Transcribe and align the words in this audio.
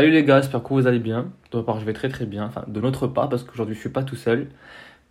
Salut 0.00 0.12
les 0.12 0.24
gars, 0.24 0.40
j'espère 0.40 0.62
que 0.62 0.68
vous 0.70 0.86
allez 0.86 0.98
bien. 0.98 1.30
De 1.52 1.58
ma 1.58 1.62
part, 1.62 1.78
je 1.78 1.84
vais 1.84 1.92
très 1.92 2.08
très 2.08 2.24
bien. 2.24 2.50
De 2.68 2.80
notre 2.80 3.06
part, 3.06 3.28
parce 3.28 3.44
qu'aujourd'hui, 3.44 3.74
je 3.74 3.80
suis 3.80 3.90
pas 3.90 4.02
tout 4.02 4.16
seul. 4.16 4.46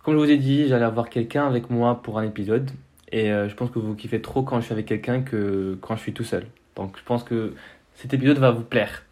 Comme 0.02 0.14
je 0.14 0.18
vous 0.18 0.28
ai 0.28 0.36
dit, 0.36 0.66
j'allais 0.66 0.84
avoir 0.84 1.08
quelqu'un 1.08 1.46
avec 1.46 1.70
moi 1.70 2.02
pour 2.02 2.18
un 2.18 2.24
épisode. 2.24 2.68
Et 3.12 3.30
euh, 3.30 3.48
je 3.48 3.54
pense 3.54 3.70
que 3.70 3.78
vous 3.78 3.94
kiffez 3.94 4.20
trop 4.20 4.42
quand 4.42 4.58
je 4.58 4.64
suis 4.64 4.72
avec 4.72 4.86
quelqu'un 4.86 5.22
que 5.22 5.78
quand 5.80 5.94
je 5.94 6.00
suis 6.00 6.12
tout 6.12 6.24
seul. 6.24 6.44
Donc, 6.74 6.96
je 6.98 7.04
pense 7.04 7.22
que 7.22 7.54
cet 7.94 8.14
épisode 8.14 8.38
va 8.38 8.50
vous 8.50 8.64
plaire. 8.64 9.04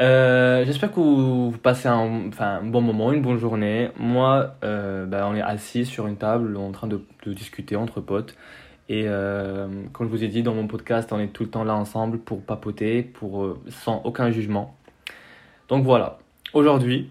Euh, 0.00 0.64
J'espère 0.64 0.90
que 0.90 1.00
vous, 1.00 1.54
passez 1.62 1.88
un, 1.88 2.30
bon 2.62 2.80
moment, 2.80 3.12
une 3.12 3.20
bonne 3.20 3.36
journée. 3.36 3.90
Moi, 3.98 4.54
euh, 4.64 5.04
bah, 5.04 5.28
on 5.30 5.34
est 5.36 5.42
assis 5.42 5.84
sur 5.84 6.06
une 6.06 6.16
table 6.16 6.56
en 6.56 6.72
train 6.72 6.86
de, 6.86 7.02
discuter 7.26 7.76
entre 7.76 8.00
potes. 8.00 8.36
Et 8.88 9.04
comme 9.92 10.06
je 10.06 10.10
vous 10.10 10.24
ai 10.24 10.28
dit 10.28 10.42
dans 10.42 10.54
mon 10.54 10.66
podcast, 10.66 11.12
on 11.12 11.20
est 11.20 11.28
tout 11.28 11.42
le 11.42 11.50
temps 11.50 11.62
là 11.62 11.74
ensemble 11.74 12.16
pour 12.16 12.40
papoter, 12.40 13.02
pour, 13.02 13.58
sans 13.68 14.00
aucun 14.06 14.30
jugement. 14.30 14.77
Donc 15.68 15.84
voilà, 15.84 16.18
aujourd'hui, 16.52 17.10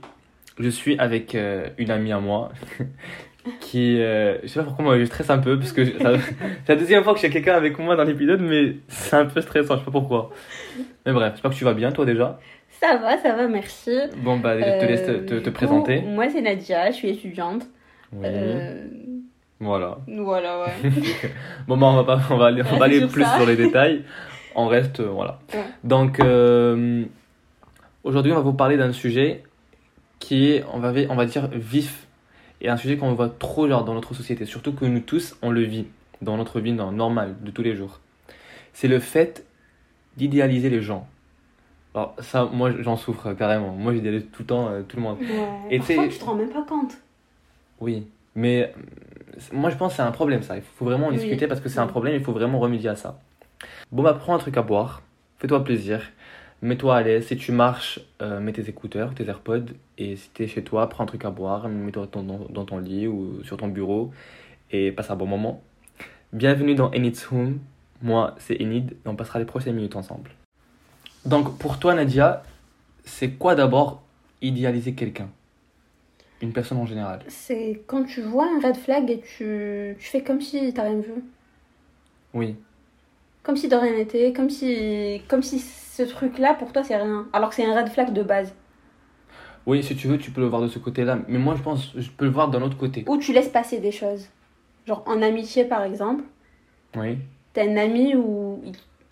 je 0.59 0.69
suis 0.69 0.97
avec 0.99 1.35
euh, 1.35 1.67
une 1.77 1.91
amie 1.91 2.11
à 2.11 2.19
moi 2.19 2.51
qui, 3.59 4.01
euh, 4.01 4.37
je 4.43 4.47
sais 4.47 4.59
pas 4.59 4.65
pourquoi 4.65 4.83
moi 4.85 4.99
je 4.99 5.05
stresse 5.05 5.29
un 5.29 5.37
peu 5.37 5.57
parce 5.57 5.71
que 5.71 5.85
ça- 5.85 6.13
c'est 6.65 6.73
la 6.73 6.79
deuxième 6.79 7.03
fois 7.03 7.13
que 7.13 7.19
j'ai 7.19 7.29
quelqu'un 7.29 7.55
avec 7.55 7.77
moi 7.79 7.95
dans 7.95 8.03
l'épisode, 8.03 8.41
mais 8.41 8.77
c'est 8.87 9.15
un 9.15 9.25
peu 9.25 9.41
stressant, 9.41 9.75
je 9.75 9.79
sais 9.79 9.85
pas 9.85 9.91
pourquoi. 9.91 10.31
Mais 11.05 11.13
bref, 11.13 11.33
j'espère 11.33 11.51
que 11.51 11.55
tu 11.55 11.63
vas 11.63 11.73
bien 11.73 11.91
toi 11.91 12.05
déjà. 12.05 12.39
Ça 12.81 12.97
va, 12.97 13.17
ça 13.17 13.35
va, 13.35 13.47
merci. 13.47 13.91
Bon 14.17 14.37
bah 14.37 14.57
je 14.59 14.63
te 14.63 14.85
laisse 14.85 15.03
te, 15.05 15.11
Euh, 15.11 15.39
te- 15.41 15.45
coup, 15.49 15.51
présenter. 15.51 16.01
Moi, 16.01 16.29
c'est 16.29 16.41
Nadia, 16.41 16.91
je 16.91 16.95
suis 16.95 17.09
étudiante. 17.09 17.63
Oui, 18.13 18.25
Euh, 18.25 18.85
voilà. 19.59 19.97
voilà, 20.07 20.59
ouais. 20.61 20.89
Bon, 21.67 21.77
bah, 21.77 21.87
on 21.87 21.95
va 21.95 22.03
pas, 22.03 22.19
on 22.29 22.37
va 22.37 22.47
aller, 22.47 22.61
on 22.71 22.77
va 22.77 22.85
aller 22.85 23.05
plus 23.07 23.23
ça. 23.23 23.35
sur 23.37 23.45
les 23.47 23.55
détails. 23.55 24.03
On 24.55 24.67
reste, 24.67 24.99
euh, 24.99 25.07
voilà. 25.09 25.39
Ouais. 25.53 25.59
Donc, 25.83 26.19
euh, 26.19 27.03
aujourd'hui, 28.07 28.31
on 28.31 28.35
va 28.35 28.41
vous 28.41 28.53
parler 28.53 28.77
d'un 28.77 28.93
sujet 28.93 29.43
qui 30.19 30.51
est, 30.51 30.63
on 30.73 30.79
va, 30.79 30.91
on 31.09 31.15
va 31.15 31.25
dire, 31.25 31.47
vif. 31.49 32.07
Et 32.61 32.69
un 32.69 32.77
sujet 32.77 32.97
qu'on 32.97 33.13
voit 33.13 33.29
trop, 33.29 33.67
genre, 33.67 33.83
dans 33.85 33.93
notre 33.93 34.13
société. 34.15 34.45
Surtout 34.45 34.73
que 34.73 34.85
nous 34.85 34.99
tous, 34.99 35.35
on 35.41 35.51
le 35.51 35.61
vit 35.61 35.85
dans 36.21 36.37
notre 36.37 36.59
vie 36.59 36.73
normale, 36.73 37.35
de 37.41 37.51
tous 37.51 37.61
les 37.61 37.75
jours. 37.75 37.99
C'est 38.73 38.87
le 38.87 38.99
fait 38.99 39.45
d'idéaliser 40.17 40.69
les 40.69 40.81
gens. 40.81 41.07
Alors, 41.93 42.15
ça, 42.19 42.45
moi, 42.51 42.71
j'en 42.79 42.97
souffre 42.97 43.33
carrément. 43.33 43.71
Moi, 43.73 43.93
j'idéalise 43.93 44.25
tout 44.31 44.41
le 44.41 44.47
temps, 44.47 44.67
euh, 44.69 44.81
tout 44.87 44.97
le 44.97 45.03
monde. 45.03 45.17
ouais. 45.19 45.75
Et 45.75 45.77
Parfois, 45.77 46.07
tu 46.07 46.17
te 46.17 46.25
rends 46.25 46.35
même 46.35 46.49
pas 46.49 46.63
compte. 46.63 46.97
Oui, 47.79 48.07
mais 48.35 48.63
euh, 48.75 49.39
moi 49.53 49.69
je 49.69 49.75
pense 49.75 49.91
que 49.91 49.97
c'est 49.97 50.01
un 50.03 50.11
problème 50.11 50.41
ça. 50.41 50.55
Il 50.55 50.63
faut 50.63 50.85
vraiment 50.85 51.07
en 51.07 51.11
Oui. 51.11 51.17
discuter 51.17 51.47
parce 51.47 51.61
que 51.61 51.69
c'est 51.69 51.79
un 51.79 51.87
problème, 51.87 52.15
il 52.15 52.23
faut 52.23 52.31
vraiment 52.33 52.59
remédier 52.59 52.89
à 52.89 52.95
ça. 52.95 53.19
Bon 53.91 54.01
bah 54.03 54.13
prends 54.15 54.33
un 54.35 54.39
truc 54.39 54.57
à 54.57 54.61
boire, 54.63 55.01
fais-toi 55.39 55.63
plaisir, 55.63 56.01
mets-toi 56.61 56.95
à 56.95 57.01
l'aise. 57.03 57.27
Si 57.27 57.37
tu 57.37 57.51
marches, 57.51 57.99
euh, 58.21 58.39
mets 58.39 58.53
tes 58.53 58.67
écouteurs, 58.69 59.13
tes 59.13 59.25
AirPods 59.25 59.73
et 59.97 60.15
si 60.15 60.29
t'es 60.29 60.47
chez 60.47 60.63
toi, 60.63 60.87
prends 60.89 61.03
un 61.03 61.07
truc 61.07 61.25
à 61.25 61.31
boire, 61.31 61.67
mets-toi 61.67 62.07
dans, 62.11 62.65
ton 62.65 62.77
lit 62.79 63.07
ou 63.07 63.43
sur 63.43 63.57
ton 63.57 63.67
bureau 63.67 64.11
et 64.71 64.91
passe 64.91 65.09
un 65.11 65.15
bon 65.15 65.27
moment. 65.27 65.61
Bienvenue 66.33 66.75
dans 66.75 66.91
Enid's 66.91 67.31
Home, 67.31 67.59
moi 68.01 68.35
c'est 68.37 68.61
Enid 68.61 68.91
et 68.91 69.07
on 69.07 69.15
passera 69.15 69.39
les 69.39 69.45
prochaines 69.45 69.75
minutes 69.75 69.95
ensemble. 69.95 70.31
Donc 71.25 71.57
pour 71.57 71.79
toi 71.79 71.93
Nadia, 71.93 72.43
c'est 73.05 73.31
quoi 73.31 73.55
d'abord 73.55 74.03
idéaliser 74.41 74.93
quelqu'un? 74.93 75.29
Une 76.41 76.53
personne 76.53 76.77
en 76.77 76.85
général? 76.85 77.21
C'est 77.27 77.81
quand 77.87 78.03
tu 78.03 78.21
vois 78.21 78.45
un 78.45 78.59
red 78.59 78.75
flag 78.75 79.09
et 79.09 79.21
tu, 79.21 79.95
tu 79.99 80.07
fais 80.07 80.21
comme 80.21 80.41
si 80.41 80.71
t'as 80.73 80.83
rien 80.83 80.99
vu. 80.99 81.23
Oui. 82.33 82.55
Comme 83.47 83.55
si 83.55 83.69
de 83.69 83.77
rien 83.77 83.93
n'était, 83.93 84.33
comme 84.33 84.49
si, 84.49 85.21
comme 85.29 85.41
si 85.41 85.59
ce 85.59 86.03
truc-là, 86.03 86.53
pour 86.53 86.73
toi, 86.73 86.83
c'est 86.83 86.97
rien. 86.97 87.29
Alors 87.31 87.47
que 87.47 87.55
c'est 87.55 87.65
un 87.65 87.73
red 87.79 87.87
flag 87.87 88.11
de 88.11 88.21
base. 88.21 88.53
Oui, 89.65 89.81
si 89.81 89.95
tu 89.95 90.09
veux, 90.09 90.17
tu 90.17 90.31
peux 90.31 90.41
le 90.41 90.47
voir 90.47 90.61
de 90.61 90.67
ce 90.67 90.79
côté-là. 90.79 91.19
Mais 91.29 91.37
moi, 91.37 91.55
je 91.55 91.63
pense, 91.63 91.93
je 91.95 92.09
peux 92.09 92.25
le 92.25 92.31
voir 92.31 92.49
d'un 92.49 92.61
autre 92.61 92.75
côté. 92.75 93.05
Ou 93.07 93.15
tu 93.15 93.31
laisses 93.31 93.47
passer 93.47 93.79
des 93.79 93.93
choses. 93.93 94.27
Genre 94.85 95.01
en 95.05 95.21
amitié, 95.21 95.63
par 95.63 95.83
exemple. 95.83 96.25
Oui. 96.97 97.19
T'as 97.53 97.63
un 97.63 97.77
ami 97.77 98.17
où 98.17 98.61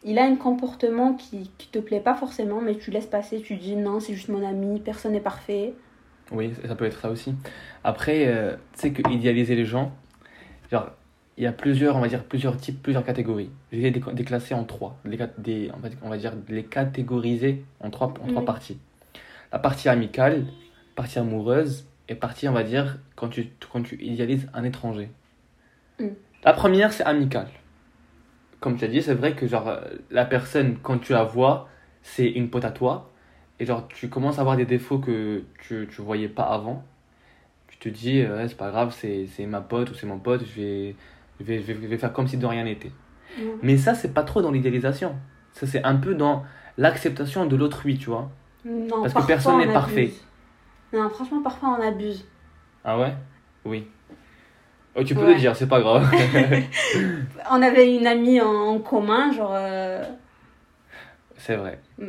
il, 0.03 0.19
a 0.19 0.25
un 0.25 0.35
comportement 0.35 1.13
qui, 1.13 1.50
qui 1.57 1.69
te 1.69 1.79
plaît 1.79 2.01
pas 2.01 2.16
forcément, 2.16 2.59
mais 2.59 2.75
tu 2.75 2.91
laisses 2.91 3.07
passer, 3.07 3.40
tu 3.40 3.56
dis 3.56 3.78
non, 3.78 4.01
c'est 4.01 4.16
juste 4.16 4.28
mon 4.28 4.45
ami, 4.45 4.81
personne 4.81 5.13
n'est 5.13 5.22
parfait. 5.22 5.74
Oui, 6.34 6.51
ça 6.68 6.75
peut 6.75 6.84
être 6.84 7.00
ça 7.00 7.09
aussi. 7.09 7.34
Après, 7.85 8.28
euh, 8.28 8.57
tu 8.74 8.81
sais 8.81 8.91
que 8.91 9.09
idéaliser 9.09 9.56
les 9.56 9.66
gens, 9.66 9.94
genre, 10.69 10.91
il 11.38 11.44
y 11.44 11.47
a 11.47 11.51
plusieurs, 11.51 11.97
on 11.97 12.00
va 12.00 12.07
dire, 12.07 12.23
plusieurs 12.23 12.56
types, 12.56 12.81
plusieurs 12.81 13.03
catégories. 13.03 13.50
Je 13.72 13.79
vais 13.79 13.90
les 13.90 14.00
déclasser 14.13 14.53
en 14.53 14.63
trois. 14.63 14.97
Les, 15.03 15.18
des, 15.38 15.69
on, 16.01 16.09
va, 16.09 16.18
dire 16.18 16.34
les 16.47 16.63
catégoriser 16.63 17.66
en 17.81 17.90
trois, 17.90 18.13
en 18.22 18.28
trois 18.28 18.46
parties. 18.46 18.79
La 19.51 19.59
partie 19.59 19.90
amicale, 19.90 20.45
partie 20.95 21.19
amoureuse 21.19 21.88
et 22.07 22.16
partie, 22.16 22.47
on 22.47 22.53
va 22.53 22.63
dire, 22.63 23.00
quand 23.16 23.28
tu, 23.28 23.50
quand 23.72 23.81
tu 23.81 24.01
idéalises 24.01 24.47
un 24.53 24.63
étranger. 24.63 25.09
Mm. 26.00 26.07
La 26.45 26.53
première, 26.53 26.94
c'est 26.94 27.03
amicale. 27.03 27.50
Comme 28.62 28.78
tu 28.78 28.85
as 28.85 28.88
dit, 28.88 29.01
c'est 29.01 29.13
vrai 29.13 29.34
que 29.35 29.45
genre, 29.45 29.79
la 30.12 30.25
personne, 30.25 30.78
quand 30.81 31.00
tu 31.00 31.12
la 31.12 31.24
vois, 31.24 31.68
c'est 32.01 32.29
une 32.29 32.50
pote 32.50 32.63
à 32.63 32.72
toi. 32.72 33.12
Et 33.59 33.66
genre, 33.66 33.88
tu 33.90 34.07
commences 34.09 34.38
à 34.38 34.41
avoir 34.41 34.56
des 34.56 34.66
défauts 34.66 35.00
que 35.00 35.44
tu, 35.59 35.88
tu 35.91 36.01
voyais 36.01 36.29
pas 36.29 36.44
avant. 36.44 36.85
Tu 37.68 37.78
te 37.78 37.90
dis, 37.90 38.24
c'est 38.47 38.57
pas 38.57 38.69
grave, 38.69 38.95
c'est 38.97 39.28
c'est 39.28 39.45
ma 39.45 39.62
pote 39.62 39.91
ou 39.91 39.94
c'est 39.95 40.07
mon 40.07 40.19
pote, 40.19 40.45
je 40.45 40.62
vais, 40.62 40.95
je 41.40 41.46
vais, 41.46 41.62
je 41.62 41.73
vais, 41.73 41.73
je 41.81 41.88
vais 41.88 41.97
faire 41.97 42.13
comme 42.13 42.28
si 42.28 42.38
de 42.38 42.46
rien 42.46 42.63
n'était. 42.63 42.91
Mais 43.62 43.78
ça, 43.78 43.94
c'est 43.96 44.13
pas 44.13 44.23
trop 44.23 44.41
dans 44.41 44.51
l'idéalisation. 44.51 45.16
Ça, 45.51 45.68
c'est 45.68 45.84
un 45.84 45.96
peu 45.96 46.16
dans 46.16 46.44
l'acceptation 46.78 47.46
de 47.46 47.56
l'autrui, 47.56 47.97
tu 47.97 48.09
vois. 48.09 48.29
Non, 48.66 49.01
Parce 49.01 49.13
que 49.13 49.25
personne 49.28 49.56
on 49.56 49.57
n'est 49.66 49.72
parfait. 49.74 50.12
Non, 50.94 51.09
franchement, 51.09 51.41
parfois 51.41 51.78
on 51.79 51.88
abuse. 51.88 52.25
Ah 52.84 52.97
ouais? 53.00 53.13
Oui. 53.66 53.88
Oh, 54.95 55.03
tu 55.03 55.13
peux 55.13 55.25
Ouais. 55.25 55.34
le 55.34 55.40
dire, 55.40 55.56
c'est 55.56 55.68
pas 55.68 55.81
grave. 55.81 56.09
On 57.51 57.62
avait 57.62 57.94
une 57.97 58.07
amie 58.07 58.40
en, 58.40 58.47
en 58.47 58.79
commun, 58.79 59.31
genre. 59.34 59.51
euh, 59.53 60.01
c'est 61.35 61.57
vrai. 61.57 61.79
Mm. 61.97 62.07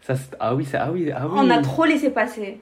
Ça, 0.00 0.14
ah 0.40 0.54
oui, 0.56 0.64
c'est 0.64 0.76
ah 0.78 0.90
oui, 0.90 1.12
ah 1.14 1.28
oui. 1.28 1.34
On 1.36 1.48
a 1.50 1.62
trop 1.62 1.84
laissé 1.84 2.10
passer. 2.10 2.60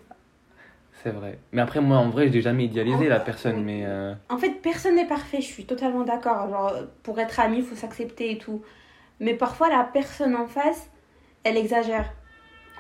C'est 1.03 1.11
vrai. 1.11 1.39
Mais 1.53 1.63
après, 1.63 1.81
moi, 1.81 1.97
en 1.97 2.11
vrai, 2.11 2.29
je 2.29 2.33
l'ai 2.33 2.43
jamais 2.43 2.65
idéalisé, 2.67 3.09
la 3.09 3.21
personne, 3.21 3.65
mais... 3.65 3.85
euh, 3.87 4.15
En 4.29 4.37
fait, 4.37 4.51
personne 4.61 4.97
n'est 4.97 5.07
parfait, 5.07 5.41
je 5.41 5.47
suis 5.47 5.65
totalement 5.65 6.05
d'accord. 6.05 6.49
Genre, 6.51 6.75
pour 7.03 7.19
être 7.19 7.41
ami, 7.41 7.59
il 7.59 7.65
faut 7.65 7.75
s'accepter 7.75 8.33
et 8.33 8.39
tout. 8.39 8.63
Mais 9.19 9.35
parfois, 9.35 9.69
la 9.71 9.85
personne 9.85 10.37
en 10.37 10.47
face, 10.47 10.91
elle 11.45 11.57
exagère. 11.57 12.13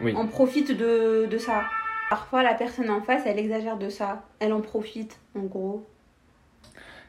Oui. 0.02 0.14
On 0.16 0.26
profite 0.26 0.76
de, 0.76 1.26
de 1.30 1.38
ça. 1.38 1.64
Parfois, 2.10 2.42
la 2.42 2.54
personne 2.54 2.90
en 2.90 3.00
face, 3.00 3.22
elle 3.24 3.38
exagère 3.38 3.78
de 3.78 3.88
ça. 3.88 4.22
Elle 4.38 4.52
en 4.52 4.60
profite, 4.60 5.18
en 5.34 5.40
gros. 5.42 5.86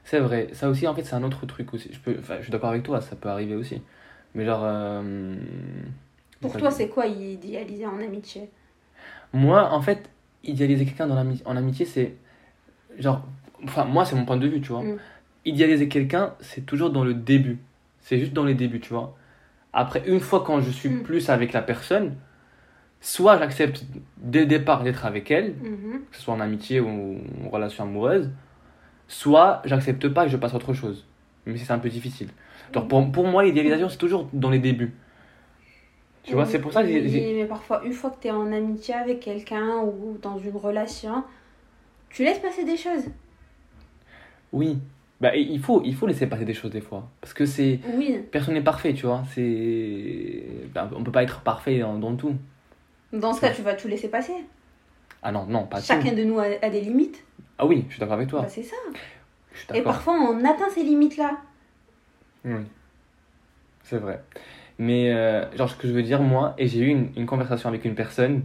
C'est 0.04 0.20
vrai, 0.20 0.50
ça 0.54 0.68
aussi 0.70 0.88
en 0.88 0.96
fait 0.96 1.04
c'est 1.04 1.14
un 1.14 1.24
autre 1.24 1.46
truc 1.46 1.74
aussi. 1.74 1.90
Je, 1.94 2.00
peux, 2.00 2.16
enfin, 2.20 2.38
je 2.40 2.44
suis 2.44 2.52
d'accord 2.52 2.72
avec 2.72 2.84
toi, 2.84 3.02
ça 3.02 3.16
peut 3.16 3.30
arriver 3.30 3.56
aussi. 3.56 3.82
Mais 4.34 4.46
genre... 4.46 4.62
euh, 4.64 5.36
Pour 6.42 6.58
toi, 6.58 6.72
c'est 6.72 6.90
quoi 6.90 7.06
idéaliser 7.06 7.86
en 7.86 8.00
amitié? 8.00 8.50
Moi 9.32 9.70
en 9.72 9.82
fait, 9.82 10.10
idéaliser 10.44 10.86
quelqu'un 10.86 11.08
dans 11.08 11.18
en 11.46 11.58
amitié 11.58 11.86
c'est... 11.86 12.16
Genre... 13.00 13.26
Enfin 13.64 13.86
moi 13.86 14.06
c'est 14.06 14.16
mon 14.16 14.26
point 14.26 14.38
de 14.38 14.48
vue, 14.48 14.62
tu 14.62 14.70
vois. 14.72 14.84
Mm. 14.84 14.98
Idéaliser 15.46 15.88
quelqu'un 15.88 16.34
c'est 16.40 16.66
toujours 16.66 16.90
dans 16.92 17.04
le 17.04 17.14
début. 17.14 17.60
C'est 18.00 18.18
juste 18.20 18.34
dans 18.34 18.44
les 18.46 18.56
débuts, 18.56 18.80
tu 18.80 18.90
vois. 18.94 19.16
Après, 19.74 20.04
une 20.08 20.20
fois 20.20 20.44
quand 20.44 20.60
je 20.62 20.70
suis 20.72 20.90
Mm. 20.90 21.04
plus 21.04 21.30
avec 21.30 21.54
la 21.54 21.62
personne, 21.62 22.16
soit 23.00 23.38
j'accepte 23.40 23.86
dès 24.18 24.42
le 24.42 24.46
départ 24.48 24.84
d'être 24.84 25.06
avec 25.06 25.32
elle, 25.32 25.54
Mhm. 25.62 26.02
que 26.12 26.16
ce 26.18 26.22
soit 26.24 26.34
en 26.34 26.40
amitié 26.40 26.80
ou 26.80 27.20
en 27.46 27.50
relation 27.50 27.84
amoureuse, 27.84 28.30
soit 29.08 29.62
j'accepte 29.66 30.08
pas 30.10 30.26
et 30.26 30.30
je 30.30 30.38
passe 30.38 30.54
à 30.54 30.58
autre 30.58 30.74
chose. 30.74 31.06
Mais 31.46 31.58
c'est 31.58 31.74
un 31.74 31.80
peu 31.80 31.90
difficile. 31.90 32.28
Donc 32.74 32.88
pour, 32.90 33.12
pour 33.12 33.28
moi, 33.28 33.44
l'idéalisation, 33.44 33.90
c'est 33.90 33.98
toujours 33.98 34.30
dans 34.34 34.50
les 34.52 34.60
débuts. 34.60 34.94
Tu 36.24 36.34
vois, 36.34 36.46
c'est 36.46 36.60
pour 36.60 36.72
ça 36.72 36.84
que 36.84 36.88
j'ai- 36.90 37.34
mais 37.34 37.46
parfois, 37.46 37.84
une 37.84 37.94
fois 37.94 38.12
que 38.12 38.22
tu 38.22 38.28
es 38.28 38.32
en 38.32 38.52
amitié 38.52 38.94
avec 38.94 39.20
quelqu'un 39.22 39.80
ou 39.80 40.18
dans 40.22 40.38
une 40.38 40.56
relation, 40.56 41.24
tu 42.10 42.24
laisses 42.24 42.40
passer 42.40 42.64
des 42.64 42.78
choses. 42.78 43.06
Oui. 44.52 44.78
Bah, 45.20 45.36
il 45.36 45.60
faut, 45.60 45.82
il 45.86 45.96
faut 45.96 46.08
laisser 46.08 46.28
passer 46.28 46.46
des 46.46 46.54
choses 46.54 46.72
des 46.72 46.82
fois. 46.82 47.08
Parce 47.22 47.34
que 47.34 47.46
c'est. 47.46 47.80
Oui, 47.96 48.20
Personne 48.32 48.56
n'est 48.56 48.62
parfait, 48.64 48.94
tu 48.94 49.06
vois. 49.06 49.24
C'est. 49.34 50.44
bah, 50.74 50.90
on 50.96 51.04
peut 51.04 51.12
pas 51.12 51.24
être 51.24 51.42
parfait 51.42 51.80
dans, 51.80 51.98
dans 51.98 52.16
tout. 52.16 52.36
dans 53.14 53.34
ce 53.34 53.42
cas, 53.42 53.52
tu 53.52 53.62
vas 53.62 53.76
tout 53.76 53.88
laisser 53.88 54.08
passer. 54.10 54.34
Ah 55.24 55.32
non, 55.32 55.46
non, 55.46 55.66
pas 55.68 55.80
tout. 55.80 55.86
Chacun 55.88 56.14
de 56.14 56.24
nous 56.24 56.40
a, 56.40 56.46
a 56.62 56.70
des 56.70 56.82
limites. 56.82 57.24
Ah 57.60 57.66
oui, 57.68 57.86
je 57.88 57.94
suis 57.94 58.00
d'accord 58.00 58.16
avec 58.16 58.30
toi. 58.30 58.42
Bah, 58.42 58.48
c'est 58.50 58.64
ça. 58.64 58.76
Je 59.54 59.60
suis 59.60 59.68
Et 59.78 59.82
parfois, 59.84 60.14
on 60.16 60.44
atteint 60.44 60.70
ces 60.70 60.84
limites-là. 60.84 61.38
Oui. 62.46 62.64
C'est 63.84 63.98
vrai. 63.98 64.24
Mais, 64.82 65.14
euh, 65.14 65.46
genre, 65.56 65.70
ce 65.70 65.76
que 65.76 65.88
je 65.88 65.94
veux 65.94 66.02
dire, 66.02 66.24
moi, 66.24 66.56
et 66.58 66.66
j'ai 66.68 66.80
eu 66.80 66.88
une, 66.88 67.10
une 67.16 67.28
conversation 67.28 67.70
avec 67.70 67.86
une 67.86 67.94
personne, 67.94 68.42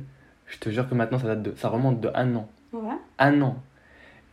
je 0.46 0.58
te 0.58 0.68
jure 0.68 0.86
que 0.86 0.94
maintenant, 0.94 1.18
ça, 1.18 1.28
date 1.28 1.42
de, 1.42 1.54
ça 1.56 1.70
remonte 1.70 1.98
de 2.02 2.10
un 2.14 2.34
an. 2.34 2.46
Ouais. 2.74 2.92
Un 3.18 3.40
an. 3.40 3.56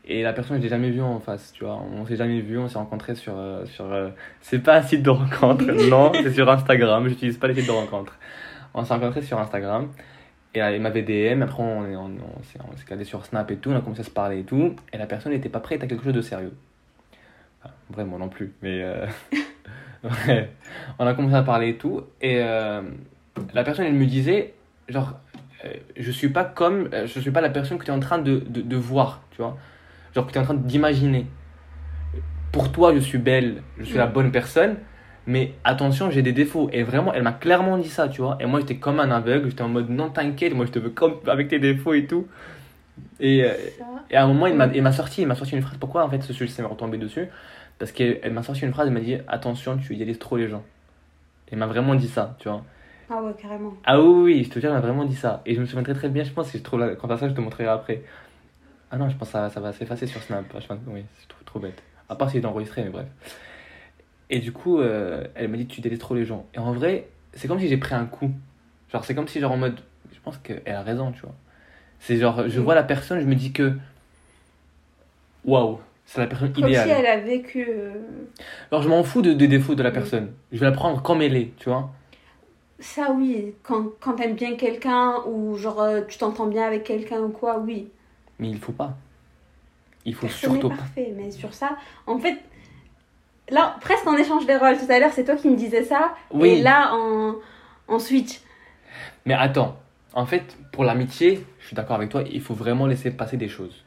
Et 0.04 0.22
la 0.22 0.34
personne, 0.34 0.58
je 0.58 0.64
l'ai 0.64 0.68
jamais 0.68 0.90
vue 0.90 1.02
en 1.02 1.22
face, 1.22 1.54
tu 1.54 1.64
vois. 1.64 1.82
On 1.96 2.06
s'est 2.06 2.18
jamais 2.18 2.42
vu, 2.42 2.58
on 2.60 2.68
s'est 2.68 2.78
rencontrés 2.78 3.16
sur. 3.16 3.36
euh, 3.38 3.66
sur 3.66 3.86
euh, 3.94 4.10
c'est 4.42 4.60
pas 4.60 4.76
un 4.80 4.82
site 4.82 5.02
de 5.02 5.12
rencontre, 5.12 5.64
non, 5.90 6.12
c'est 6.14 6.34
sur 6.34 6.50
Instagram, 6.50 7.08
j'utilise 7.08 7.38
pas 7.38 7.48
les 7.48 7.56
sites 7.56 7.68
de 7.68 7.72
rencontre. 7.72 8.20
On 8.74 8.84
s'est 8.84 8.94
rencontrés 8.94 9.22
sur 9.22 9.40
Instagram. 9.40 9.88
Et 10.56 10.60
elle 10.60 10.82
m'avait 10.82 11.04
DM, 11.04 11.42
après 11.42 11.64
on, 11.64 11.84
on, 11.84 12.12
on 12.12 12.44
s'est 12.44 12.60
on 12.70 12.76
s'est 12.76 12.84
calé 12.86 13.06
sur 13.06 13.26
Snap 13.26 13.50
et 13.50 13.56
tout, 13.56 13.72
on 13.72 13.78
a 13.78 13.80
commencé 13.80 14.02
à 14.02 14.04
se 14.04 14.10
parler 14.12 14.40
et 14.42 14.44
tout. 14.44 14.76
Et 14.92 14.98
la 14.98 15.06
personne 15.06 15.32
n'était 15.32 15.48
pas 15.48 15.62
prête 15.62 15.82
à 15.84 15.88
quelque 15.88 16.04
chose 16.04 16.14
de 16.14 16.22
sérieux. 16.22 16.52
Enfin, 17.64 17.74
vraiment 17.90 18.20
non 18.20 18.28
plus, 18.28 18.52
mais. 18.62 18.84
ouais. 20.04 20.50
On 21.00 21.08
a 21.08 21.14
commencé 21.14 21.36
à 21.36 21.44
parler 21.44 21.70
et 21.70 21.78
tout. 21.78 22.04
Et 22.22 22.38
euh, 22.42 22.82
la 23.54 23.64
personne, 23.64 23.86
elle 23.86 23.94
me 23.94 24.06
disait, 24.06 24.54
genre, 24.90 25.20
euh, 25.66 25.74
je 25.98 26.12
suis 26.12 26.30
pas 26.30 26.44
comme. 26.46 26.90
euh, 26.94 27.08
Je 27.08 27.20
suis 27.20 27.32
pas 27.32 27.42
la 27.42 27.50
personne 27.50 27.78
que 27.78 27.86
tu 27.86 27.92
es 27.92 27.94
en 27.94 28.00
train 28.00 28.20
de, 28.20 28.40
de, 28.40 28.62
de 28.62 28.76
voir, 28.78 29.22
tu 29.32 29.42
vois. 29.42 29.58
Genre 30.16 30.26
que 30.28 30.32
tu 30.32 30.38
es 30.38 30.42
en 30.42 30.46
train 30.46 30.54
d'imaginer. 30.56 31.28
Pour 32.52 32.72
toi, 32.72 32.94
je 32.94 33.00
suis 33.00 33.18
belle, 33.18 33.64
je 33.80 33.86
suis 33.86 33.98
la 33.98 34.06
bonne 34.08 34.32
personne. 34.32 34.78
Mais 35.26 35.54
attention, 35.64 36.12
j'ai 36.12 36.22
des 36.22 36.34
défauts. 36.34 36.70
Et 36.74 36.84
vraiment, 36.84 37.14
elle 37.14 37.24
m'a 37.24 37.32
clairement 37.32 37.78
dit 37.78 37.90
ça, 37.90 38.10
tu 38.10 38.22
vois. 38.22 38.38
Et 38.42 38.46
moi, 38.46 38.60
j'étais 38.60 38.76
comme 38.76 39.00
un 39.00 39.10
aveugle. 39.10 39.50
J'étais 39.50 39.62
en 39.64 39.70
mode, 39.70 39.90
non, 39.90 40.10
t'inquiète, 40.10 40.54
moi, 40.54 40.66
je 40.66 40.72
te 40.72 40.80
veux 40.80 40.90
comme 40.90 41.16
avec 41.28 41.48
tes 41.48 41.60
défauts 41.60 41.94
et 41.94 42.06
tout. 42.06 42.28
Et, 43.20 43.44
euh, 43.44 43.54
et 44.12 44.16
à 44.18 44.24
un 44.24 44.28
moment, 44.28 44.48
il 44.48 44.56
m'a, 44.56 44.68
il 44.68 44.84
m'a 44.84 44.92
sorti, 44.92 45.22
il 45.22 45.28
m'a 45.28 45.36
sorti 45.36 45.56
une 45.56 45.62
phrase. 45.62 45.78
Pourquoi, 45.80 46.04
en 46.06 46.10
fait, 46.10 46.22
ce 46.22 46.34
sujet 46.34 46.52
s'est 46.52 46.62
retombé 46.64 46.98
dessus? 46.98 47.28
Parce 47.80 47.92
qu'elle 47.92 48.20
elle 48.24 48.34
m'a 48.34 48.44
sorti 48.44 48.64
une 48.64 48.72
phrase, 48.74 48.88
elle 48.88 48.94
m'a 48.94 49.00
dit, 49.00 49.18
attention, 49.28 49.78
tu 49.78 49.94
idéalises 49.94 50.20
trop 50.20 50.38
les 50.38 50.48
gens. 50.48 50.64
Elle 51.52 51.58
m'a 51.60 51.68
vraiment 51.68 51.96
dit 51.96 52.08
ça, 52.08 52.36
tu 52.40 52.50
vois. 52.50 52.64
Ah 53.10 53.22
ouais, 53.22 53.34
carrément. 53.40 53.74
Ah 53.86 54.02
oui, 54.02 54.24
oui, 54.24 54.44
je 54.44 54.50
te 54.50 54.60
jure, 54.60 54.70
elle 54.70 54.76
m'a 54.76 54.82
vraiment 54.82 55.06
dit 55.06 55.16
ça. 55.16 55.42
Et 55.46 55.56
je 55.56 55.62
me 55.62 55.66
souviens 55.66 55.84
très 55.84 55.94
très 55.94 56.10
bien, 56.10 56.24
je 56.24 56.32
pense 56.32 56.52
que 56.52 56.58
je 56.58 56.64
trouve 56.64 56.80
la 56.80 56.96
conversation, 56.96 57.30
je 57.30 57.36
te 57.36 57.42
montrerai 57.42 57.68
après. 57.68 58.02
Ah 58.92 58.98
non, 58.98 59.10
je 59.10 59.16
pense 59.18 59.28
que 59.30 59.34
ça, 59.34 59.50
ça 59.50 59.60
va 59.60 59.74
s'effacer 59.74 60.08
sur 60.08 60.22
Snap. 60.22 60.46
Je 60.60 60.66
pense, 60.68 60.78
oui, 60.88 61.04
c'est 61.20 61.28
trop, 61.28 61.44
trop 61.46 61.60
bête. 61.60 61.82
À 62.10 62.16
part 62.16 62.30
si 62.30 62.38
est 62.38 62.46
enregistré, 62.46 62.84
mais 62.84 62.90
bref. 62.90 63.08
Et 64.30 64.40
du 64.40 64.52
coup, 64.52 64.80
euh, 64.80 65.26
elle 65.36 65.48
m'a 65.50 65.58
dit 65.58 65.68
tu 65.68 65.82
délaisses 65.82 66.00
trop 66.00 66.16
les 66.16 66.26
gens. 66.26 66.46
Et 66.54 66.60
en 66.60 66.72
vrai, 66.74 67.08
c'est 67.34 67.48
comme 67.48 67.60
si 67.60 67.68
j'ai 67.68 67.78
pris 67.78 67.94
un 67.96 68.06
coup. 68.06 68.32
Genre, 68.92 69.04
c'est 69.04 69.14
comme 69.16 69.28
si, 69.28 69.40
genre, 69.40 69.52
en 69.52 69.58
mode. 69.58 69.80
Je 70.14 70.20
pense 70.22 70.38
qu'elle 70.38 70.62
a 70.68 70.82
raison, 70.82 71.12
tu 71.12 71.22
vois. 71.22 71.36
C'est 72.00 72.18
genre, 72.18 72.48
je 72.48 72.60
Mm. 72.60 72.64
vois 72.64 72.76
la 72.76 72.84
personne, 72.84 73.20
je 73.20 73.26
me 73.26 73.36
dis 73.36 73.52
que. 73.52 73.74
Waouh, 75.46 75.80
c'est 76.14 76.20
la 76.22 76.28
personne 76.28 76.54
Comme 76.54 76.68
idéale. 76.68 76.88
si 76.88 76.94
elle 76.94 77.06
a 77.08 77.18
vécu. 77.18 77.66
euh, 77.70 77.94
Alors, 78.72 78.84
je 78.84 78.90
m'en 78.90 79.04
fous 79.04 79.22
de- 79.22 79.34
des 79.34 79.48
défauts 79.48 79.76
de 79.76 79.84
la 79.84 79.92
personne. 79.92 80.32
Je 80.52 80.60
vais 80.60 80.66
la 80.68 80.72
prendre 80.72 81.02
comme 81.02 81.22
elle 81.22 81.36
est, 81.36 81.52
tu 81.58 81.70
vois. 81.70 81.90
Ça, 82.80 83.12
oui. 83.12 83.54
Quand, 83.64 83.86
quand 84.00 84.14
t'aimes 84.14 84.36
bien 84.36 84.56
quelqu'un 84.56 85.16
ou 85.28 85.56
genre 85.58 85.82
euh, 85.82 86.02
tu 86.08 86.18
t'entends 86.18 86.48
bien 86.48 86.66
avec 86.68 86.84
quelqu'un 86.84 87.20
ou 87.22 87.30
quoi, 87.30 87.60
oui. 87.60 87.90
Mais 88.40 88.50
il 88.50 88.58
faut 88.60 88.72
pas. 88.74 88.96
Il 90.06 90.14
faut 90.16 90.28
Personne 90.28 90.52
n'est 90.54 90.60
surtout 90.60 90.70
pas. 90.70 90.76
parfait. 90.82 91.14
Mais 91.16 91.32
sur 91.32 91.54
ça, 91.54 91.78
en 92.08 92.20
fait, 92.20 92.38
là, 93.50 93.76
presque 93.82 94.06
en 94.08 94.16
échange 94.18 94.46
des 94.46 94.56
rôles. 94.58 94.78
Tout 94.78 94.92
à 94.92 95.00
l'heure, 95.00 95.12
c'est 95.14 95.24
toi 95.24 95.36
qui 95.36 95.50
me 95.50 95.56
disais 95.56 95.84
ça. 95.84 96.14
Oui. 96.32 96.50
Et 96.50 96.62
là, 96.62 96.94
en, 96.94 97.36
en 97.88 98.00
switch. 98.00 98.42
Mais 99.26 99.34
attends, 99.34 99.78
en 100.14 100.26
fait, 100.26 100.58
pour 100.72 100.84
l'amitié, 100.84 101.46
je 101.60 101.68
suis 101.68 101.76
d'accord 101.76 101.96
avec 101.96 102.10
toi, 102.10 102.24
il 102.30 102.42
faut 102.42 102.54
vraiment 102.54 102.86
laisser 102.86 103.12
passer 103.12 103.38
des 103.38 103.48
choses. 103.48 103.83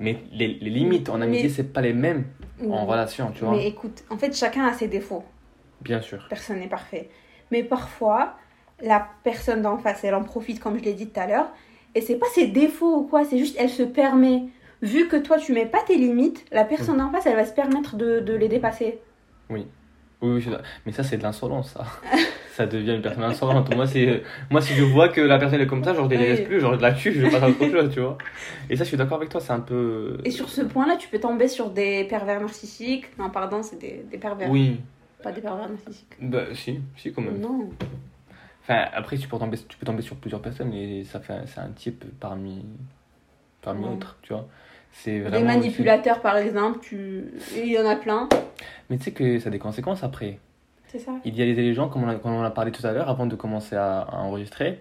Mais 0.00 0.18
les, 0.32 0.48
les 0.48 0.70
limites 0.70 1.08
en 1.08 1.20
amitié, 1.20 1.44
Mais- 1.44 1.48
c'est 1.50 1.72
pas 1.72 1.80
les 1.80 1.92
mêmes 1.92 2.24
en 2.70 2.84
relation, 2.86 3.30
tu 3.32 3.44
vois. 3.44 3.54
Mais 3.54 3.66
écoute, 3.68 4.04
en 4.10 4.16
fait, 4.18 4.36
chacun 4.36 4.66
a 4.66 4.72
ses 4.72 4.88
défauts. 4.88 5.24
Bien 5.80 6.00
sûr. 6.00 6.26
Personne 6.28 6.58
n'est 6.58 6.68
parfait. 6.68 7.10
Mais 7.50 7.62
parfois, 7.62 8.36
la 8.82 9.08
personne 9.24 9.62
d'en 9.62 9.78
face, 9.78 10.04
elle 10.04 10.14
en 10.14 10.24
profite, 10.24 10.60
comme 10.60 10.78
je 10.78 10.84
l'ai 10.84 10.94
dit 10.94 11.08
tout 11.08 11.20
à 11.20 11.26
l'heure. 11.26 11.48
Et 11.94 12.00
c'est 12.00 12.16
pas 12.16 12.26
ses 12.34 12.46
défauts 12.48 12.96
ou 12.98 13.02
quoi, 13.04 13.24
c'est 13.24 13.38
juste, 13.38 13.56
elle 13.58 13.70
se 13.70 13.82
permet. 13.82 14.44
Vu 14.82 15.08
que 15.08 15.16
toi, 15.16 15.38
tu 15.38 15.52
mets 15.52 15.66
pas 15.66 15.80
tes 15.86 15.96
limites, 15.96 16.44
la 16.52 16.64
personne 16.64 16.98
d'en 16.98 17.10
face, 17.10 17.24
elle 17.26 17.36
va 17.36 17.46
se 17.46 17.54
permettre 17.54 17.96
de, 17.96 18.20
de 18.20 18.34
les 18.34 18.48
dépasser. 18.48 18.98
Oui, 19.48 19.66
oui, 20.20 20.44
d'accord. 20.44 20.60
mais 20.84 20.92
ça, 20.92 21.02
c'est 21.04 21.16
de 21.16 21.22
l'insolence, 21.22 21.72
ça. 21.72 21.86
ça 22.56 22.66
devient 22.66 22.94
une 22.94 23.02
personne 23.02 23.22
insolente. 23.24 23.74
Moi, 23.76 23.86
c'est... 23.86 24.22
Moi, 24.50 24.60
si 24.62 24.72
je 24.74 24.82
vois 24.82 25.08
que 25.10 25.20
la 25.20 25.38
personne 25.38 25.60
est 25.60 25.66
comme 25.66 25.84
ça, 25.84 25.92
genre, 25.94 26.08
je 26.10 26.16
ne 26.16 26.20
Oui. 26.36 26.42
plus, 26.42 26.60
genre, 26.60 26.74
je 26.74 26.80
la 26.80 26.92
tue, 26.92 27.12
je 27.12 27.26
passe 27.26 27.42
à 27.42 27.48
autre 27.50 27.68
chose, 27.70 27.90
tu 27.92 28.00
vois. 28.00 28.16
Et 28.70 28.76
ça, 28.76 28.84
je 28.84 28.88
suis 28.88 28.96
d'accord 28.96 29.18
avec 29.18 29.28
toi, 29.28 29.40
c'est 29.40 29.52
un 29.52 29.60
peu. 29.60 30.16
Et 30.24 30.30
sur 30.30 30.48
ce 30.48 30.62
point-là, 30.62 30.96
tu 30.96 31.08
peux 31.08 31.18
tomber 31.20 31.48
sur 31.48 31.70
des 31.70 32.04
pervers 32.04 32.40
narcissiques. 32.40 33.06
Non, 33.18 33.28
pardon, 33.30 33.62
c'est 33.62 33.78
des, 33.78 34.04
des 34.10 34.18
pervers. 34.18 34.50
Oui, 34.50 34.80
Pas 35.22 35.32
des 35.32 35.40
pervers 35.42 35.68
narcissiques. 35.68 36.14
bah, 36.20 36.44
si, 36.54 36.80
si, 36.96 37.12
quand 37.12 37.22
même. 37.22 37.38
Non. 37.40 37.68
Enfin, 38.62 38.86
après, 38.94 39.16
tu 39.18 39.28
peux 39.28 39.38
tomber, 39.38 39.58
tu 39.58 39.76
peux 39.76 39.86
tomber 39.86 40.02
sur 40.02 40.16
plusieurs 40.16 40.40
personnes 40.40 40.72
et 40.72 41.04
ça 41.04 41.20
fait, 41.20 41.34
c'est 41.46 41.60
un 41.60 41.68
type 41.70 42.04
parmi, 42.18 42.64
parmi 43.62 43.84
Ouais. 43.84 43.90
autres, 43.92 44.16
tu 44.22 44.32
vois. 44.32 44.46
C'est 44.92 45.12
Des 45.12 45.20
vraiment. 45.20 45.44
manipulateurs, 45.44 46.20
par 46.22 46.36
exemple, 46.38 46.78
tu... 46.80 47.24
il 47.54 47.66
y 47.70 47.78
en 47.78 47.86
a 47.86 47.96
plein. 47.96 48.28
Mais 48.88 48.96
tu 48.96 49.04
sais 49.04 49.10
que 49.12 49.38
ça 49.40 49.48
a 49.48 49.52
des 49.52 49.58
conséquences 49.58 50.02
après. 50.02 50.38
C'est 50.88 50.98
ça. 50.98 51.12
Idéaliser 51.24 51.62
les 51.62 51.74
gens, 51.74 51.88
comme 51.88 52.04
on, 52.04 52.08
a, 52.08 52.14
comme 52.16 52.32
on 52.32 52.40
en 52.40 52.44
a 52.44 52.50
parlé 52.50 52.70
tout 52.72 52.86
à 52.86 52.92
l'heure, 52.92 53.08
avant 53.08 53.26
de 53.26 53.34
commencer 53.36 53.74
à, 53.76 54.00
à 54.02 54.16
enregistrer, 54.18 54.80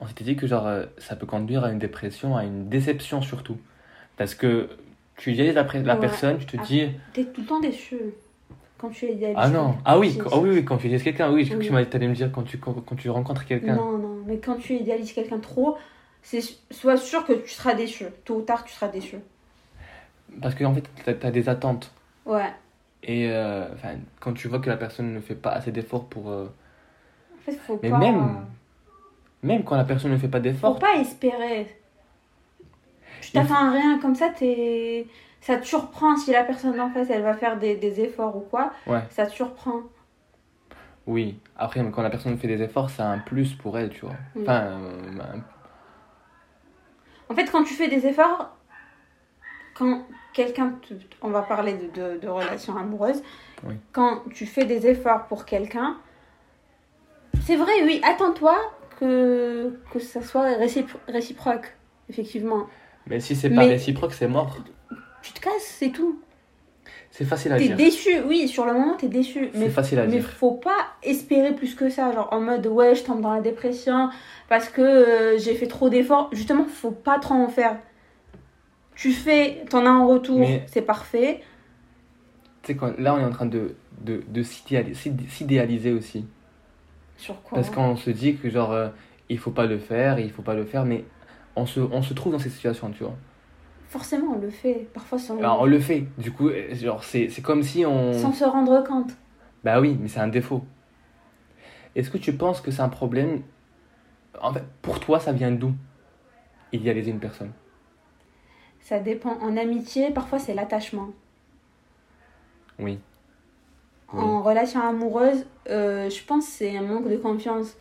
on 0.00 0.06
s'était 0.06 0.24
dit 0.24 0.34
que 0.36 0.46
genre, 0.46 0.66
euh, 0.66 0.84
ça 0.98 1.14
peut 1.16 1.26
conduire 1.26 1.64
à 1.64 1.70
une 1.70 1.78
dépression, 1.78 2.36
à 2.36 2.44
une 2.44 2.68
déception 2.68 3.22
surtout. 3.22 3.56
Parce 4.16 4.34
que 4.34 4.68
tu 5.16 5.32
idéalises 5.32 5.54
la, 5.54 5.64
pré- 5.64 5.82
la 5.82 5.94
Ouais. 5.94 6.00
personne, 6.00 6.38
tu 6.38 6.46
te 6.46 6.56
Ah. 6.60 6.64
dis. 6.64 6.88
T'es 7.12 7.24
tout 7.24 7.42
le 7.42 7.46
temps 7.46 7.60
déçu 7.60 7.96
quand 8.78 8.88
tu 8.90 9.06
es 9.06 9.12
idéaliste. 9.12 9.38
Ah 9.40 9.48
non, 9.48 9.76
ah 9.84 9.98
oui, 9.98 10.18
quand- 10.18 10.40
oui, 10.40 10.50
oui, 10.50 10.64
quand 10.64 10.76
tu 10.78 10.86
idéalises 10.86 11.04
quelqu'un, 11.04 11.30
oui, 11.32 11.44
je 11.44 11.50
crois 11.54 11.64
que 11.64 11.72
Oui. 11.74 11.84
tu 11.84 11.90
t'allais 11.90 12.08
me 12.08 12.14
dire 12.14 12.32
quand 12.32 12.42
tu, 12.42 12.58
quand, 12.58 12.74
quand 12.84 12.96
tu 12.96 13.08
rencontres 13.10 13.44
quelqu'un. 13.44 13.76
Non, 13.76 13.96
non, 13.98 14.22
mais 14.26 14.38
quand 14.38 14.56
tu 14.56 14.74
idéalises 14.74 15.12
quelqu'un 15.12 15.38
trop, 15.38 15.76
c'est 16.22 16.40
sois 16.72 16.96
sûr 16.96 17.24
que 17.24 17.32
tu 17.34 17.50
seras 17.50 17.74
déçu. 17.74 18.06
Tôt 18.24 18.36
ou 18.38 18.42
tard, 18.42 18.64
tu 18.64 18.72
seras 18.74 18.88
déçu. 18.88 19.16
Parce 20.40 20.54
que 20.54 20.64
en 20.64 20.74
fait, 20.74 20.84
t'as 21.04 21.28
as 21.28 21.30
des 21.30 21.48
attentes. 21.48 21.92
Ouais. 22.26 22.50
Et 23.02 23.28
euh, 23.30 23.68
quand 24.20 24.32
tu 24.32 24.48
vois 24.48 24.60
que 24.60 24.68
la 24.70 24.76
personne 24.76 25.12
ne 25.14 25.20
fait 25.20 25.34
pas 25.34 25.50
assez 25.50 25.72
d'efforts 25.72 26.08
pour. 26.08 26.30
euh, 26.30 26.46
En 27.34 27.42
fait, 27.44 27.58
faut 27.58 27.76
Mais 27.82 27.90
pas. 27.90 27.98
même, 27.98 28.46
même 29.42 29.64
quand 29.64 29.76
la 29.76 29.84
personne 29.84 30.12
ne 30.12 30.16
fait 30.18 30.28
pas 30.28 30.38
Faut 30.38 30.42
d'efforts, 30.44 30.78
pas 30.78 30.94
espérer. 30.96 31.66
Tu 33.20 33.32
t'attends 33.32 33.54
à 33.68 33.70
rien 33.70 33.98
comme 34.00 34.14
ça, 34.14 34.28
t'es. 34.30 35.06
Ça 35.40 35.56
te 35.56 35.66
surprend 35.66 36.16
si 36.16 36.30
la 36.32 36.44
personne 36.44 36.78
en 36.80 36.90
face 36.90 37.08
elle 37.10 37.22
va 37.22 37.34
faire 37.34 37.58
des, 37.58 37.76
des 37.76 38.00
efforts 38.00 38.36
ou 38.36 38.40
quoi. 38.40 38.72
Ouais. 38.86 39.02
Ça 39.08 39.26
te 39.26 39.32
surprend. 39.32 39.82
oui. 41.06 41.38
Après, 41.56 41.80
quand 41.90 42.02
la 42.02 42.10
personne 42.10 42.36
fait 42.38 42.48
des 42.48 42.62
efforts, 42.62 42.90
c'est 42.90 43.02
un 43.02 43.18
plus 43.18 43.54
pour 43.54 43.78
elle, 43.78 43.90
tu 43.90 44.00
vois. 44.06 44.16
Oui. 44.34 44.42
Enfin, 44.42 44.62
euh, 44.80 45.38
En 47.28 47.34
fait, 47.34 47.50
quand 47.50 47.64
tu 47.64 47.74
fais 47.74 47.88
des 47.88 48.06
efforts, 48.06 48.56
quand 49.74 50.02
quelqu'un. 50.32 50.78
On 51.20 51.28
va 51.30 51.42
parler 51.42 51.74
de, 51.74 52.00
de, 52.14 52.18
de 52.18 52.28
relations 52.28 52.76
amoureuses. 52.76 53.22
Oui. 53.66 53.74
Quand 53.92 54.22
tu 54.34 54.46
fais 54.46 54.64
des 54.64 54.86
efforts 54.86 55.26
pour 55.26 55.44
quelqu'un, 55.44 55.96
c'est 57.44 57.56
vrai, 57.56 57.72
oui, 57.84 58.00
attends-toi 58.04 58.56
que, 59.00 59.78
que 59.92 59.98
ça 59.98 60.22
soit 60.22 60.50
récipro- 60.58 60.98
réciproque, 61.08 61.74
effectivement. 62.08 62.66
mais 63.06 63.20
si 63.20 63.34
c'est 63.34 63.50
pas 63.50 63.56
Mais- 63.62 63.68
réciproque, 63.68 64.12
c'est 64.14 64.28
mort. 64.28 64.56
Tu 65.22 65.32
te 65.32 65.40
casses, 65.40 65.52
c'est 65.78 65.90
tout. 65.90 66.20
C'est 67.10 67.24
facile 67.26 67.52
à 67.52 67.58
T'es 67.58 67.66
dire. 67.68 67.76
déçu, 67.76 68.10
oui, 68.26 68.48
sur 68.48 68.64
le 68.64 68.72
moment, 68.72 68.94
t'es 68.96 69.08
déçu. 69.08 69.50
C'est 69.52 69.58
Mais, 69.58 69.68
facile 69.68 69.98
à 69.98 70.06
mais 70.06 70.12
dire. 70.12 70.24
faut 70.28 70.52
pas 70.52 70.86
espérer 71.02 71.54
plus 71.54 71.74
que 71.74 71.90
ça. 71.90 72.10
Genre 72.12 72.28
en 72.32 72.40
mode, 72.40 72.66
ouais, 72.66 72.94
je 72.94 73.04
tombe 73.04 73.20
dans 73.20 73.34
la 73.34 73.40
dépression 73.42 74.08
parce 74.48 74.68
que 74.70 74.80
euh, 74.80 75.38
j'ai 75.38 75.54
fait 75.54 75.66
trop 75.66 75.90
d'efforts. 75.90 76.30
Justement, 76.32 76.64
faut 76.64 76.90
pas 76.90 77.18
trop 77.18 77.34
en 77.34 77.48
faire. 77.48 77.76
Tu 79.02 79.10
fais, 79.10 79.64
t'en 79.68 79.84
as 79.84 79.90
en 79.90 80.06
retour, 80.06 80.38
Mais- 80.38 80.62
c'est 80.68 80.82
parfait. 80.82 81.40
Tu 82.62 82.72
sais, 82.72 82.78
là, 82.98 83.16
on 83.16 83.18
est 83.18 83.24
en 83.24 83.30
train 83.30 83.46
de, 83.46 83.74
de, 84.00 84.22
de 84.28 84.42
s'idéali- 84.44 84.94
s'id- 84.94 85.28
s'idéaliser 85.28 85.90
aussi. 85.90 86.24
Sur 87.16 87.42
quoi 87.42 87.56
Parce 87.56 87.68
qu'on 87.68 87.96
se 87.96 88.10
dit 88.10 88.36
que, 88.36 88.48
genre, 88.48 88.70
euh, 88.70 88.90
il 89.28 89.40
faut 89.40 89.50
pas 89.50 89.66
le 89.66 89.78
faire, 89.80 90.20
il 90.20 90.30
faut 90.30 90.42
pas 90.42 90.54
le 90.54 90.64
faire, 90.64 90.84
mais 90.84 91.02
on 91.56 91.66
se, 91.66 91.80
on 91.80 92.00
se 92.00 92.14
trouve 92.14 92.30
dans 92.30 92.38
cette 92.38 92.52
situation, 92.52 92.92
tu 92.92 93.02
vois. 93.02 93.16
Forcément, 93.88 94.34
on 94.36 94.38
le 94.38 94.50
fait. 94.50 94.86
Parfois 94.94 95.18
sans, 95.18 95.36
Alors, 95.36 95.62
on 95.62 95.66
le 95.66 95.80
fait. 95.80 96.04
Du 96.16 96.30
coup, 96.30 96.50
euh, 96.50 96.72
genre, 96.72 97.02
c'est 97.02 97.28
c'est 97.28 97.42
comme 97.42 97.64
si 97.64 97.84
on. 97.84 98.12
sans 98.12 98.32
se 98.32 98.44
rendre 98.44 98.84
compte. 98.84 99.16
Bah 99.64 99.80
oui, 99.80 99.98
mais 100.00 100.06
c'est 100.06 100.20
un 100.20 100.28
défaut. 100.28 100.62
Est-ce 101.96 102.08
que 102.08 102.18
tu 102.18 102.34
penses 102.34 102.60
que 102.60 102.70
c'est 102.70 102.82
un 102.82 102.88
problème? 102.88 103.42
En 104.40 104.52
fait, 104.52 104.62
pour 104.80 105.00
toi, 105.00 105.18
ça 105.18 105.32
vient 105.32 105.50
d'où? 105.50 105.72
Idéaliser 106.70 107.10
une 107.10 107.18
personne. 107.18 107.50
Ça 108.82 108.98
dépend. 108.98 109.36
En 109.40 109.56
amitié, 109.56 110.10
parfois 110.10 110.38
c'est 110.38 110.54
l'attachement. 110.54 111.08
Oui. 112.78 112.98
Oui. 114.12 114.20
En 114.20 114.42
relation 114.42 114.80
amoureuse, 114.80 115.46
euh, 115.70 116.10
je 116.10 116.22
pense 116.24 116.44
que 116.46 116.52
c'est 116.52 116.76
un 116.76 116.82
manque 116.82 117.08
de 117.08 117.16
confiance. 117.16 117.76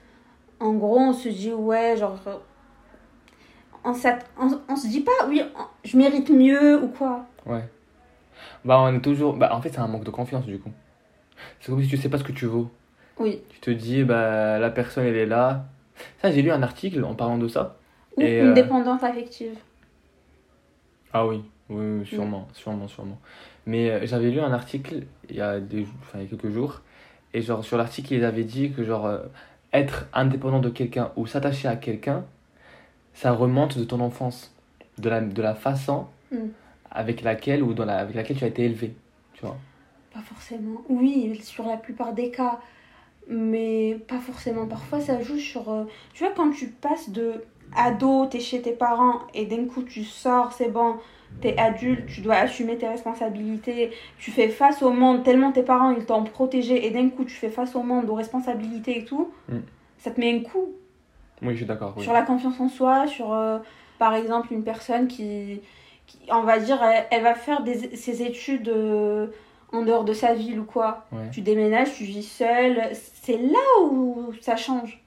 En 0.60 0.74
gros, 0.74 1.00
on 1.00 1.14
se 1.14 1.28
dit, 1.28 1.52
ouais, 1.52 1.98
genre. 1.98 2.20
euh, 2.28 2.38
On, 3.84 3.94
on, 4.40 4.60
on 4.70 4.76
se 4.76 4.88
dit 4.88 5.02
pas, 5.02 5.12
oui, 5.28 5.42
on- 5.58 5.64
je 5.84 5.98
mérite 5.98 6.30
mieux 6.30 6.82
ou 6.84 6.88
quoi. 6.90 7.26
Ouais. 7.46 7.64
Bah, 8.64 8.80
on 8.80 8.94
est 8.96 9.02
toujours. 9.02 9.36
Bah, 9.36 9.50
en 9.56 9.62
fait, 9.62 9.70
c'est 9.70 9.80
un 9.80 9.88
manque 9.88 10.04
de 10.04 10.12
confiance, 10.12 10.46
du 10.46 10.60
coup. 10.60 10.70
C'est 11.60 11.72
comme 11.72 11.82
si 11.82 11.90
tu 11.90 11.98
sais 11.98 12.08
pas 12.10 12.20
ce 12.20 12.24
que 12.24 12.32
tu 12.32 12.46
vaux. 12.46 12.70
Oui. 13.18 13.42
Tu 13.50 13.60
te 13.60 13.72
dis, 13.72 14.04
bah, 14.04 14.60
la 14.60 14.70
personne, 14.70 15.06
elle 15.06 15.16
est 15.16 15.26
là. 15.26 15.66
Ça, 16.22 16.32
j'ai 16.32 16.42
lu 16.44 16.52
un 16.52 16.62
article 16.64 17.04
en 17.04 17.16
parlant 17.16 17.38
de 17.40 17.48
ça. 17.48 17.78
Ou 18.18 18.22
une 18.22 18.28
euh, 18.28 18.54
dépendance 18.54 19.04
affective. 19.04 19.58
Ah 21.14 21.26
oui, 21.28 21.42
oui, 21.70 22.00
oui, 22.00 22.06
sûrement, 22.06 22.48
sûrement, 22.54 22.88
sûrement. 22.88 23.20
Mais 23.66 23.90
euh, 23.90 24.06
j'avais 24.06 24.32
lu 24.32 24.40
un 24.40 24.52
article 24.54 25.04
il 25.30 25.36
y 25.36 25.42
a 25.42 25.60
des, 25.60 25.86
enfin, 26.02 26.20
il 26.20 26.24
y 26.24 26.26
a 26.26 26.30
quelques 26.30 26.50
jours, 26.52 26.82
et 27.34 27.42
genre 27.42 27.64
sur 27.64 27.78
l'article, 27.78 28.14
ils 28.14 28.24
avaient 28.26 28.44
dit 28.44 28.72
que 28.72 28.84
genre 28.84 29.06
euh, 29.06 29.20
être 29.74 30.08
indépendant 30.14 30.60
de 30.60 30.70
quelqu'un 30.70 31.12
ou 31.16 31.28
s'attacher 31.28 31.68
à 31.68 31.76
quelqu'un, 31.76 32.26
ça 33.14 33.32
remonte 33.32 33.78
de 33.78 33.84
ton 33.84 34.00
enfance, 34.00 34.54
de 34.98 35.10
la, 35.10 35.22
de 35.22 35.42
la 35.42 35.56
façon 35.56 36.08
Mm. 36.32 36.48
avec 36.92 37.24
laquelle 37.24 37.62
ou 37.62 37.74
dans 37.74 37.84
la, 37.84 37.98
avec 37.98 38.16
laquelle 38.16 38.38
tu 38.38 38.46
as 38.46 38.48
été 38.48 38.64
élevé. 38.64 38.94
Tu 39.34 39.42
vois. 39.46 39.58
Pas 40.14 40.22
forcément. 40.22 40.82
Oui, 40.88 41.38
sur 41.44 41.66
la 41.68 41.76
plupart 41.76 42.14
des 42.14 42.32
cas. 42.32 42.60
Mais 43.28 43.98
pas 44.08 44.20
forcément. 44.20 44.66
Parfois, 44.66 45.02
ça 45.02 45.22
joue 45.22 45.38
sur. 45.38 45.70
euh, 45.70 45.84
Tu 46.14 46.24
vois, 46.24 46.34
quand 46.34 46.50
tu 46.52 46.68
passes 46.70 47.10
de 47.10 47.44
ado, 47.76 48.26
t'es 48.26 48.40
chez 48.40 48.62
tes 48.62 48.72
parents 48.72 49.20
et 49.34 49.46
d'un 49.46 49.66
coup 49.66 49.84
tu 49.84 50.04
sors, 50.04 50.52
c'est 50.52 50.70
bon, 50.70 50.96
t'es 51.42 51.58
adulte, 51.58 52.06
tu 52.08 52.22
dois 52.22 52.36
assumer 52.36 52.78
tes 52.78 52.88
responsabilités, 52.88 53.92
tu 54.18 54.32
fais 54.32 54.50
face 54.50 54.82
au 54.84 54.92
monde 54.92 55.24
tellement 55.24 55.52
tes 55.52 55.64
parents 55.64 55.92
ils 55.92 56.06
t'ont 56.06 56.24
protégé 56.24 56.86
et 56.86 56.92
d'un 56.92 57.10
coup 57.10 57.24
tu 57.24 57.36
fais 57.36 57.50
face 57.50 57.76
au 57.76 57.84
monde, 57.84 58.10
aux 58.10 58.16
responsabilités 58.16 59.00
et 59.00 59.06
tout. 59.06 59.32
Mm. 59.50 59.58
Ça 59.98 60.12
te 60.12 60.20
met 60.20 60.34
un 60.34 60.42
coup 60.42 60.74
Oui, 61.42 61.52
je 61.52 61.58
suis 61.58 61.66
d'accord. 61.66 61.94
oui. 61.98 62.04
sur 62.04 62.14
la 62.14 62.24
confiance 62.24 62.60
en 62.60 62.70
soi, 62.70 63.08
sur 63.08 63.34
euh, 63.34 63.60
par 64.00 64.16
exemple 64.16 64.52
une 64.54 64.64
personne 64.64 65.08
qui, 65.08 65.62
qui, 66.08 66.20
on 66.30 66.42
va 66.42 66.60
dire, 66.60 66.82
elle, 66.84 67.06
elle 67.12 67.24
va 67.24 67.36
faire 67.36 67.64
des, 67.64 67.96
ses 67.96 68.24
études 68.24 68.70
euh, 68.70 69.28
en 69.72 69.84
dehors 69.84 70.04
de 70.04 70.14
sa 70.14 70.34
ville 70.34 70.60
ou 70.60 70.66
quoi. 70.66 71.06
Ouais. 71.12 71.30
Tu 71.32 71.42
déménages, 71.42 71.94
tu 71.94 72.04
vis 72.04 72.24
seule, 72.24 72.82
c'est 72.94 73.38
là 73.38 73.60
où 73.82 74.32
ça 74.42 74.56
change. 74.58 75.01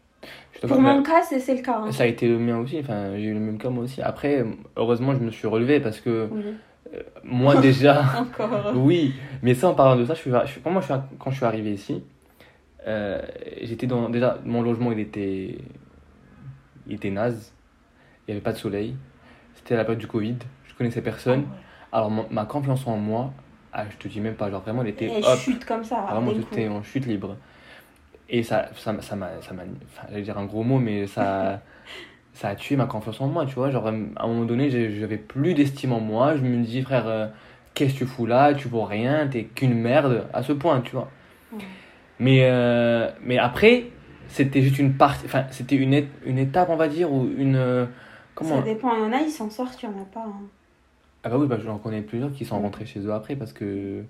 Pour 0.66 0.80
mon 0.80 1.02
cas, 1.02 1.22
c'est 1.22 1.54
le 1.54 1.62
cas. 1.62 1.78
hein. 1.84 1.92
Ça 1.92 2.04
a 2.04 2.06
été 2.06 2.26
le 2.28 2.38
mien 2.38 2.58
aussi, 2.58 2.78
enfin, 2.80 3.16
j'ai 3.16 3.24
eu 3.24 3.34
le 3.34 3.40
même 3.40 3.58
cas 3.58 3.68
moi 3.70 3.84
aussi. 3.84 4.00
Après, 4.02 4.44
heureusement, 4.76 5.12
je 5.14 5.18
me 5.20 5.30
suis 5.30 5.46
relevé 5.46 5.80
parce 5.80 6.00
que 6.00 6.28
Oui. 6.30 6.42
moi 7.22 7.56
déjà. 7.60 8.02
Encore. 8.18 8.72
Oui, 8.74 9.14
mais 9.42 9.54
ça 9.54 9.68
en 9.68 9.74
parlant 9.74 9.96
de 9.96 10.04
ça, 10.06 10.14
je 10.14 10.20
suis, 10.20 10.30
je 10.30 10.60
quand, 10.60 10.70
moi, 10.70 10.80
je 10.80 10.86
suis, 10.86 10.94
quand 11.18 11.30
je 11.30 11.36
suis 11.36 11.44
arrivé 11.44 11.72
ici, 11.72 12.02
euh, 12.86 13.20
j'étais 13.62 13.86
dans. 13.86 14.08
Déjà, 14.08 14.38
mon 14.44 14.62
logement 14.62 14.92
il 14.92 15.00
était. 15.00 15.58
Il 16.86 16.94
était 16.94 17.10
naze. 17.10 17.52
Il 18.26 18.30
n'y 18.30 18.36
avait 18.36 18.42
pas 18.44 18.52
de 18.52 18.58
soleil. 18.58 18.94
C'était 19.54 19.74
à 19.74 19.78
la 19.78 19.84
période 19.84 20.00
du 20.00 20.06
Covid. 20.06 20.36
Je 20.66 20.74
connaissais 20.74 21.02
personne. 21.02 21.44
Alors, 21.92 22.10
mon- 22.10 22.26
ma 22.30 22.44
confiance 22.44 22.86
en 22.86 22.96
moi, 22.96 23.32
ah, 23.72 23.84
je 23.90 23.96
te 23.96 24.08
dis 24.08 24.20
même 24.20 24.34
pas, 24.34 24.50
genre 24.50 24.62
vraiment, 24.62 24.82
elle 24.82 24.88
était 24.88 25.10
Elle 25.14 25.24
chute 25.38 25.64
comme 25.64 25.84
ça. 25.84 26.06
Vraiment, 26.10 26.32
j'étais 26.34 26.68
en 26.68 26.82
chute 26.82 27.06
libre. 27.06 27.36
Et 28.28 28.42
ça, 28.42 28.68
ça, 28.76 28.92
m'a- 28.92 29.02
ça 29.02 29.16
m'a. 29.16 29.26
Enfin, 29.42 30.06
j'allais 30.10 30.22
dire 30.22 30.38
un 30.38 30.46
gros 30.46 30.62
mot, 30.64 30.78
mais 30.78 31.06
ça. 31.06 31.62
ça 32.34 32.48
a 32.48 32.54
tué 32.56 32.76
ma 32.76 32.86
confiance 32.86 33.20
en 33.20 33.28
moi, 33.28 33.46
tu 33.46 33.54
vois. 33.54 33.70
Genre, 33.70 33.86
à 33.86 33.90
un 33.90 34.26
moment 34.26 34.44
donné, 34.44 34.70
j'avais 34.70 35.18
plus 35.18 35.54
d'estime 35.54 35.92
en 35.92 36.00
moi. 36.00 36.36
Je 36.36 36.42
me 36.42 36.64
dis, 36.64 36.82
frère, 36.82 37.06
euh, 37.08 37.26
qu'est-ce 37.74 37.94
que 37.94 37.98
tu 38.00 38.06
fous 38.06 38.26
là? 38.26 38.54
Tu 38.54 38.68
vaux 38.68 38.84
rien, 38.84 39.28
t'es 39.28 39.44
qu'une 39.44 39.74
merde, 39.74 40.26
à 40.32 40.42
ce 40.42 40.52
point, 40.52 40.80
tu 40.80 40.92
vois. 40.92 41.10
Ouais. 41.52 41.58
Mais, 42.18 42.40
euh, 42.44 43.10
mais 43.22 43.38
après, 43.38 43.86
c'était 44.28 44.62
juste 44.62 44.78
une 44.78 44.94
partie. 44.94 45.26
Enfin, 45.26 45.44
c'était 45.50 45.76
une, 45.76 45.92
é- 45.94 46.08
une 46.24 46.38
étape, 46.38 46.68
on 46.70 46.76
va 46.76 46.88
dire, 46.88 47.12
ou 47.12 47.28
une. 47.36 47.56
euh, 47.56 47.86
Comment? 48.34 48.56
Ça 48.56 48.62
dépend, 48.62 48.94
il 48.94 49.00
y 49.00 49.04
en 49.04 49.12
a, 49.12 49.20
ils 49.20 49.30
s'en 49.30 49.50
sortent, 49.50 49.80
il 49.82 49.86
y 49.86 49.88
en 49.88 50.00
a 50.00 50.04
pas. 50.04 50.24
hein. 50.26 50.42
Ah, 51.22 51.30
bah 51.30 51.38
oui, 51.38 51.46
bah, 51.46 51.58
j'en 51.64 51.78
connais 51.78 52.02
plusieurs 52.02 52.32
qui 52.32 52.44
sont 52.44 52.60
rentrés 52.60 52.84
chez 52.86 53.00
eux 53.00 53.12
après 53.12 53.36
parce 53.36 53.52
que. 53.52 54.02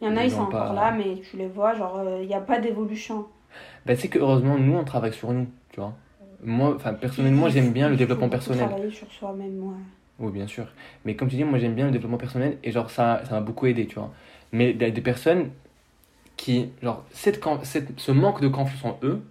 Il 0.00 0.08
y 0.08 0.10
en 0.10 0.16
a, 0.16 0.24
Ils 0.24 0.30
sont 0.30 0.46
pas- 0.46 0.62
encore 0.62 0.72
là, 0.74 0.90
mais 0.92 1.20
tu 1.20 1.36
les 1.36 1.48
vois, 1.48 1.74
genre, 1.74 2.02
il 2.20 2.26
n'y 2.26 2.34
a 2.34 2.40
pas 2.40 2.58
d'évolution. 2.58 3.26
Bah, 3.86 3.96
c'est 3.96 4.08
que 4.08 4.18
heureusement, 4.18 4.58
nous, 4.58 4.76
on 4.76 4.84
travaille 4.84 5.12
sur 5.12 5.32
nous, 5.32 5.48
tu 5.70 5.80
vois. 5.80 5.94
Moi, 6.44 6.74
enfin, 6.74 6.94
personnellement, 6.94 7.48
j'aime 7.48 7.72
bien 7.72 7.88
le 7.88 7.96
développement 7.96 8.28
personnel. 8.28 8.68
travailler 8.68 8.90
sur 8.90 9.10
soi-même, 9.10 9.58
ouais. 9.62 9.76
Oui, 10.18 10.32
bien 10.32 10.46
sûr. 10.46 10.66
Mais 11.04 11.14
comme 11.14 11.28
tu 11.28 11.36
dis, 11.36 11.44
moi 11.44 11.58
j'aime 11.58 11.74
bien 11.74 11.86
le 11.86 11.92
développement 11.92 12.18
personnel 12.18 12.58
et 12.64 12.72
genre 12.72 12.90
ça 12.90 13.22
ça 13.24 13.34
m'a 13.34 13.40
beaucoup 13.40 13.66
aidé, 13.66 13.86
tu 13.86 13.94
vois. 13.94 14.12
Mais 14.50 14.70
il 14.70 14.80
y 14.80 14.84
a 14.84 14.90
des 14.90 15.00
personnes 15.00 15.50
qui, 16.36 16.70
genre, 16.82 17.04
cette, 17.10 17.40
ce 17.98 18.12
manque 18.12 18.40
de 18.40 18.48
confiance 18.48 18.84
en 18.84 18.98
eux, 19.02 19.22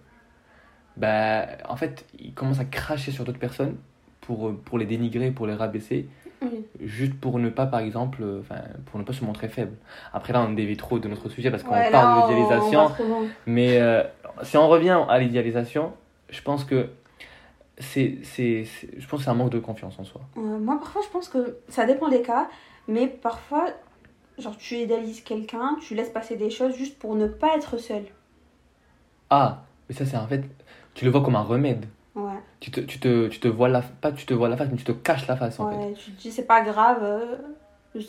bah, 0.96 1.46
en 1.68 1.76
fait, 1.76 2.04
ils 2.18 2.32
commencent 2.34 2.60
à 2.60 2.64
cracher 2.64 3.10
sur 3.10 3.24
d'autres 3.24 3.38
personnes 3.38 3.76
pour, 4.20 4.54
pour 4.54 4.78
les 4.78 4.86
dénigrer, 4.86 5.30
pour 5.30 5.46
les 5.46 5.54
rabaisser, 5.54 6.08
Oui. 6.42 6.64
juste 6.80 7.14
pour 7.18 7.38
ne 7.38 7.48
pas, 7.50 7.66
par 7.66 7.80
exemple, 7.80 8.22
euh, 8.22 8.42
pour 8.86 8.98
ne 9.00 9.04
pas 9.04 9.12
se 9.12 9.24
montrer 9.24 9.48
faible. 9.48 9.76
Après, 10.12 10.32
là, 10.32 10.40
on 10.42 10.52
dévie 10.52 10.76
trop 10.76 10.98
de 10.98 11.08
notre 11.08 11.28
sujet 11.28 11.50
parce 11.50 11.62
qu'on 11.64 11.74
Ouais, 11.74 11.90
parle 11.90 12.10
on- 12.10 12.14
de 12.14 12.18
on 12.18 12.20
l'idéalisation. 12.22 12.86
va 12.86 12.94
trop 12.94 13.04
loin. 13.04 13.26
Mais 13.46 13.80
euh, 13.80 14.02
si 14.42 14.56
on 14.56 14.68
revient 14.68 15.00
à 15.08 15.18
l'idéalisation, 15.18 15.92
je 16.30 16.40
pense 16.42 16.64
que 16.64 16.88
c'est, 17.78 18.18
c'est, 18.22 18.64
je 18.96 19.06
pense 19.08 19.22
c'est 19.24 19.30
un 19.30 19.34
manque 19.34 19.50
de 19.50 19.58
confiance 19.58 19.98
en 19.98 20.04
soi. 20.04 20.20
Euh, 20.36 20.40
moi, 20.58 20.78
parfois, 20.78 21.02
je 21.04 21.08
pense 21.08 21.28
que 21.28 21.58
ça 21.68 21.86
dépend 21.86 22.08
des 22.08 22.22
cas, 22.22 22.48
mais 22.86 23.06
parfois, 23.08 23.66
genre, 24.38 24.56
tu 24.56 24.76
idéalises 24.76 25.20
quelqu'un, 25.22 25.76
tu 25.80 25.94
laisses 25.94 26.10
passer 26.10 26.36
des 26.36 26.50
choses 26.50 26.74
juste 26.76 26.98
pour 26.98 27.14
ne 27.16 27.26
pas 27.26 27.56
être 27.56 27.78
seul. 27.78 28.02
Ah, 29.30 29.62
mais 29.88 29.94
ça 29.94 30.06
c'est 30.06 30.16
en 30.16 30.26
fait, 30.26 30.42
tu 30.94 31.04
le 31.04 31.10
vois 31.10 31.22
comme 31.22 31.36
un 31.36 31.42
remède. 31.42 31.84
Ouais, 32.18 32.40
Tu 32.58 32.70
te, 32.72 32.80
tu 32.80 32.98
te, 32.98 33.28
tu 33.28 33.38
te 33.38 33.46
vois 33.46 33.68
la, 33.68 33.80
pas 33.82 34.10
tu 34.10 34.26
te 34.26 34.34
vois 34.34 34.48
la 34.48 34.56
face, 34.56 34.68
mais 34.70 34.76
tu 34.76 34.84
te 34.84 34.90
caches 34.92 35.28
la 35.28 35.36
face 35.36 35.60
en 35.60 35.70
fait. 35.70 35.94
tu 35.94 36.10
te 36.10 36.20
dis, 36.20 36.32
c'est 36.32 36.46
pas 36.46 36.62
grave, 36.62 36.98
euh, 37.02 37.36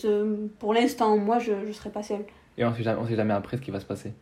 euh, 0.05 0.47
pour 0.57 0.73
l'instant, 0.73 1.15
moi, 1.17 1.37
je, 1.37 1.51
je 1.67 1.71
serai 1.71 1.91
pas 1.91 2.01
seule. 2.01 2.25
Et 2.57 2.65
on 2.65 2.73
sait 2.73 2.81
jamais, 2.83 2.99
on 2.99 3.07
sait 3.07 3.15
jamais 3.15 3.33
après 3.33 3.57
ce 3.57 3.61
qui 3.61 3.71
va 3.71 3.79
se 3.79 3.85
passer. 3.85 4.13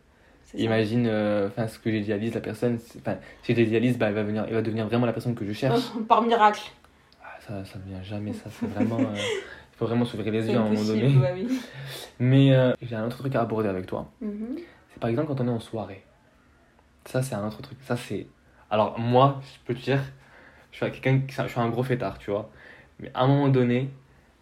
Imagine, 0.54 1.06
euh, 1.06 1.48
enfin 1.48 1.68
ce 1.68 1.78
que 1.78 1.90
j'idéalise 1.90 2.34
la 2.34 2.40
personne, 2.40 2.78
enfin 2.98 3.16
si 3.42 3.54
j'idéalise, 3.54 3.98
bah, 3.98 4.08
il 4.08 4.14
va 4.14 4.22
venir, 4.22 4.44
il 4.48 4.54
va 4.54 4.62
devenir 4.62 4.86
vraiment 4.86 5.06
la 5.06 5.12
personne 5.12 5.34
que 5.34 5.44
je 5.46 5.52
cherche. 5.52 5.82
Par 6.08 6.22
miracle. 6.22 6.70
Ah, 7.22 7.26
ça, 7.46 7.64
ça 7.64 7.78
vient 7.86 8.02
jamais, 8.02 8.32
ça 8.32 8.48
c'est 8.50 8.66
vraiment, 8.66 8.98
euh, 8.98 9.02
il 9.72 9.76
faut 9.76 9.86
vraiment 9.86 10.04
s'ouvrir 10.04 10.32
les 10.32 10.48
yeux 10.48 10.56
à 10.56 10.60
un 10.60 10.68
moment 10.70 10.84
donné. 10.84 11.16
ouais, 11.16 11.32
oui. 11.34 11.60
Mais 12.18 12.54
euh, 12.54 12.72
j'ai 12.82 12.96
un 12.96 13.06
autre 13.06 13.18
truc 13.18 13.34
à 13.34 13.42
aborder 13.42 13.68
avec 13.68 13.86
toi. 13.86 14.10
Mhm. 14.20 14.56
C'est 14.92 15.00
par 15.00 15.10
exemple 15.10 15.28
quand 15.28 15.40
on 15.42 15.46
est 15.48 15.50
en 15.50 15.60
soirée. 15.60 16.02
Ça, 17.04 17.22
c'est 17.22 17.34
un 17.34 17.46
autre 17.46 17.62
truc. 17.62 17.78
Ça, 17.86 17.96
c'est. 17.96 18.26
Alors, 18.70 18.98
moi, 18.98 19.40
je 19.42 19.58
peux 19.66 19.74
te 19.78 19.82
dire, 19.84 20.00
je 20.72 20.76
suis 20.84 20.90
quelqu'un 21.00 21.20
je 21.28 21.48
suis 21.48 21.60
un 21.60 21.68
gros 21.70 21.82
fêtard, 21.82 22.18
tu 22.18 22.30
vois. 22.30 22.50
Mais 23.00 23.10
à 23.14 23.24
un 23.24 23.28
moment 23.28 23.48
donné, 23.48 23.88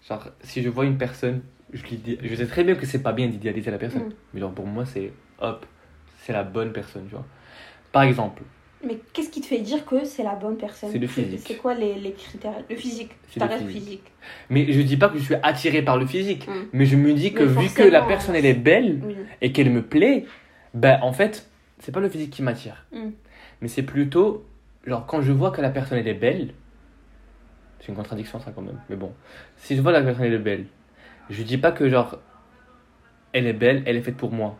genre, 0.09 0.29
si 0.41 0.63
je 0.63 0.69
vois 0.69 0.85
une 0.85 0.99
personne, 0.99 1.43
je, 1.73 1.83
je 2.23 2.35
sais 2.35 2.47
très 2.47 2.65
bien 2.65 2.75
que 2.75 2.87
c'est 2.87 3.03
pas 3.03 3.13
bien 3.13 3.29
d'idéaliser 3.29 3.71
la 3.71 3.79
personne. 3.79 4.05
Mm. 4.09 4.13
Mais 4.35 4.41
genre, 4.41 4.53
pour 4.53 4.67
moi, 4.67 4.85
c'est 4.87 5.13
hop, 5.41 5.67
c'est 6.23 6.33
la 6.33 6.43
bonne 6.43 6.73
personne, 6.73 7.05
tu 7.07 7.13
vois. 7.15 7.27
Par 7.93 8.03
exemple, 8.03 8.43
Mais 8.85 8.99
qu'est-ce 9.13 9.31
qui 9.31 9.41
te 9.41 9.47
fait 9.47 9.61
dire 9.61 9.85
que 9.87 10.05
c'est 10.05 10.23
la 10.23 10.35
bonne 10.35 10.57
personne? 10.57 10.91
C'est 10.91 10.99
le 10.99 11.07
physique. 11.07 11.41
C'est 11.47 11.57
quoi 11.57 11.75
les, 11.75 11.95
les 11.95 12.13
critères? 12.13 12.53
Le 12.69 12.77
physique. 12.77 13.13
Ça 13.39 13.47
le 13.47 13.53
physique. 13.53 13.71
physique. 13.71 14.13
mais 14.51 14.71
je 14.73 14.81
dis 14.83 14.97
pas 14.97 15.09
que 15.09 15.19
je 15.19 15.23
suis 15.25 15.35
attiré 15.43 15.83
par 15.83 15.97
le 15.97 16.07
physique, 16.07 16.47
Mm. 16.49 16.53
mais 16.73 16.85
je 16.87 16.97
me 16.97 17.13
dis 17.15 17.33
que 17.33 17.45
Mais 17.45 17.63
vu 17.63 17.71
que 17.75 17.83
la 17.85 18.03
personne 18.03 18.35
elle 18.35 18.45
est 18.47 18.55
belle 18.55 19.01
Oui. 19.05 19.15
et 19.41 19.53
qu'elle 19.53 19.71
me 19.71 19.83
plaît, 19.83 20.27
ben 20.75 20.99
en 21.03 21.13
fait, 21.13 21.49
c'est 21.79 21.93
pas 21.93 22.01
le 22.01 22.09
physique 22.09 22.31
qui 22.31 22.43
m'attire. 22.43 22.85
Mm. 22.93 23.09
Mais 23.61 23.69
c'est 23.69 23.83
plutôt, 23.83 24.45
genre, 24.87 25.07
quand 25.07 25.23
je 25.23 25.33
vois 25.33 25.51
que 25.51 25.61
la 25.61 25.71
personne 25.71 25.99
elle 25.99 26.09
est 26.09 26.15
belle, 26.15 26.55
c'est 27.81 27.89
une 27.89 27.95
contradiction 27.97 28.41
ça 28.41 28.53
quand 28.53 28.63
même, 28.63 28.81
mais 28.89 28.97
bon, 28.97 29.13
si 29.57 29.77
je 29.77 29.83
vois 29.83 29.93
la 29.93 30.03
personne 30.03 30.25
elle 30.25 30.35
est 30.35 30.39
belle, 30.39 30.67
je 31.31 31.43
dis 31.43 31.59
pas 31.59 31.73
que 31.73 31.89
genre, 31.89 32.19
elle 33.33 33.47
est 33.47 33.53
belle, 33.53 33.83
elle 33.87 33.97
est 33.97 34.03
faite 34.03 34.17
pour 34.17 34.33
moi. 34.33 34.57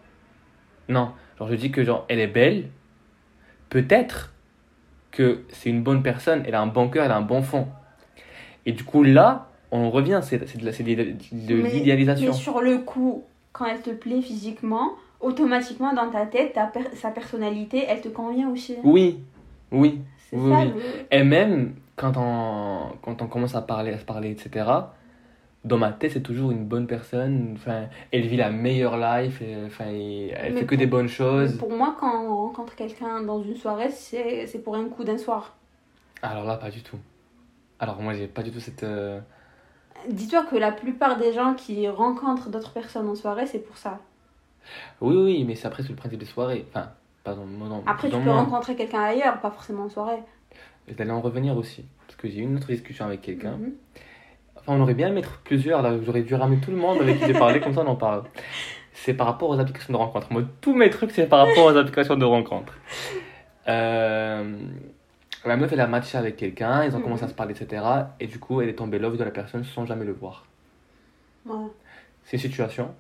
Non, 0.89 1.13
genre, 1.39 1.49
je 1.49 1.55
dis 1.55 1.71
que 1.71 1.83
genre, 1.85 2.05
elle 2.09 2.21
est 2.21 2.27
belle, 2.27 2.69
peut-être 3.69 4.33
que 5.11 5.43
c'est 5.49 5.71
une 5.71 5.83
bonne 5.83 6.03
personne, 6.03 6.43
elle 6.47 6.55
a 6.55 6.61
un 6.61 6.67
bon 6.67 6.89
cœur, 6.89 7.05
elle 7.05 7.13
a 7.13 7.17
un 7.17 7.23
bon 7.23 7.43
fond. 7.43 7.69
Et 8.67 8.73
du 8.73 8.85
coup, 8.85 9.03
là, 9.03 9.49
on 9.71 9.91
revient, 9.91 10.21
c'est 10.23 10.39
de 10.39 11.55
l'idéalisation. 11.55 12.27
Mais 12.27 12.33
sur 12.33 12.61
le 12.61 12.79
coup, 12.79 13.25
quand 13.53 13.65
elle 13.67 13.81
te 13.81 13.91
plaît 13.91 14.21
physiquement, 14.21 14.93
automatiquement 15.21 15.93
dans 15.93 16.11
ta 16.11 16.27
tête, 16.27 16.53
ta 16.55 16.67
per- 16.67 16.95
sa 16.95 17.11
personnalité, 17.11 17.85
elle 17.89 18.01
te 18.01 18.09
convient 18.09 18.51
aussi. 18.51 18.77
Oui, 18.85 19.21
oui. 19.73 20.01
C'est 20.31 20.37
oui, 20.37 20.51
ça 20.53 20.65
oui. 20.65 20.73
le- 21.11 21.17
Et 21.19 21.23
même 21.25 21.75
quand 21.97 22.13
on, 22.17 22.97
quand 23.03 23.23
on 23.23 23.27
commence 23.27 23.55
à 23.55 23.63
parler, 23.63 23.93
à 23.93 23.99
se 23.99 24.05
parler, 24.05 24.31
etc., 24.31 24.67
dans 25.65 25.79
ma 25.79 25.91
tête, 25.93 26.13
c'est 26.13 26.21
toujours 26.23 26.53
une 26.53 26.65
bonne 26.65 26.87
personne. 26.87 27.55
Enfin, 27.57 27.87
elle 28.13 28.27
vit 28.27 28.37
la 28.37 28.51
meilleure 28.51 28.97
life, 28.97 29.43
et, 29.43 29.57
enfin, 29.67 29.87
elle 29.89 30.53
Mais 30.55 30.61
fait 30.61 30.67
que 30.67 30.75
pour- 30.75 30.79
des 30.79 30.87
bonnes 30.87 31.09
choses. 31.09 31.57
Pour 31.59 31.73
moi, 31.73 31.97
quand 31.99 32.23
on 32.25 32.37
rencontre 32.47 32.77
quelqu'un 32.77 33.21
dans 33.23 33.43
une 33.43 33.57
soirée, 33.57 33.91
c'est 33.91 34.47
c'est 34.47 34.61
pour 34.61 34.77
un 34.77 34.85
coup 34.89 35.03
d'un 35.03 35.19
soir. 35.19 35.57
Alors 36.23 36.45
là, 36.45 36.57
pas 36.57 36.71
du 36.71 36.83
tout. 36.83 36.99
Alors 37.81 38.01
moi, 38.01 38.13
j'ai 38.15 38.27
pas 38.29 38.43
du 38.43 38.51
tout 38.53 38.61
cette. 38.61 38.85
euh, 38.85 39.19
Dis-toi 40.09 40.45
que 40.45 40.57
la 40.57 40.71
plupart 40.73 41.17
des 41.19 41.33
gens 41.33 41.55
qui 41.55 41.89
rencontrent 41.89 42.49
d'autres 42.49 42.73
personnes 42.73 43.09
en 43.09 43.15
soirée, 43.17 43.47
c'est 43.47 43.59
pour 43.59 43.77
ça. 43.77 43.99
Oui, 45.01 45.17
oui, 45.17 45.45
mais 45.45 45.55
c'est 45.55 45.67
après, 45.67 45.83
c'est 45.83 45.91
le 45.91 45.97
principe 45.97 46.19
des 46.19 46.27
soirées. 46.27 46.65
Enfin, 46.71 46.91
pardon, 47.25 47.45
non, 47.47 47.67
non. 47.67 47.83
Après, 47.87 48.09
tu 48.11 48.17
peux 48.19 48.31
rencontrer 48.31 48.77
quelqu'un 48.77 49.03
ailleurs, 49.03 49.41
pas 49.41 49.51
forcément 49.51 49.85
en 49.85 49.89
soirée. 49.89 50.23
D'aller 50.97 51.11
en 51.11 51.21
revenir 51.21 51.57
aussi. 51.57 51.85
Parce 52.07 52.17
que 52.17 52.29
j'ai 52.29 52.39
eu 52.39 52.43
une 52.43 52.57
autre 52.57 52.69
discussion 52.69 53.05
avec 53.07 53.21
quelqu'un. 53.23 53.57
Mhm. 53.57 53.73
Enfin, 54.59 54.73
on 54.75 54.81
aurait 54.81 54.95
bien 54.95 55.11
mettre 55.11 55.39
plusieurs, 55.45 55.83
là, 55.83 55.93
j'aurais 56.05 56.23
dû 56.23 56.35
ramener 56.35 56.59
tout 56.61 56.71
le 56.71 56.77
monde 56.77 57.01
avec 57.01 57.19
qui 57.19 57.27
j'ai 57.27 57.33
parlé, 57.35 57.61
comme 57.61 57.75
ça 57.75 57.83
on 57.83 57.89
en 57.89 57.97
parle. 57.97 58.25
C'est 58.93 59.15
par 59.15 59.27
rapport 59.27 59.51
aux 59.51 59.59
applications 59.61 59.93
de 59.93 59.99
rencontres. 59.99 60.33
Moi, 60.33 60.43
tous 60.61 60.75
mes 60.75 60.91
trucs, 60.91 61.11
c'est 61.11 61.27
par 61.27 61.47
rapport 61.47 61.67
aux 61.67 61.77
applications 61.77 62.17
de 62.17 62.25
rencontres. 62.25 62.73
Euh, 63.69 64.59
la 65.45 65.57
meuf, 65.57 65.73
elle 65.73 65.81
a 65.81 65.87
matché 65.87 66.17
avec 66.19 66.37
quelqu'un, 66.37 66.85
ils 66.85 66.95
ont 66.95 66.99
Mhm. 66.99 67.05
commencé 67.05 67.25
à 67.25 67.29
se 67.29 67.35
parler, 67.35 67.55
etc. 67.61 67.83
Et 68.21 68.27
du 68.27 68.39
coup, 68.39 68.61
elle 68.61 68.69
est 68.69 68.75
tombée 68.75 68.99
love 68.99 69.17
de 69.17 69.25
la 69.25 69.31
personne 69.31 69.65
sans 69.65 69.87
jamais 69.87 70.05
le 70.05 70.13
voir. 70.13 70.47
Ouais. 71.45 71.67
C'est 72.25 72.37
une 72.37 72.43
situation. 72.43 72.95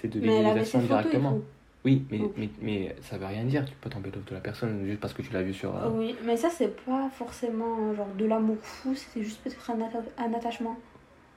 C'est 0.00 0.08
de 0.08 0.20
l'idéalisation 0.20 0.80
photos 0.80 0.88
directement. 1.02 1.38
Oui, 1.84 2.04
mais, 2.10 2.20
Ok. 2.20 2.30
mais, 2.36 2.48
mais 2.62 2.96
ça 3.02 3.16
veut 3.18 3.26
rien 3.26 3.44
dire. 3.44 3.64
Tu 3.64 3.74
peux 3.80 3.88
tomber 3.90 4.10
l'offre 4.10 4.28
de 4.28 4.34
la 4.34 4.40
personne 4.40 4.84
juste 4.86 5.00
parce 5.00 5.12
que 5.14 5.22
tu 5.22 5.32
l'as 5.32 5.42
vu 5.42 5.54
sur. 5.54 5.76
euh, 5.76 5.88
Oui, 5.90 6.16
mais 6.24 6.36
ça, 6.36 6.50
c'est 6.50 6.74
pas 6.84 7.08
forcément 7.10 7.94
genre 7.94 8.08
de 8.18 8.24
l'amour 8.24 8.58
fou, 8.60 8.94
c'est 8.94 9.22
juste 9.22 9.40
peut-être 9.42 9.70
un, 9.70 9.78
atta- 9.78 10.04
un 10.18 10.32
attachement. 10.34 10.76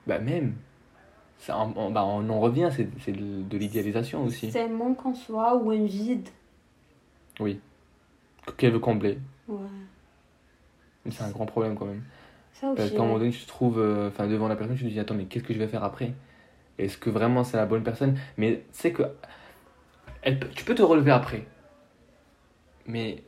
Bah, 0.07 0.19
même. 0.19 0.53
Ça, 1.39 1.57
on, 1.59 1.73
on- 1.77 1.91
bah, 1.91 2.03
on 2.05 2.29
en 2.29 2.39
revient, 2.39 2.69
c'est 2.73 3.11
de, 3.11 3.43
de 3.43 3.57
l'idéalisation 3.57 4.25
aussi. 4.25 4.51
C'est 4.51 4.61
un 4.63 4.67
manque 4.69 5.05
en 5.05 5.13
soi 5.15 5.55
ou 5.57 5.71
un 5.71 5.85
vide. 5.85 6.27
Qu'elle 8.57 8.73
veut 8.73 8.79
combler. 8.79 9.17
Ouais, 9.47 9.57
Mais 11.05 11.11
C'est 11.11 11.23
un 11.23 11.31
grand 11.31 11.45
problème 11.45 11.75
quand 11.75 11.85
même. 11.85 12.03
ça 12.53 12.67
Parce 12.75 12.87
aussi. 12.87 12.95
qu'à 12.95 13.01
un 13.03 13.05
moment 13.05 13.19
donné, 13.19 13.31
tu 13.31 13.41
te 13.41 13.47
trouves 13.47 13.79
euh, 13.79 14.09
devant 14.27 14.47
la 14.47 14.55
personne, 14.55 14.77
tu 14.77 14.83
te 14.83 14.89
dis 14.89 14.99
Attends, 14.99 15.15
mais 15.15 15.25
qu'est-ce 15.25 15.43
que 15.43 15.53
je 15.53 15.59
vais 15.59 15.67
faire 15.67 15.83
après? 15.83 16.13
Est-ce 16.79 16.97
que 16.97 17.09
vraiment 17.09 17.43
c'est 17.43 17.57
la 17.57 17.65
bonne 17.65 17.83
personne? 17.83 18.17
Mais 18.37 18.63
c'est 18.71 18.91
que. 18.91 19.03
Elle, 20.21 20.39
tu 20.51 20.65
peux 20.65 20.75
te 20.75 20.81
relever 20.81 21.11
après. 21.11 21.45
Mais 22.85 23.23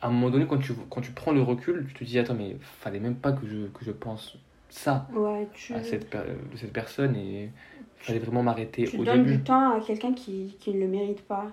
à 0.00 0.08
un 0.08 0.10
moment 0.10 0.30
donné, 0.30 0.46
quand 0.46 0.58
tu, 0.58 0.72
quand 0.90 1.00
tu 1.00 1.12
prends 1.12 1.32
le 1.32 1.42
recul, 1.42 1.86
tu 1.88 1.94
te 1.94 2.04
dis 2.04 2.18
Attends, 2.18 2.34
mais 2.34 2.56
fallait 2.60 3.00
même 3.00 3.16
pas 3.16 3.32
que 3.32 3.46
je, 3.46 3.66
que 3.68 3.84
je 3.84 3.90
pense 3.92 4.36
ça 4.68 5.08
Ouais, 5.12 5.48
tu, 5.54 5.72
à 5.74 5.82
cette, 5.82 6.10
per- 6.10 6.24
cette 6.56 6.72
personne 6.72 7.16
et 7.16 7.44
il 7.44 8.04
fallait 8.04 8.18
vraiment 8.18 8.42
m'arrêter 8.42 8.84
tu 8.84 8.98
donnes 8.98 9.24
du 9.24 9.40
temps 9.40 9.76
à 9.76 9.80
quelqu'un 9.80 10.12
qui, 10.12 10.56
qui 10.60 10.74
ne 10.74 10.80
le 10.80 10.88
mérite 10.88 11.22
pas. 11.22 11.46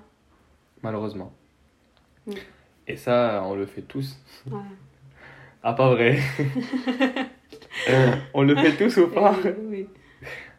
malheureusement. 0.84 1.32
Mm. 2.28 2.34
Et 2.88 2.98
ça, 2.98 3.42
on 3.46 3.56
le 3.56 3.66
fait 3.66 3.82
tous. 3.82 4.18
Ouais. 4.52 4.60
Ah, 5.64 5.74
pas 5.74 5.90
vrai 5.90 6.20
On 8.34 8.44
le 8.44 8.56
fait 8.56 8.74
tous 8.78 8.98
ou 8.98 9.08
pas? 9.08 9.36
Oui, 9.44 9.52
oui. 9.70 9.88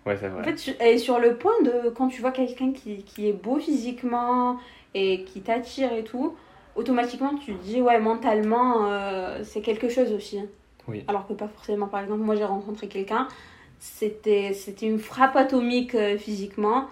Ouais, 0.06 0.16
c'est 0.18 0.28
En 0.28 0.30
vrai. 0.34 0.44
fait, 0.44 0.54
tu 0.54 0.70
es 0.80 0.98
sur 0.98 1.18
le 1.18 1.36
point 1.36 1.60
de, 1.62 1.90
quand 1.90 2.08
tu 2.08 2.20
vois 2.20 2.30
quelqu'un 2.30 2.72
qui, 2.72 3.02
qui 3.02 3.28
est 3.28 3.32
beau 3.32 3.58
physiquement 3.58 4.58
et 4.94 5.24
qui 5.24 5.40
t'attire 5.40 5.92
et 5.92 6.04
tout, 6.04 6.36
automatiquement 6.76 7.34
tu 7.34 7.54
te 7.54 7.62
dis, 7.64 7.80
ouais, 7.82 7.98
mentalement, 7.98 8.86
euh, 8.86 9.40
c'est 9.44 9.60
quelque 9.62 9.88
chose 9.88 10.12
aussi. 10.12 10.38
hein. 10.38 10.46
Oui. 10.88 11.04
Alors 11.08 11.26
que 11.26 11.32
pas 11.32 11.48
forcément. 11.48 11.88
Par 11.88 12.00
exemple, 12.00 12.20
moi 12.22 12.36
j'ai 12.36 12.44
rencontré 12.44 12.86
quelqu'un, 12.86 13.26
c'était 13.80 14.52
c'était 14.54 14.86
une 14.86 15.00
frappe 15.00 15.34
atomique 15.34 15.96
euh, 15.96 16.16
physiquement. 16.16 16.86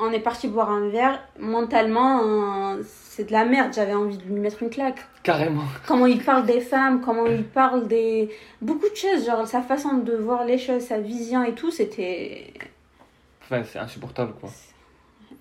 On 0.00 0.10
est 0.12 0.20
parti 0.20 0.48
boire 0.48 0.70
un 0.70 0.88
verre. 0.88 1.20
Mentalement, 1.38 2.22
euh, 2.22 2.82
c'est 2.84 3.24
de 3.28 3.32
la 3.32 3.44
merde. 3.44 3.72
J'avais 3.74 3.94
envie 3.94 4.16
de 4.16 4.22
lui 4.24 4.40
mettre 4.40 4.62
une 4.62 4.70
claque. 4.70 4.98
Carrément. 5.22 5.64
Comment 5.86 6.06
il 6.06 6.22
parle 6.22 6.46
des 6.46 6.60
femmes, 6.60 7.02
comment 7.02 7.26
il 7.26 7.44
parle 7.44 7.86
des. 7.86 8.30
Beaucoup 8.62 8.88
de 8.88 8.94
choses, 8.96 9.26
genre 9.26 9.46
sa 9.46 9.60
façon 9.60 9.98
de 9.98 10.14
voir 10.14 10.44
les 10.44 10.56
choses, 10.56 10.82
sa 10.82 10.98
vision 10.98 11.44
et 11.44 11.52
tout, 11.52 11.70
c'était 11.70 12.54
Enfin, 13.42 13.62
c'est 13.64 13.78
insupportable, 13.78 14.32
quoi. 14.40 14.48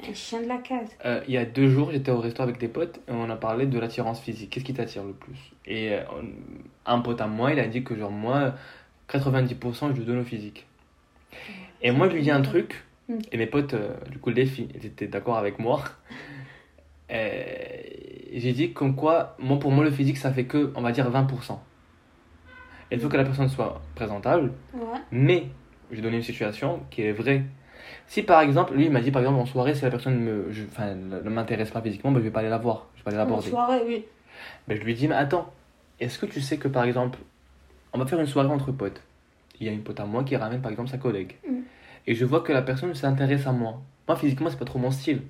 un 0.07 0.13
chien 0.13 0.41
de 0.41 0.47
la 0.47 0.57
case. 0.57 0.89
Euh, 1.05 1.21
il 1.27 1.33
y 1.35 1.37
a 1.37 1.45
deux 1.45 1.69
jours, 1.69 1.91
j'étais 1.91 2.11
au 2.11 2.19
resto 2.19 2.41
avec 2.41 2.57
des 2.57 2.67
potes 2.67 2.97
et 3.07 3.11
on 3.11 3.29
a 3.29 3.35
parlé 3.35 3.67
de 3.67 3.79
l'attirance 3.79 4.19
physique. 4.19 4.49
Qu'est-ce 4.49 4.65
qui 4.65 4.73
t'attire 4.73 5.03
le 5.03 5.13
plus? 5.13 5.37
Et 5.65 5.93
euh, 5.93 6.01
un 6.85 6.99
pote 6.99 7.21
à 7.21 7.27
moi, 7.27 7.53
il 7.53 7.59
a 7.59 7.67
dit 7.67 7.83
que 7.83 7.95
genre 7.95 8.11
moi, 8.11 8.55
90% 9.09 9.93
je 9.93 9.99
le 9.99 10.05
donne 10.05 10.19
au 10.19 10.23
physique. 10.23 10.65
Et 11.81 11.91
moi, 11.91 12.09
je 12.09 12.15
lui 12.15 12.23
dis 12.23 12.31
un 12.31 12.41
truc, 12.41 12.83
Mm. 13.09 13.17
et 13.31 13.37
mes 13.37 13.47
potes, 13.47 13.73
euh, 13.73 13.95
du 14.11 14.19
coup 14.19 14.29
les 14.29 14.45
filles, 14.45 14.69
étaient 14.83 15.07
d'accord 15.07 15.37
avec 15.37 15.57
moi. 15.59 15.83
J'ai 17.09 18.53
dit 18.53 18.71
comme 18.73 18.95
quoi, 18.95 19.35
moi 19.39 19.57
pour 19.59 19.71
moi 19.71 19.83
le 19.83 19.91
physique 19.91 20.17
ça 20.17 20.31
fait 20.31 20.45
que, 20.45 20.71
on 20.75 20.81
va 20.81 20.91
dire 20.91 21.09
20%. 21.09 21.57
Il 22.91 22.99
faut 22.99 23.09
que 23.09 23.17
la 23.17 23.23
personne 23.23 23.49
soit 23.49 23.81
présentable, 23.95 24.51
Ouais. 24.73 24.99
mais 25.11 25.45
je 25.91 25.97
vais 25.97 26.01
donner 26.01 26.17
une 26.17 26.23
situation 26.23 26.81
qui 26.89 27.01
est 27.03 27.11
vraie. 27.11 27.43
Si 28.07 28.23
par 28.23 28.41
exemple, 28.41 28.73
lui 28.75 28.85
il 28.85 28.91
m'a 28.91 29.01
dit 29.01 29.11
par 29.11 29.21
exemple 29.21 29.39
en 29.39 29.45
soirée, 29.45 29.73
si 29.75 29.83
la 29.83 29.89
personne 29.91 30.19
me, 30.19 30.51
je- 30.51 30.63
ne 31.23 31.29
m'intéresse 31.29 31.71
pas 31.71 31.81
physiquement, 31.81 32.11
ben, 32.11 32.19
je 32.19 32.25
vais 32.25 32.31
pas 32.31 32.39
aller 32.41 32.49
la 32.49 32.57
voir, 32.57 32.87
je 32.95 32.99
vais 32.99 33.03
pas 33.05 33.09
aller 33.11 33.19
En 33.19 33.23
l'aborder. 33.25 33.49
soirée, 33.49 33.81
oui. 33.87 34.05
Ben, 34.67 34.77
je 34.77 34.83
lui 34.83 34.93
dis, 34.93 35.07
mais 35.07 35.15
attends, 35.15 35.51
est-ce 35.99 36.17
que 36.19 36.25
tu 36.27 36.41
sais 36.41 36.57
que 36.57 36.67
par 36.67 36.83
exemple, 36.83 37.19
on 37.93 37.97
va 37.99 38.05
faire 38.05 38.19
une 38.19 38.27
soirée 38.27 38.49
entre 38.49 38.71
potes. 38.71 39.01
Il 39.59 39.65
y 39.65 39.69
a 39.69 39.73
une 39.73 39.81
pote 39.81 39.99
à 39.99 40.05
moi 40.05 40.23
qui 40.23 40.35
ramène 40.35 40.61
par 40.61 40.71
exemple 40.71 40.89
sa 40.89 40.97
collègue. 40.99 41.35
Mm. 41.47 41.59
Et 42.09 42.15
je 42.15 42.25
vois 42.25 42.41
que 42.41 42.51
la 42.51 42.63
personne 42.63 42.93
s'intéresse 42.95 43.45
à 43.45 43.51
moi. 43.51 43.81
Moi 44.07 44.17
physiquement, 44.17 44.49
c'est 44.49 44.57
pas 44.57 44.65
trop 44.65 44.79
mon 44.79 44.89
style, 44.89 45.21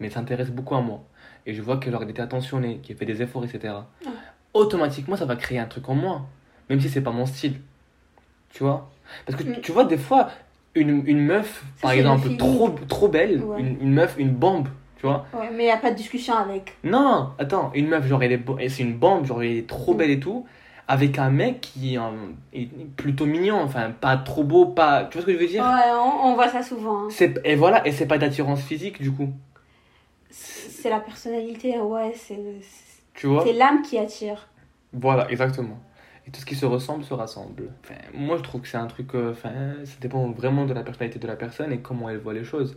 mais 0.00 0.08
elle 0.08 0.12
s'intéresse 0.12 0.50
beaucoup 0.50 0.74
à 0.74 0.80
moi. 0.80 1.04
Et 1.46 1.54
je 1.54 1.62
vois 1.62 1.76
qu'elle 1.78 1.96
était 2.10 2.20
attentionnée, 2.22 2.80
qu'elle 2.82 2.96
fait 2.96 3.06
des 3.06 3.22
efforts, 3.22 3.44
etc. 3.44 3.72
Automatiquement, 4.52 5.14
ça 5.16 5.26
va 5.26 5.36
créer 5.36 5.60
un 5.60 5.66
truc 5.66 5.88
en 5.88 5.94
moi, 5.94 6.22
même 6.68 6.80
si 6.80 6.88
c'est 6.88 7.02
pas 7.02 7.12
mon 7.12 7.24
style. 7.24 7.60
Tu 8.52 8.64
vois? 8.64 8.90
Parce 9.26 9.38
que 9.40 9.48
Mm. 9.48 9.60
tu 9.60 9.70
vois, 9.70 9.84
des 9.84 9.96
fois, 9.96 10.28
une, 10.74 11.04
une 11.06 11.20
meuf, 11.20 11.64
par 11.80 11.92
exemple, 11.92 12.36
trop, 12.36 12.70
trop 12.88 13.06
belle, 13.08 13.40
Ouais. 13.40 13.60
une, 13.60 13.80
une 13.80 13.92
meuf, 13.92 14.16
une 14.18 14.30
bombe, 14.30 14.66
tu 14.96 15.06
vois? 15.06 15.26
Ouais, 15.32 15.50
mais 15.52 15.62
il 15.64 15.66
n'y 15.66 15.70
a 15.72 15.76
pas 15.76 15.92
de 15.92 15.96
discussion 15.96 16.34
avec. 16.34 16.76
non, 16.82 17.30
attends, 17.38 17.70
une 17.74 17.86
meuf, 17.86 18.04
genre, 18.08 18.24
elle 18.24 18.32
est, 18.32 18.68
c'est 18.68 18.82
une 18.82 18.96
bombe, 18.96 19.24
genre, 19.24 19.40
elle 19.42 19.52
est 19.58 19.68
trop 19.68 19.94
Mm. 19.94 19.96
belle 19.98 20.10
et 20.10 20.18
tout, 20.20 20.46
avec 20.88 21.18
un 21.18 21.30
mec 21.30 21.60
qui 21.62 21.96
est 21.96 22.66
plutôt 22.96 23.26
mignon, 23.26 23.60
enfin, 23.62 23.90
pas 23.90 24.16
trop 24.16 24.44
beau, 24.44 24.66
pas. 24.66 25.04
Tu 25.06 25.14
vois 25.18 25.22
ce 25.22 25.26
que 25.26 25.32
je 25.32 25.38
veux 25.38 25.46
Ouais, 25.58 25.62
dire 25.62 25.64
on, 25.94 26.28
on 26.30 26.34
voit 26.34 26.48
ça 26.48 26.62
souvent. 26.62 27.06
hein. 27.08 27.08
c'est, 27.08 27.40
Et 27.46 27.54
voilà, 27.56 27.86
et 27.86 27.92
c'est 27.92 28.06
pas 28.06 28.18
d'attirance 28.18 28.62
physique, 28.62 29.00
du 29.00 29.10
coup. 29.12 29.32
C'est 30.30 30.68
c'est 30.70 30.90
la 30.90 31.00
personnalité, 31.00 31.78
ouais, 31.80 32.12
c'est 32.14 32.38
Tu 33.14 33.26
vois? 33.26 33.44
c'est 33.44 33.52
l'âme 33.52 33.82
qui 33.82 33.98
attire. 33.98 34.48
Voilà, 34.92 35.30
exactement. 35.30 35.78
Et 36.26 36.30
tout 36.30 36.40
ce 36.40 36.46
qui 36.46 36.54
se 36.54 36.64
ressemble 36.66 37.04
se 37.04 37.12
rassemble. 37.14 37.70
Enfin, 37.82 37.96
moi, 38.14 38.36
je 38.38 38.42
trouve 38.42 38.62
que 38.62 38.68
c'est 38.68 38.76
un 38.78 38.86
truc. 38.86 39.14
euh, 39.14 39.32
Enfin, 39.32 39.52
ça 39.84 39.96
dépend 40.00 40.30
vraiment 40.30 40.64
de 40.66 40.72
la 40.74 40.82
personnalité 40.82 41.18
de 41.18 41.26
la 41.26 41.36
personne 41.36 41.72
et 41.72 41.80
comment 41.80 42.08
elle 42.08 42.18
voit 42.18 42.32
les 42.34 42.44
choses. 42.44 42.76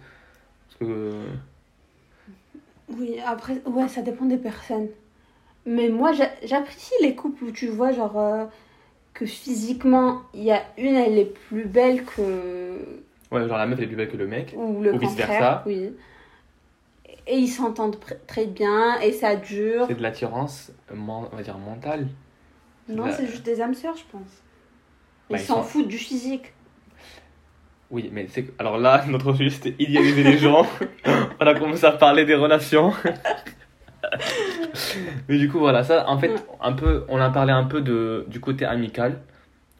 Parce 0.68 0.80
que. 0.80 0.86
euh, 0.86 1.28
Oui, 2.90 3.20
après, 3.26 3.62
ouais, 3.66 3.88
ça 3.88 4.02
dépend 4.02 4.26
des 4.26 4.38
personnes. 4.38 4.88
Mais 5.70 5.90
moi, 5.90 6.14
j'a- 6.14 6.32
j'apprécie 6.44 6.94
les 7.02 7.14
couples 7.14 7.44
où 7.44 7.52
tu 7.52 7.68
vois, 7.68 7.92
genre, 7.92 8.18
euh, 8.18 8.46
que 9.14 9.26
physiquement, 9.26 10.22
il 10.34 10.44
y 10.44 10.52
a 10.52 10.64
une, 10.78 10.96
elle 10.96 11.18
est 11.20 11.26
plus 11.50 11.66
belle 11.66 12.04
que. 12.06 12.80
Ouais, 13.32 13.46
genre, 13.48 13.58
la 13.58 13.68
meuf, 13.68 13.78
elle 13.78 13.84
est 13.84 13.88
plus 13.88 13.96
belle 13.98 14.10
que 14.10 14.16
le 14.18 14.28
mec. 14.28 14.54
Ou 14.56 14.82
le 14.82 14.92
Ou 14.92 14.94
contraire. 14.94 15.10
vice-versa. 15.10 15.64
Oui. 15.66 15.92
Et 17.30 17.36
ils 17.38 17.50
s'entendent 17.50 17.98
très 18.26 18.46
bien, 18.46 18.98
et 19.02 19.12
ça 19.12 19.36
dure. 19.36 19.86
C'est 19.88 19.96
de 19.96 20.02
l'attirance, 20.02 20.72
euh, 20.92 20.96
on 20.98 21.36
va 21.36 21.44
dire, 21.44 21.58
mentale. 21.58 22.08
Non, 22.88 23.06
la- 23.08 23.12
c'est 23.12 23.28
juste 23.28 23.44
des 23.46 23.60
âmes 23.60 23.74
sœurs, 23.74 23.98
je 23.98 24.04
pense. 24.10 24.42
Ils 25.30 25.34
Bah, 25.34 25.40
ils 25.40 25.44
s'en 25.46 25.56
sont- 25.58 25.64
foutent 25.64 25.90
du 25.90 25.98
physique. 25.98 26.54
Oui, 27.92 28.10
mais 28.14 28.28
c'est 28.30 28.46
alors 28.60 28.78
là, 28.78 29.04
notre 29.10 29.34
sujet 29.34 29.50
c'était 29.50 29.76
idéaliser 29.84 30.24
les 30.24 30.38
gens. 30.38 30.66
On 31.42 31.46
a 31.46 31.54
commencé 31.54 31.84
à 31.86 31.92
parler 31.92 32.24
des 32.24 32.36
relations. 32.36 32.94
mais 35.28 35.38
du 35.38 35.50
coup, 35.50 35.60
voilà, 35.60 35.84
ça, 35.84 36.10
en 36.10 36.18
fait, 36.18 36.32
un 36.62 36.74
peu, 36.74 37.06
on 37.10 37.20
a 37.20 37.30
parlé 37.30 37.52
un 37.52 37.64
peu 37.64 37.82
de, 37.82 38.26
du 38.28 38.40
côté 38.40 38.66
amical. 38.66 39.20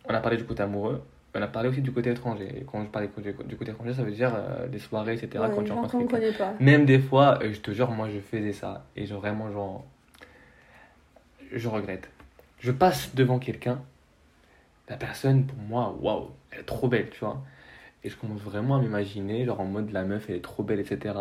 On 0.10 0.14
a 0.14 0.20
parlé 0.20 0.38
du 0.38 0.46
côté 0.46 0.64
amoureux. 0.64 1.02
On 1.36 1.42
a 1.42 1.48
parlé 1.48 1.70
aussi 1.70 1.82
du 1.82 1.92
côté 1.92 2.10
étranger. 2.10 2.48
Et 2.58 2.64
quand 2.64 2.84
je 2.84 2.88
parlais 2.88 3.10
du 3.46 3.58
côté 3.58 3.72
étranger, 3.72 3.94
ça 3.94 4.04
veut 4.04 4.12
dire 4.12 4.34
euh, 4.36 4.68
des 4.68 4.80
soirées, 4.80 5.14
etc. 5.14 5.44
Ouais, 5.44 5.52
quand 5.54 5.64
tu 5.64 5.72
rencontres 5.72 6.20
quelqu'un. 6.20 6.56
Même 6.60 6.86
des 6.86 7.00
fois, 7.00 7.38
euh, 7.44 7.54
je 7.54 7.60
te 7.60 7.72
jure, 7.72 7.92
moi 7.92 8.08
je 8.10 8.20
faisais 8.20 8.54
ça. 8.54 8.86
Et 8.96 9.06
genre, 9.06 9.20
vraiment, 9.20 9.52
genre. 9.52 9.86
Je 11.52 11.68
regrette. 11.68 12.10
Je 12.60 12.72
passe 12.72 13.14
devant 13.14 13.38
quelqu'un. 13.38 13.80
La 14.90 14.98
personne, 14.98 15.46
pour 15.46 15.60
moi, 15.60 15.96
waouh, 16.02 16.32
elle 16.52 16.62
est 16.62 16.64
trop 16.64 16.88
belle, 16.88 17.10
tu 17.12 17.20
vois. 17.20 17.44
Et 18.04 18.10
je 18.10 18.16
commence 18.16 18.40
vraiment 18.40 18.78
à 18.78 18.80
m'imaginer, 18.80 19.46
genre 19.46 19.60
en 19.60 19.66
mode 19.66 19.92
la 19.92 20.04
meuf, 20.04 20.30
elle 20.30 20.38
est 20.38 20.44
trop 20.44 20.64
belle, 20.64 20.80
etc. 20.80 21.14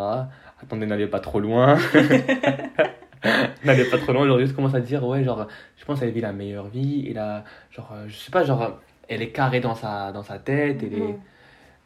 Attendez, 0.61 0.85
n'allez 0.85 1.07
pas 1.07 1.19
trop 1.19 1.39
loin. 1.39 1.77
n'allez 3.63 3.85
pas 3.85 3.97
trop 3.97 4.13
loin. 4.13 4.25
Genre, 4.27 4.39
juste 4.39 4.55
commence 4.55 4.73
à 4.75 4.79
dire, 4.81 5.05
ouais, 5.05 5.23
genre, 5.23 5.47
je 5.77 5.85
pense 5.85 5.99
qu'elle 5.99 6.11
vit 6.11 6.21
la 6.21 6.33
meilleure 6.33 6.67
vie. 6.67 7.05
Et 7.07 7.13
là, 7.13 7.43
genre, 7.71 7.91
euh, 7.93 8.05
je 8.07 8.15
sais 8.15 8.31
pas, 8.31 8.43
genre, 8.43 8.79
elle 9.07 9.21
est 9.21 9.31
carrée 9.31 9.59
dans 9.59 9.75
sa, 9.75 10.11
dans 10.11 10.23
sa 10.23 10.39
tête. 10.39 10.83
Elle 10.83 10.93
est... 10.93 11.15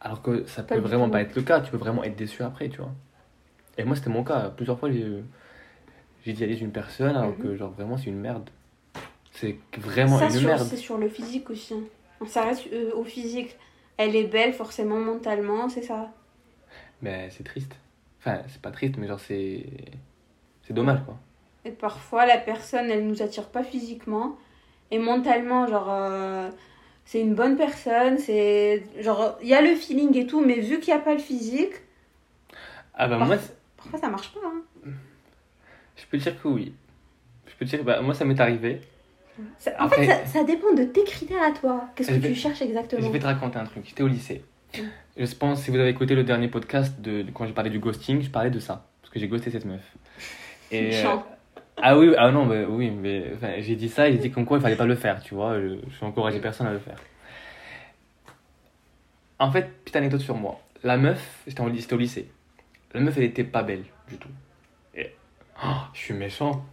Alors 0.00 0.20
que 0.22 0.44
ça 0.46 0.62
Pas 0.64 0.74
peut 0.74 0.80
vraiment 0.80 1.06
tout. 1.06 1.12
pas 1.12 1.20
être 1.22 1.36
le 1.36 1.42
cas, 1.42 1.60
tu 1.60 1.70
peux 1.70 1.76
vraiment 1.76 2.02
être 2.04 2.16
déçu 2.16 2.42
après, 2.42 2.68
tu 2.68 2.78
vois. 2.78 2.90
Et 3.78 3.84
moi, 3.84 3.94
c'était 3.96 4.10
mon 4.10 4.24
cas. 4.24 4.50
Plusieurs 4.50 4.78
fois, 4.78 4.90
j'ai 4.90 5.22
j'idéalise 6.24 6.60
une 6.60 6.72
personne 6.72 7.16
alors 7.16 7.30
Mhm. 7.30 7.38
que, 7.38 7.56
genre, 7.56 7.70
vraiment, 7.70 7.96
c'est 7.96 8.06
une 8.10 8.20
merde. 8.20 8.48
C'est 9.32 9.56
vraiment 9.78 10.18
Ça, 10.18 10.26
une 10.26 10.32
sur- 10.32 10.48
merde. 10.48 10.62
c'est 10.68 10.76
sur 10.76 10.98
le 10.98 11.08
physique 11.08 11.48
aussi. 11.50 11.74
hein. 11.74 11.80
On 12.20 12.26
s'arrête 12.26 12.62
euh, 12.72 12.92
au 12.94 13.04
physique. 13.04 13.56
Elle 13.96 14.14
est 14.16 14.24
belle, 14.26 14.52
forcément, 14.52 14.98
mentalement, 14.98 15.68
c'est 15.68 15.82
ça. 15.82 16.10
Mais 17.00 17.28
c'est 17.30 17.42
triste. 17.44 17.74
Enfin, 18.20 18.42
c'est 18.48 18.60
pas 18.62 18.70
triste, 18.70 18.96
mais 18.98 19.06
genre, 19.08 19.20
c'est. 19.20 19.66
C'est 20.72 20.76
dommage, 20.76 21.00
quoi. 21.04 21.16
Et 21.66 21.70
parfois, 21.70 22.24
la 22.24 22.38
personne, 22.38 22.90
elle 22.90 23.06
nous 23.06 23.22
attire 23.22 23.48
pas 23.48 23.62
physiquement. 23.62 24.38
Et 24.90 24.98
mentalement, 24.98 25.66
genre, 25.66 25.88
euh, 25.90 26.48
c'est 27.04 27.20
une 27.20 27.34
bonne 27.34 27.56
personne. 27.56 28.16
C'est. 28.18 28.82
Genre, 29.00 29.36
il 29.42 29.48
y 29.48 29.54
a 29.54 29.60
le 29.60 29.74
feeling 29.74 30.16
et 30.16 30.26
tout, 30.26 30.40
mais 30.40 30.60
vu 30.60 30.80
qu'il 30.80 30.94
n'y 30.94 30.98
a 31.00 31.02
pas 31.02 31.12
le 31.12 31.20
physique, 31.20 31.74
Ah 32.94 33.06
bah, 33.06 33.18
Par- 33.18 33.26
moi, 33.26 33.36
parfois 33.76 33.98
ça 34.00 34.08
marche 34.08 34.32
pas. 34.32 34.40
hein. 34.44 34.90
je 35.96 36.04
peux 36.10 36.16
dire 36.18 36.40
que 36.42 36.48
oui. 36.48 36.72
Je 37.46 37.52
peux 37.58 37.64
dire, 37.64 37.84
bah, 37.84 38.00
moi, 38.02 38.14
ça 38.14 38.24
m'est 38.24 38.40
arrivé. 38.40 38.80
Ça- 39.58 39.72
en 39.78 39.84
Après- 39.86 40.06
fait, 40.06 40.24
ça, 40.24 40.26
ça 40.26 40.44
dépend 40.44 40.72
de 40.74 40.84
tes 40.84 41.04
critères 41.04 41.42
à 41.42 41.52
toi. 41.52 41.84
Qu'est-ce 41.94 42.08
que 42.10 42.14
vais- 42.14 42.28
tu 42.28 42.34
cherches 42.34 42.62
exactement? 42.62 43.02
Je 43.02 43.10
vais 43.10 43.18
te 43.18 43.24
raconter 43.26 43.58
un 43.58 43.64
truc. 43.64 43.84
J'étais 43.86 44.02
au 44.02 44.08
lycée. 44.08 44.42
Mm. 44.76 44.80
Je 45.18 45.34
pense, 45.34 45.62
si 45.62 45.70
vous 45.70 45.76
avez 45.76 45.88
écouté 45.90 46.14
le 46.14 46.24
dernier 46.24 46.48
podcast 46.48 46.98
de, 47.00 47.22
de- 47.22 47.30
quand 47.30 47.46
j'ai 47.46 47.52
parlé 47.52 47.70
du 47.70 47.78
ghosting, 47.78 48.22
je 48.22 48.30
parlais 48.30 48.50
de 48.50 48.58
ça. 48.58 48.86
Parce 49.02 49.12
que 49.12 49.18
j'ai 49.20 49.28
ghosté 49.28 49.50
cette 49.50 49.64
meuf. 49.64 49.80
Et, 50.72 50.82
Méchant. 50.82 51.24
Ah 51.80 51.98
oui, 51.98 52.14
ah 52.18 52.30
non, 52.30 52.44
mais 52.44 52.64
oui, 52.64 52.90
mais 52.90 53.32
enfin, 53.34 53.54
j'ai 53.58 53.76
dit 53.76 53.88
ça 53.88 54.10
j'ai 54.10 54.18
dit 54.18 54.30
comme 54.30 54.44
quoi 54.44 54.58
il 54.58 54.60
fallait 54.60 54.76
pas 54.76 54.86
le 54.86 54.94
faire, 54.94 55.22
tu 55.22 55.34
vois. 55.34 55.58
Je, 55.60 55.76
suis 55.94 56.04
encouragé 56.04 56.38
personne 56.38 56.66
à 56.66 56.72
le 56.72 56.78
faire. 56.78 56.96
En 59.38 59.50
fait, 59.50 59.68
petite 59.82 59.96
anecdote 59.96 60.20
sur 60.20 60.36
moi. 60.36 60.60
La 60.82 60.96
meuf, 60.96 61.42
j'étais 61.46 61.60
au 61.62 61.96
lycée. 61.98 62.28
La 62.94 63.00
meuf, 63.00 63.16
elle 63.16 63.24
était 63.24 63.44
pas 63.44 63.62
belle 63.62 63.84
du 64.08 64.16
tout. 64.16 64.28
Et 64.94 65.14
oh, 65.64 65.68
je 65.94 65.98
suis 65.98 66.14
méchant. 66.14 66.64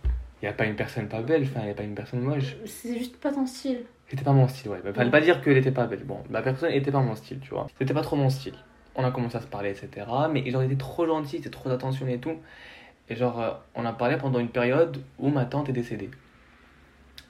Il 0.42 0.46
n'y 0.46 0.50
a 0.50 0.54
pas 0.54 0.66
une 0.66 0.76
personne 0.76 1.08
pas 1.08 1.22
belle, 1.22 1.44
enfin, 1.44 1.62
il 1.62 1.66
n'y 1.66 1.72
a 1.72 1.76
pas 1.76 1.84
une 1.84 1.96
personne 1.96 2.22
moche. 2.22 2.56
C'est 2.66 2.98
juste 2.98 3.18
pas 3.18 3.32
ton 3.32 3.46
style. 3.46 3.84
C'était 4.10 4.24
pas 4.24 4.32
mon 4.32 4.48
style, 4.48 4.70
ouais. 4.70 4.80
Il 4.86 4.94
fallait 4.94 5.12
pas 5.12 5.22
dire 5.22 5.42
qu'elle 5.42 5.58
était 5.58 5.72
pas 5.72 5.86
belle. 5.86 6.04
Bon, 6.04 6.20
la 6.32 6.42
personne 6.42 6.72
était 6.72 6.92
pas 6.92 7.02
mon 7.02 7.16
style, 7.16 7.40
tu 7.40 7.50
vois. 7.50 7.68
C'était 7.78 7.94
pas 7.94 8.02
trop 8.02 8.16
mon 8.16 8.30
style. 8.30 8.56
On 8.96 9.04
a 9.04 9.12
commencé 9.12 9.38
à 9.38 9.42
se 9.42 9.48
parler, 9.48 9.70
etc. 9.70 10.08
Mais 10.32 10.50
genre, 10.50 10.64
il 10.64 10.68
était 10.68 10.78
trop 10.78 11.06
gentil, 11.06 11.38
c'était 11.38 11.50
trop 11.50 11.70
attentionné 11.70 12.14
et 12.14 12.20
tout. 12.20 12.38
Et 13.10 13.16
genre, 13.16 13.42
euh, 13.42 13.52
on 13.76 13.86
a 13.86 13.94
parlé 13.94 14.18
pendant 14.18 14.40
une 14.40 14.50
période 14.50 14.98
où 15.18 15.30
ma 15.30 15.46
tante 15.46 15.70
est 15.70 15.74
décédée. 15.74 16.12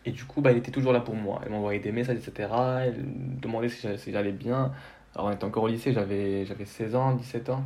Et 0.05 0.11
du 0.11 0.25
coup, 0.25 0.41
bah, 0.41 0.51
elle 0.51 0.57
était 0.57 0.71
toujours 0.71 0.93
là 0.93 0.99
pour 0.99 1.15
moi. 1.15 1.41
Elle 1.45 1.51
m'envoyait 1.51 1.79
des 1.79 1.91
messages, 1.91 2.17
etc. 2.17 2.49
Elle 2.83 3.03
me 3.03 3.41
demandait 3.41 3.69
si 3.69 3.87
j'allais, 4.11 4.31
bien. 4.31 4.71
Alors, 5.15 5.27
on 5.27 5.31
était 5.31 5.45
encore 5.45 5.63
au 5.63 5.67
lycée, 5.67 5.93
j'avais, 5.93 6.45
j'avais 6.45 6.65
16 6.65 6.95
ans, 6.95 7.13
17 7.15 7.49
ans. 7.49 7.63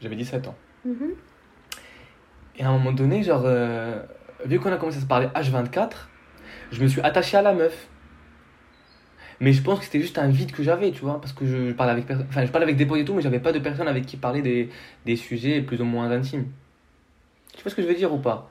J'avais 0.00 0.16
17 0.16 0.48
ans. 0.48 0.54
Mhm. 0.84 1.10
Et 2.56 2.62
à 2.62 2.68
un 2.68 2.72
moment 2.72 2.92
donné, 2.92 3.22
genre, 3.22 3.42
euh, 3.44 4.02
vu 4.44 4.60
qu'on 4.60 4.72
a 4.72 4.76
commencé 4.76 4.98
à 4.98 5.00
se 5.00 5.06
parler 5.06 5.26
H24, 5.28 6.08
je 6.72 6.82
me 6.82 6.88
suis 6.88 7.00
attaché 7.00 7.36
à 7.36 7.42
la 7.42 7.52
meuf. 7.52 7.88
Mais 9.40 9.52
je 9.52 9.62
pense 9.62 9.80
que 9.80 9.84
c'était 9.84 10.00
juste 10.00 10.18
un 10.18 10.28
vide 10.28 10.52
que 10.52 10.62
j'avais, 10.62 10.92
tu 10.92 11.00
vois, 11.00 11.20
parce 11.20 11.32
que 11.32 11.44
je, 11.46 11.72
parlais 11.72 11.92
avec. 11.92 12.08
Enfin, 12.10 12.46
je 12.46 12.50
parlais 12.50 12.64
avec 12.64 12.76
des 12.76 12.86
potes 12.86 12.98
et 12.98 13.04
tout, 13.04 13.14
mais 13.14 13.22
j'avais 13.22 13.40
pas 13.40 13.52
de 13.52 13.58
personne 13.58 13.88
avec 13.88 14.06
qui 14.06 14.16
parler 14.16 14.42
des, 14.42 14.70
des 15.04 15.16
sujets 15.16 15.60
plus 15.60 15.80
ou 15.80 15.84
moins 15.84 16.10
intimes. 16.10 16.46
Tu 17.56 17.62
vois 17.62 17.70
ce 17.70 17.76
que 17.76 17.82
je 17.82 17.86
veux 17.88 17.94
dire 17.94 18.12
ou 18.12 18.18
pas? 18.18 18.50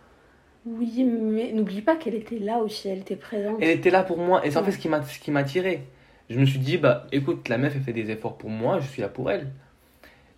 Oui, 0.65 1.03
mais 1.03 1.51
n'oublie 1.51 1.81
pas 1.81 1.95
qu'elle 1.97 2.15
était 2.15 2.39
là 2.39 2.59
aussi, 2.59 2.87
elle 2.87 2.99
était 2.99 3.15
présente. 3.17 3.61
Elle 3.61 3.69
était 3.69 3.89
là 3.89 4.03
pour 4.03 4.17
moi, 4.17 4.45
et 4.45 4.51
c'est 4.51 4.57
en 4.57 4.63
fait 4.63 4.71
ce 4.71 4.77
qui 4.77 4.87
m'a 4.89 5.01
ce 5.03 5.19
qui 5.19 5.31
m'a 5.31 5.43
tiré. 5.43 5.83
Je 6.29 6.39
me 6.39 6.45
suis 6.45 6.59
dit, 6.59 6.77
bah 6.77 7.05
écoute, 7.11 7.49
la 7.49 7.57
meuf, 7.57 7.73
elle 7.75 7.81
fait 7.83 7.93
des 7.93 8.09
efforts 8.11 8.37
pour 8.37 8.49
moi, 8.49 8.79
je 8.79 8.87
suis 8.87 9.01
là 9.01 9.09
pour 9.09 9.29
elle. 9.29 9.51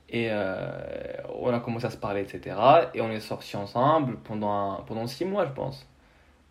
Et 0.10 0.28
euh, 0.32 0.70
on 1.40 1.54
a 1.54 1.60
commencé 1.60 1.86
à 1.88 1.90
se 1.90 1.98
parler, 1.98 2.22
etc. 2.22 2.92
Et 2.94 3.02
on 3.02 3.12
est 3.12 3.20
sortis 3.20 3.58
ensemble 3.58 4.18
pendant, 4.24 4.52
un- 4.80 4.82
pendant 4.88 5.08
six 5.08 5.26
mois, 5.26 5.46
je 5.46 5.52
pense. 5.52 5.88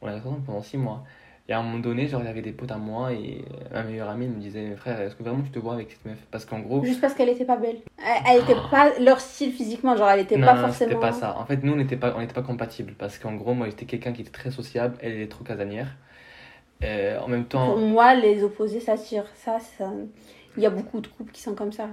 On 0.03 0.09
est 0.09 0.12
restés 0.12 0.29
ensemble 0.29 0.44
pendant 0.46 0.62
six 0.62 0.79
mois. 0.79 1.05
Et 1.46 1.52
à 1.52 1.59
un 1.59 1.62
moment 1.62 1.78
donné, 1.78 2.09
genre, 2.09 2.22
il 2.22 2.26
y 2.26 2.30
avait 2.30 2.40
des 2.40 2.52
potes 2.52 2.70
à 2.70 2.78
moi 2.78 3.12
et 3.12 3.44
ma 3.70 3.83
meilleure 3.83 4.09
amie 4.09 4.28
me 4.28 4.40
disait, 4.40 4.74
frère, 4.76 4.98
est-ce 5.02 5.14
que 5.14 5.22
vraiment 5.22 5.42
tu 5.42 5.50
te 5.50 5.59
vois 5.59 5.74
avec 5.74 5.90
cette 5.90 6.04
meuf? 6.07 6.18
Parce 6.30 6.46
qu'en 6.46 6.61
gros, 6.61 6.83
Juste 6.83 7.02
parce 7.02 7.12
qu'elle 7.12 7.28
était 7.28 7.44
pas 7.44 7.59
belle. 7.59 7.80
Elle, 7.98 8.22
elle 8.26 8.42
était 8.42 8.61
pas 8.70 8.98
leur 8.98 9.20
style 9.20 9.52
physiquement, 9.52 9.94
genre 9.94 10.09
elle 10.09 10.20
était 10.20 10.38
non, 10.38 10.46
pas 10.46 10.54
non, 10.54 10.61
forcément. 10.68 10.90
c'était 10.90 11.00
pas 11.00 11.12
ça. 11.12 11.37
En 11.38 11.44
fait, 11.44 11.62
nous, 11.62 11.74
on 11.74 11.76
n'était 11.76 11.98
pas, 11.98 12.14
on 12.16 12.20
n'était 12.20 12.33
pas 12.33 12.42
compatibles. 12.42 12.94
Parce 12.98 13.18
qu'en 13.18 13.35
gros, 13.35 13.52
moi, 13.52 13.68
j'étais 13.68 13.85
quelqu'un 13.85 14.14
qui 14.14 14.22
était 14.22 14.30
très 14.30 14.50
sociable, 14.50 14.96
elle, 15.00 15.20
est 15.20 15.28
trop 15.28 15.44
casanière. 15.44 15.88
Euh, 16.83 17.20
en 17.20 17.28
même 17.28 17.44
temps. 17.44 17.74
Pour 17.74 17.78
moi, 17.78 18.14
les 18.14 18.42
opposés 18.42 18.80
s'attirent. 18.80 19.28
Ça, 19.35 19.59
ça. 19.61 19.92
Il 20.57 20.62
y 20.62 20.66
a 20.66 20.70
beaucoup 20.70 21.00
de 21.00 21.09
couples 21.09 21.33
qui 21.33 21.42
sont 21.42 21.54
comme 21.54 21.72
ça. 21.72 21.88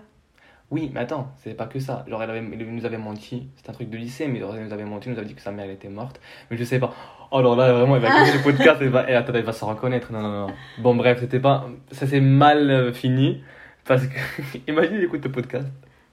Oui, 0.71 0.89
mais 0.93 1.01
attends, 1.01 1.31
c'est 1.38 1.53
pas 1.53 1.65
que 1.65 1.79
ça. 1.79 2.05
Genre, 2.07 2.23
elle, 2.23 2.29
avait- 2.29 2.38
elle 2.39 2.65
nous 2.73 2.86
avait 2.86 2.97
menti. 2.97 3.49
C'est 3.57 3.69
un 3.69 3.73
truc 3.73 3.89
de 3.89 3.97
lycée, 3.97 4.27
mais 4.27 4.39
genre, 4.39 4.55
elle 4.55 4.63
nous 4.65 4.73
avait 4.73 4.86
menti, 4.86 5.07
elle 5.10 5.13
nous 5.15 5.19
avait 5.19 5.27
dit 5.27 5.36
que 5.36 5.41
sa 5.41 5.51
mère 5.51 5.65
elle 5.65 5.71
était 5.71 5.89
morte. 5.89 6.21
Mais 6.49 6.55
je 6.57 6.63
sais 6.63 6.79
pas. 6.79 6.93
Oh, 7.31 7.38
alors 7.39 7.55
là, 7.57 7.73
vraiment, 7.73 7.97
elle 7.97 8.01
va 8.01 8.07
écouter 8.23 8.38
le 8.38 8.43
podcast, 8.43 8.77
elle 8.81 8.89
va, 8.89 9.10
et 9.10 9.13
attends, 9.15 9.34
elle 9.34 9.43
va 9.43 9.51
se 9.51 9.65
reconnaître. 9.65 10.12
Non, 10.13 10.21
non, 10.21 10.47
non. 10.47 10.53
Bon, 10.79 10.95
bref, 10.95 11.19
c'était 11.19 11.39
pas. 11.41 11.67
Ça 11.91 12.07
s'est 12.07 12.21
mal 12.21 12.69
euh, 12.71 12.93
fini. 12.93 13.43
Parce 13.86 14.05
que. 14.07 14.17
Imagine, 14.67 14.95
il 14.95 15.03
écoute 15.03 15.23
le 15.25 15.31
podcast. 15.31 15.67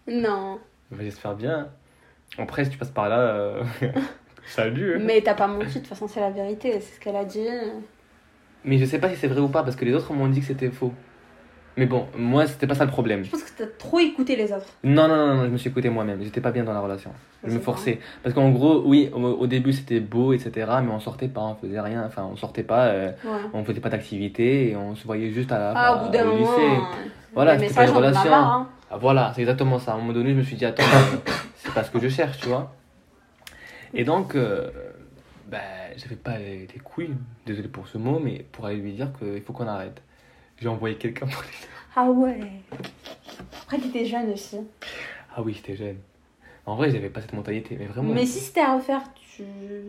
Non. 0.09 0.59
Bah, 0.91 0.99
J'espère 1.01 1.35
bien. 1.37 1.69
Après, 2.37 2.65
si 2.65 2.71
tu 2.73 2.79
passes 2.79 2.91
par 2.91 3.09
là. 3.09 3.19
euh, 3.21 3.63
Salut. 4.47 4.97
hein. 4.97 5.03
Mais 5.05 5.21
t'as 5.21 5.35
pas 5.35 5.47
menti, 5.47 5.67
de 5.67 5.73
toute 5.75 5.87
façon, 5.87 6.09
c'est 6.09 6.21
la 6.21 6.31
vérité. 6.31 6.73
C'est 6.81 6.97
ce 6.97 7.01
qu'elle 7.01 7.17
a 7.17 7.25
dit. 7.25 7.47
Mais 8.65 8.79
je 8.79 8.85
sais 8.87 8.99
pas 8.99 9.09
si 9.11 9.17
c'est 9.17 9.29
vrai 9.29 9.41
ou 9.41 9.49
pas, 9.49 9.63
parce 9.63 9.77
que 9.77 9.85
les 9.85 9.95
autres 9.95 10.13
m'ont 10.13 10.27
dit 10.29 10.41
que 10.41 10.47
c'était 10.47 10.71
faux. 10.71 10.93
Mais 11.79 11.87
bon, 11.87 12.07
moi, 12.19 12.45
c'était 12.49 12.67
pas 12.67 12.75
ça 12.75 12.85
le 12.85 12.91
problème. 12.91 13.25
Je 13.25 13.31
pense 13.31 13.45
que 13.45 13.57
t'as 13.57 13.67
trop 13.79 14.01
écouté 14.01 14.35
les 14.35 14.53
autres. 14.53 14.67
Non, 14.83 15.07
non, 15.07 15.17
non, 15.17 15.35
non, 15.37 15.45
je 15.45 15.51
me 15.51 15.57
suis 15.59 15.71
écouté 15.71 15.89
moi-même. 15.89 16.21
J'étais 16.25 16.41
pas 16.41 16.51
bien 16.51 16.65
dans 16.65 16.73
la 16.73 16.81
relation. 16.81 17.13
Je 17.45 17.51
me 17.53 17.59
ça. 17.59 17.65
forçais. 17.65 18.01
Parce 18.25 18.35
qu'en 18.35 18.51
gros, 18.51 18.83
oui, 18.85 19.11
au, 19.15 19.19
au 19.21 19.47
début 19.47 19.73
c'était 19.73 20.01
beau, 20.01 20.33
etc. 20.33 20.51
Mais 20.83 20.91
on 20.91 20.99
sortait 20.99 21.29
pas, 21.29 21.41
on 21.43 21.55
faisait 21.55 21.81
rien. 21.81 22.03
Enfin, 22.05 22.29
on 22.33 22.35
sortait 22.37 22.65
pas, 22.65 22.87
euh, 22.87 23.13
Ouais. 23.25 23.31
on 23.55 23.65
faisait 23.65 23.79
pas 23.81 23.91
d'activité 23.91 24.71
et 24.71 24.77
on 24.77 24.97
se 24.97 25.05
voyait 25.07 25.31
juste 25.31 25.53
à 25.53 25.59
la 25.61 25.73
Ah, 25.77 25.95
au 26.03 26.07
bout 26.07 26.13
d'un 26.13 26.25
au 26.29 26.33
moment. 26.33 26.57
lycée. 26.57 26.81
Voilà, 27.33 27.55
les 27.55 27.69
c'était 27.69 27.75
pas 27.75 27.85
une 27.89 27.97
relation. 27.97 28.29
marre, 28.31 28.53
hein. 28.53 28.69
Ah, 28.91 28.97
voilà, 28.97 29.33
c'est 29.37 29.43
exactement 29.43 29.79
ça. 29.79 29.93
À 29.93 29.95
un 29.95 29.99
moment 29.99 30.13
donné, 30.15 30.31
je 30.33 30.39
me 30.39 30.43
suis 30.43 30.57
dit, 30.57 30.65
attends, 30.65 30.83
c'est 31.57 31.73
pas 31.73 31.85
ce 31.85 31.93
que 31.93 32.01
je 32.01 32.09
cherche, 32.09 32.39
tu 32.39 32.49
vois. 32.49 32.75
Et 33.95 34.03
donc, 34.03 34.35
euh, 34.35 34.69
bah, 35.49 35.59
j'avais 35.97 36.17
pas 36.17 36.39
les 36.39 36.67
couilles, 36.83 37.15
désolé 37.47 37.69
pour 37.69 37.87
ce 37.87 37.99
mot, 37.99 38.19
mais 38.19 38.45
pour 38.51 38.67
aller 38.67 38.77
lui 38.79 38.93
dire 38.95 39.11
qu'il 39.17 39.43
faut 39.43 39.53
qu'on 39.53 39.69
arrête. 39.69 40.03
J'ai 40.61 40.69
envoyé 40.69 40.97
quelqu'un 40.97 41.27
pour 41.27 41.43
les. 41.43 41.49
Ah 41.95 42.11
ouais. 42.11 42.41
Après, 43.63 43.79
t'étais 43.79 44.05
jeune 44.05 44.31
aussi. 44.31 44.59
Ah 45.35 45.43
oui, 45.43 45.55
j'étais 45.55 45.77
jeune. 45.77 45.99
En 46.67 46.77
vrai, 46.77 46.91
j'avais 46.91 47.09
pas 47.11 47.21
cette 47.21 47.33
mentalité, 47.33 47.77
mais 47.79 47.87
vraiment. 47.87 48.13
Mais 48.13 48.27
si 48.27 48.41
c'était 48.41 48.61
à 48.61 48.75
refaire, 48.75 49.03
tu. 49.15 49.43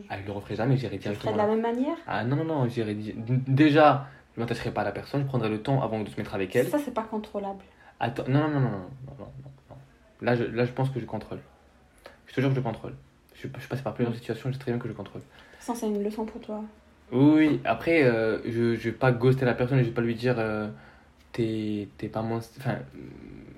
Ah, 0.09 0.15
je 0.21 0.25
le 0.25 0.31
referais 0.31 0.55
jamais, 0.55 0.77
j'irais 0.77 0.97
directement. 0.97 1.13
Tu 1.15 1.21
ferais 1.21 1.33
de 1.33 1.37
la 1.37 1.47
même 1.47 1.61
manière? 1.61 1.97
Ah 2.07 2.23
non, 2.23 2.37
non, 2.37 2.45
non, 2.45 2.69
j'irais. 2.69 2.95
Déjà, 2.95 4.07
je 4.35 4.39
m'attacherais 4.39 4.71
pas 4.71 4.81
à 4.81 4.85
la 4.85 4.91
personne, 4.91 5.21
je 5.23 5.27
prendrais 5.27 5.49
le 5.49 5.61
temps 5.61 5.81
avant 5.81 5.99
de 5.99 6.09
se 6.09 6.15
mettre 6.17 6.35
avec 6.35 6.55
elle. 6.55 6.67
Ça, 6.67 6.79
c'est 6.79 6.93
pas 6.93 7.03
contrôlable. 7.03 7.63
Attends, 7.99 8.23
non, 8.27 8.47
non, 8.47 8.47
non, 8.47 8.59
non, 8.59 8.69
non, 8.69 9.15
non, 9.19 9.51
non. 9.69 9.75
Là, 10.21 10.35
je, 10.35 10.43
là, 10.43 10.65
je 10.65 10.71
pense 10.71 10.89
que 10.89 10.99
je 10.99 11.05
contrôle. 11.05 11.39
Je 12.27 12.33
te 12.33 12.41
jure 12.41 12.49
que 12.49 12.55
je 12.55 12.61
contrôle. 12.61 12.95
Je, 13.35 13.47
je 13.47 13.67
passe 13.67 13.81
par 13.81 13.93
plusieurs 13.93 14.13
mm. 14.13 14.19
situations, 14.19 14.49
je 14.49 14.53
sais 14.53 14.59
très 14.59 14.71
bien 14.71 14.79
que 14.79 14.87
je 14.87 14.93
contrôle. 14.93 15.21
Ça, 15.59 15.75
c'est 15.75 15.87
une 15.87 16.01
leçon 16.03 16.25
pour 16.25 16.39
toi. 16.39 16.63
Oui, 17.11 17.59
après, 17.65 18.03
euh, 18.03 18.37
je, 18.45 18.75
je 18.75 18.83
vais 18.89 18.91
pas 18.91 19.11
ghoster 19.11 19.45
la 19.45 19.53
personne, 19.55 19.79
je 19.79 19.83
vais 19.85 19.89
pas 19.91 20.01
lui 20.01 20.15
dire 20.15 20.35
euh, 20.37 20.67
t'es 21.33 21.87
pas 22.11 22.21
mon. 22.21 22.37
Enfin, 22.37 22.75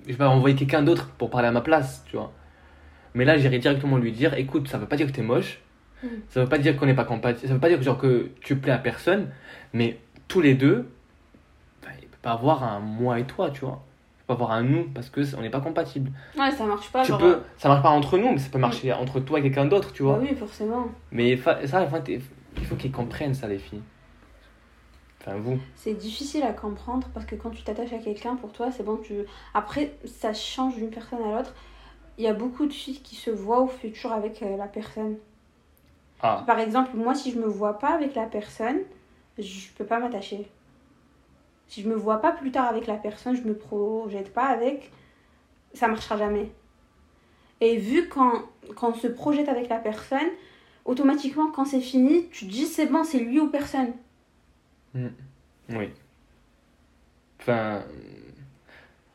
je 0.06 0.12
vais 0.12 0.18
pas 0.18 0.28
envoyer 0.28 0.56
quelqu'un 0.56 0.82
d'autre 0.82 1.08
pour 1.18 1.30
parler 1.30 1.48
à 1.48 1.52
ma 1.52 1.60
place, 1.60 2.04
tu 2.08 2.16
vois. 2.16 2.32
Mais 3.14 3.24
là, 3.24 3.36
j'irai 3.36 3.58
directement 3.58 3.98
lui 3.98 4.12
dire 4.12 4.34
écoute, 4.34 4.68
ça 4.68 4.78
veut 4.78 4.86
pas 4.86 4.96
dire 4.96 5.06
que 5.06 5.12
t'es 5.12 5.22
moche, 5.22 5.60
Mm. 6.02 6.06
ça 6.30 6.40
veut 6.42 6.48
pas 6.48 6.58
dire 6.58 6.76
qu'on 6.76 6.86
n'est 6.86 6.94
pas 6.94 7.04
compatible, 7.04 7.46
ça 7.46 7.54
veut 7.54 7.60
pas 7.60 7.68
dire 7.68 7.78
que, 7.78 7.84
genre, 7.84 7.98
que 7.98 8.30
tu 8.40 8.56
plais 8.56 8.72
à 8.72 8.78
personne, 8.78 9.28
mais 9.72 9.98
tous 10.26 10.40
les 10.40 10.54
deux, 10.54 10.88
enfin, 11.80 11.92
il 12.02 12.08
peut 12.08 12.16
pas 12.22 12.32
avoir 12.32 12.64
un 12.64 12.80
moi 12.80 13.20
et 13.20 13.24
toi, 13.24 13.50
tu 13.50 13.60
vois. 13.60 13.84
Il 13.84 14.18
peut 14.20 14.26
pas 14.28 14.32
avoir 14.34 14.50
un 14.50 14.62
nous 14.64 14.84
parce 14.94 15.10
que 15.10 15.20
on 15.36 15.42
n'est 15.42 15.50
pas 15.50 15.60
compatible. 15.60 16.10
Ouais, 16.36 16.50
ça 16.50 16.64
marche 16.66 16.90
pas. 16.90 17.02
tu 17.02 17.10
genre, 17.10 17.18
peux, 17.20 17.38
ça 17.56 17.68
marche 17.68 17.82
pas 17.84 17.90
entre 17.90 18.18
nous, 18.18 18.32
mais 18.32 18.38
ça 18.38 18.48
peut 18.50 18.58
marcher 18.58 18.92
entre 18.92 19.20
toi 19.20 19.38
et 19.38 19.42
quelqu'un 19.42 19.66
d'autre, 19.66 19.92
tu 19.92 20.02
vois. 20.02 20.14
Bah 20.18 20.24
oui, 20.28 20.34
forcément. 20.34 20.90
Mais 21.12 21.36
ça, 21.36 21.82
enfin, 21.82 22.00
t'es- 22.00 22.20
il 22.62 22.66
faut 22.66 22.76
qu'ils 22.76 22.92
comprennent 22.92 23.34
ça, 23.34 23.48
les 23.48 23.58
filles. 23.58 23.82
Enfin, 25.20 25.36
vous. 25.36 25.58
C'est 25.74 25.94
difficile 25.94 26.44
à 26.44 26.52
comprendre 26.52 27.08
parce 27.12 27.26
que 27.26 27.34
quand 27.34 27.50
tu 27.50 27.62
t'attaches 27.64 27.92
à 27.92 27.98
quelqu'un, 27.98 28.36
pour 28.36 28.52
toi, 28.52 28.70
c'est 28.70 28.84
bon. 28.84 28.98
Tu... 28.98 29.24
Après, 29.52 29.94
ça 30.04 30.32
change 30.32 30.76
d'une 30.76 30.90
personne 30.90 31.22
à 31.22 31.36
l'autre. 31.36 31.54
Il 32.18 32.24
y 32.24 32.28
a 32.28 32.34
beaucoup 32.34 32.66
de 32.66 32.72
filles 32.72 33.00
qui 33.00 33.16
se 33.16 33.30
voient 33.30 33.60
au 33.60 33.66
futur 33.66 34.12
avec 34.12 34.42
euh, 34.42 34.56
la 34.56 34.68
personne. 34.68 35.16
Ah, 36.20 36.44
Par 36.46 36.60
exemple, 36.60 36.96
moi, 36.96 37.16
si 37.16 37.32
je 37.32 37.38
me 37.40 37.46
vois 37.46 37.80
pas 37.80 37.94
avec 37.94 38.14
la 38.14 38.26
personne, 38.26 38.78
je 39.38 39.72
peux 39.76 39.84
pas 39.84 39.98
m'attacher. 39.98 40.46
Si 41.66 41.82
je 41.82 41.88
me 41.88 41.96
vois 41.96 42.20
pas 42.20 42.30
plus 42.30 42.52
tard 42.52 42.68
avec 42.68 42.86
la 42.86 42.96
personne, 42.96 43.34
je 43.34 43.42
me 43.42 43.54
projette 43.54 44.32
pas 44.32 44.46
avec, 44.46 44.92
ça 45.74 45.88
marchera 45.88 46.16
jamais. 46.16 46.52
Et 47.60 47.76
vu 47.76 48.08
quand, 48.08 48.42
quand 48.76 48.90
on 48.90 48.94
se 48.94 49.08
projette 49.08 49.48
avec 49.48 49.68
la 49.68 49.78
personne, 49.78 50.28
automatiquement, 50.84 51.50
quand 51.50 51.64
c'est 51.64 51.80
fini, 51.80 52.28
tu 52.30 52.46
te 52.46 52.50
dis 52.50 52.66
c'est 52.66 52.86
bon, 52.86 53.04
c'est 53.04 53.18
lui 53.20 53.40
ou 53.40 53.48
personne. 53.48 53.92
oui. 55.68 55.90
Enfin, 57.40 57.82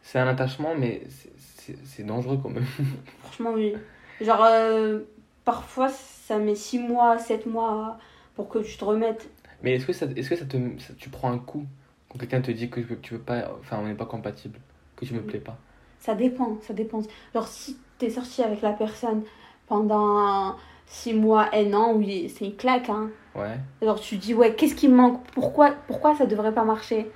c'est 0.01 0.19
un 0.19 0.27
attachement, 0.27 0.75
mais 0.77 1.03
c'est- 1.09 2.03
dangereux 2.03 2.39
quand 2.41 2.49
même. 2.49 2.65
Franchement, 3.23 3.51
oui. 3.53 3.73
Genre, 4.21 4.43
euh, 4.43 4.99
parfois, 5.43 5.89
ça 5.89 6.37
met 6.37 6.55
6 6.55 6.79
mois, 6.79 7.17
7 7.17 7.45
mois 7.45 7.97
pour 8.35 8.47
que 8.49 8.59
tu 8.59 8.77
te 8.77 8.85
remettes. 8.85 9.29
Mais 9.63 9.75
est-ce 9.75 9.85
que, 9.85 9.93
ça, 9.93 10.05
est-ce 10.15 10.29
que 10.29 10.35
ça 10.35 10.45
te, 10.45 10.57
ça- 10.79 10.93
tu 10.97 11.09
prends 11.09 11.31
un 11.31 11.39
coup 11.39 11.65
quand 12.09 12.19
quelqu'un 12.19 12.41
te 12.41 12.51
dit 12.51 12.69
que 12.69 12.79
tu 12.79 13.15
veux 13.15 13.19
pas, 13.19 13.51
enfin, 13.59 13.79
on 13.81 13.87
n'est 13.87 13.95
pas 13.95 14.05
compatible, 14.05 14.59
que 14.95 15.05
tu 15.05 15.13
me 15.13 15.21
plais 15.21 15.39
pas? 15.39 15.57
Ça 15.99 16.15
dépend, 16.15 16.57
ça 16.61 16.73
dépend. 16.73 17.01
Genre, 17.33 17.47
si 17.47 17.77
t'es 17.97 18.09
sorti 18.09 18.41
avec 18.43 18.61
la 18.61 18.71
personne 18.71 19.23
pendant 19.67 20.55
6 20.87 21.13
mois, 21.13 21.49
un 21.53 21.73
an, 21.73 21.93
oui, 21.93 22.33
c'est 22.35 22.45
une 22.45 22.55
claque, 22.55 22.89
hein. 22.89 23.09
Ouais. 23.35 23.57
Alors, 23.81 23.99
tu 23.99 24.15
dis, 24.17 24.33
ouais, 24.33 24.53
qu'est-ce 24.55 24.73
qui 24.75 24.87
me 24.87 24.95
manque? 24.95 25.21
Pourquoi, 25.33 25.71
pourquoi 25.87 26.15
ça 26.15 26.25
devrait 26.25 26.53
pas 26.53 26.63
marcher? 26.63 27.11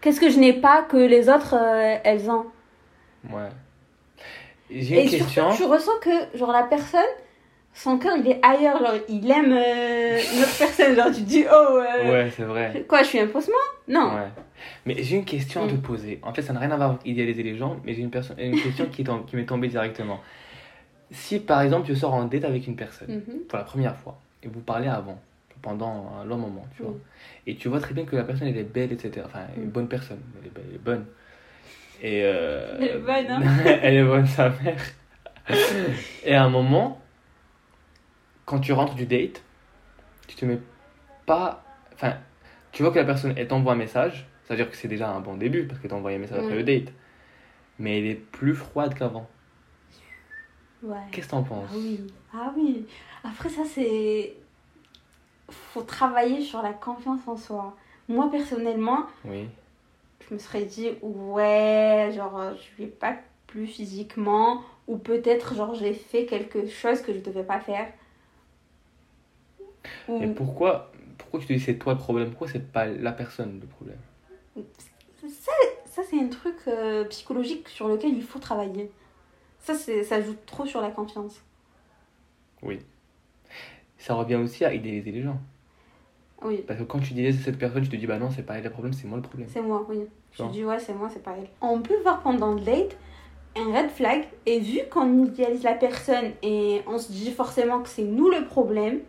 Qu'est-ce 0.00 0.20
que 0.20 0.30
je 0.30 0.38
n'ai 0.38 0.54
pas 0.54 0.82
que 0.82 0.96
les 0.96 1.28
autres, 1.28 1.54
euh, 1.60 1.96
elles 2.04 2.30
ont? 2.30 2.46
Ouais. 3.30 3.48
J'ai 4.70 4.96
Et 5.00 5.04
une 5.04 5.10
question. 5.10 5.50
surtout, 5.50 5.56
tu 5.64 5.64
ressens 5.68 5.98
que, 6.00 6.38
genre, 6.38 6.52
la 6.52 6.62
personne, 6.62 7.00
son 7.74 7.98
cœur, 7.98 8.16
il 8.16 8.26
est 8.30 8.40
ailleurs. 8.42 8.78
Genre, 8.78 8.94
il 9.08 9.30
aime 9.30 9.52
euh, 9.52 10.18
une 10.34 10.40
autre 10.42 10.56
personne. 10.58 10.94
Genre, 10.96 11.06
tu 11.08 11.12
te 11.22 11.28
dis, 11.28 11.44
oh, 11.50 11.54
euh, 11.78 12.10
Ouais, 12.10 12.30
c'est 12.34 12.44
vrai. 12.44 12.84
quoi, 12.88 13.02
je 13.02 13.08
suis 13.08 13.18
un 13.18 13.28
faussement 13.28 13.54
Non. 13.88 14.14
Ouais. 14.14 14.28
Mais 14.86 15.02
j'ai 15.02 15.16
une 15.16 15.24
question 15.24 15.64
à 15.64 15.66
te 15.68 15.74
Mm. 15.74 15.82
poser. 15.82 16.20
En 16.22 16.32
fait, 16.32 16.42
ça 16.42 16.52
n'a 16.54 16.60
rien 16.60 16.70
à 16.70 16.76
voir 16.76 16.90
avec 16.90 17.02
idéaliser 17.04 17.42
les 17.42 17.56
gens, 17.56 17.76
mais 17.84 17.92
j'ai 17.92 18.00
une, 18.02 18.10
personne, 18.10 18.38
une 18.38 18.58
question 18.60 18.86
qui 18.86 19.04
m'est 19.36 19.44
tombée 19.44 19.68
directement. 19.68 20.20
Si 21.10 21.40
par 21.40 21.60
exemple 21.62 21.86
tu 21.86 21.96
sors 21.96 22.14
en 22.14 22.24
date 22.24 22.44
avec 22.44 22.66
une 22.66 22.76
personne 22.76 23.16
Mhm. 23.26 23.40
pour 23.48 23.58
la 23.58 23.64
première 23.64 23.96
fois 23.96 24.18
et 24.42 24.48
vous 24.48 24.60
parlez 24.60 24.88
avant, 24.88 25.20
pendant 25.62 26.12
un 26.20 26.24
long 26.24 26.38
moment, 26.38 26.66
tu 26.76 26.82
vois, 26.82 26.92
Oui. 26.92 26.98
et 27.46 27.56
tu 27.56 27.68
vois 27.68 27.80
très 27.80 27.92
bien 27.94 28.04
que 28.04 28.16
la 28.16 28.24
personne 28.24 28.48
elle 28.48 28.56
est 28.56 28.62
belle, 28.64 28.92
etc. 28.92 29.22
Enfin, 29.26 29.40
une 29.56 29.64
Mm. 29.66 29.70
bonne 29.70 29.88
personne, 29.88 30.20
elle 30.40 30.46
est, 30.46 30.50
belle, 30.54 30.64
elle 30.70 30.74
est 30.76 30.78
bonne. 30.78 31.04
Et 32.02 32.22
euh, 32.24 32.76
Elle 32.78 32.84
est 32.88 32.98
bonne, 32.98 33.26
hein. 33.30 33.42
elle 33.82 33.94
est 33.94 34.04
bonne, 34.04 34.26
sa 34.26 34.48
mère. 34.48 34.80
et 36.24 36.34
à 36.34 36.44
un 36.44 36.48
moment, 36.48 37.00
quand 38.46 38.58
tu 38.60 38.72
rentres 38.72 38.94
du 38.94 39.06
date, 39.06 39.42
tu 40.26 40.36
te 40.36 40.44
mets 40.44 40.58
pas. 41.26 41.62
Enfin, 41.94 42.14
tu 42.72 42.82
vois 42.82 42.92
que 42.92 42.98
la 42.98 43.04
personne 43.04 43.34
elle 43.36 43.48
t'envoie 43.48 43.72
un 43.74 43.76
message, 43.76 44.26
ça 44.44 44.54
veut 44.54 44.56
dire 44.62 44.70
que 44.70 44.76
c'est 44.76 44.88
déjà 44.88 45.10
un 45.10 45.20
bon 45.20 45.34
début 45.36 45.64
parce 45.66 45.78
qu'elle 45.80 45.90
t'a 45.90 45.96
envoyé 45.96 46.16
un 46.16 46.20
message 46.20 46.38
après 46.38 46.54
le 46.56 46.62
date. 46.64 46.92
Mais 47.78 47.98
elle 47.98 48.06
est 48.06 48.14
plus 48.14 48.54
froide 48.54 48.94
qu'avant. 48.94 49.28
Ouais. 50.82 50.96
Qu'est-ce 51.12 51.26
que 51.26 51.30
t'en 51.32 51.42
penses 51.42 51.68
Ah 51.70 51.76
oui, 51.76 52.00
ah 52.32 52.54
oui. 52.56 52.86
Après 53.24 53.48
ça 53.48 53.62
c'est... 53.66 54.34
Faut 55.48 55.82
travailler 55.82 56.40
sur 56.42 56.62
la 56.62 56.72
confiance 56.72 57.20
en 57.26 57.36
soi. 57.36 57.76
Moi 58.08 58.30
personnellement, 58.30 59.06
Oui. 59.24 59.48
je 60.28 60.34
me 60.34 60.38
serais 60.38 60.64
dit 60.64 60.90
ouais, 61.02 62.12
genre 62.14 62.54
je 62.56 62.82
vais 62.82 62.88
pas 62.88 63.16
plus 63.46 63.66
physiquement 63.66 64.62
ou 64.86 64.96
peut-être 64.96 65.54
genre 65.54 65.74
j'ai 65.74 65.92
fait 65.92 66.24
quelque 66.26 66.66
chose 66.68 67.00
que 67.02 67.12
je 67.12 67.18
devais 67.18 67.42
pas 67.44 67.60
faire. 67.60 67.88
Ou... 70.08 70.22
Et 70.22 70.28
pourquoi, 70.28 70.90
pourquoi 71.18 71.40
tu 71.40 71.46
te 71.46 71.52
dis 71.52 71.60
c'est 71.60 71.78
toi 71.78 71.92
le 71.94 71.98
problème? 71.98 72.30
Pourquoi 72.30 72.48
c'est 72.48 72.72
pas 72.72 72.86
la 72.86 73.12
personne 73.12 73.60
le 73.60 73.66
problème? 73.66 73.98
Ça, 75.28 75.52
ça 75.84 76.02
c'est 76.08 76.18
un 76.18 76.28
truc 76.28 76.56
euh, 76.68 77.04
psychologique 77.04 77.68
sur 77.68 77.88
lequel 77.88 78.14
il 78.14 78.22
faut 78.22 78.38
travailler. 78.38 78.90
Ça, 79.60 79.74
ça 79.74 80.20
joue 80.22 80.34
trop 80.46 80.66
sur 80.66 80.80
la 80.80 80.90
confiance. 80.90 81.42
Ça 83.98 84.14
revient 84.14 84.36
aussi 84.36 84.64
à 84.64 84.72
idéaliser 84.72 85.12
les 85.12 85.22
gens. 85.22 85.38
Oui, 86.42 86.64
Parce 86.66 86.78
que 86.80 86.84
quand 86.84 87.00
tu 87.00 87.12
idéalises 87.12 87.44
cette 87.44 87.58
personne, 87.58 87.82
tu 87.82 87.90
te 87.90 87.96
dis 87.96 88.06
bah 88.06 88.18
non, 88.18 88.30
c'est 88.30 88.42
pas 88.42 88.54
elle 88.56 88.64
le 88.64 88.70
problème, 88.70 88.94
c'est 88.94 89.06
moi 89.06 89.16
le 89.18 89.22
problème. 89.22 89.48
c'est 89.52 89.60
moi, 89.60 89.84
oui. 89.88 90.06
Je 90.32 90.42
Bon. 90.42 90.48
dis 90.48 90.64
ouais, 90.64 90.78
c'est 90.78 90.94
moi, 90.94 91.08
c'est 91.12 91.22
pas 91.22 91.34
elle. 91.36 91.48
On 91.60 91.80
peut 91.82 92.00
voir 92.02 92.20
pendant 92.22 92.54
le 92.54 92.60
date 92.60 92.96
un 93.56 93.64
red 93.76 93.90
flag 93.90 94.26
et 94.46 94.58
vu 94.60 94.78
qu'on 94.90 95.24
idéalise 95.24 95.64
la 95.64 95.74
personne 95.74 96.30
et 96.42 96.80
on 96.86 96.98
se 96.98 97.12
dit 97.12 97.30
forcément 97.30 97.82
que 97.82 97.88
c'est 97.90 98.04
nous 98.04 98.30
le 98.30 98.46
problème, 98.46 99.00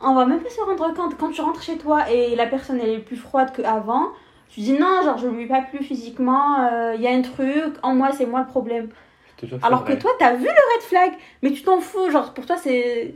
on 0.00 0.14
va 0.14 0.24
même 0.26 0.40
pas 0.42 0.50
se 0.50 0.60
rendre 0.60 0.94
compte. 0.94 1.16
Quand 1.16 1.30
tu 1.32 1.40
rentres 1.40 1.62
chez 1.62 1.78
toi 1.78 2.08
et 2.12 2.36
la 2.36 2.46
personne 2.46 2.78
elle 2.80 2.90
est 2.90 2.98
plus 3.00 3.16
froide 3.16 3.50
qu'avant, 3.52 4.10
tu 4.48 4.60
dis 4.60 4.72
non, 4.72 5.02
genre 5.04 5.18
je 5.18 5.28
lui 5.28 5.46
pas 5.46 5.62
plus 5.62 5.84
physiquement, 5.84 6.92
il 6.94 7.00
y 7.00 7.06
a 7.06 7.10
un 7.10 7.22
truc, 7.22 7.74
en 7.82 7.94
moi 7.94 8.12
c'est 8.12 8.26
moi 8.26 8.40
le 8.40 8.46
problème. 8.46 8.88
Je 9.36 9.42
te 9.42 9.46
jure 9.46 9.56
que 9.58 9.62
c'est 9.62 9.66
Alors 9.66 9.84
que 9.84 9.92
vrai. 9.92 10.00
toi 10.00 10.10
t'as 10.18 10.34
vu 10.34 10.44
le 10.44 10.48
red 10.50 10.82
flag, 10.82 11.12
mais 11.42 11.50
tu 11.52 11.62
t'en 11.62 11.80
fous, 11.80 12.10
genre 12.10 12.32
pour 12.34 12.46
toi 12.46 12.56
c'est 12.56 13.14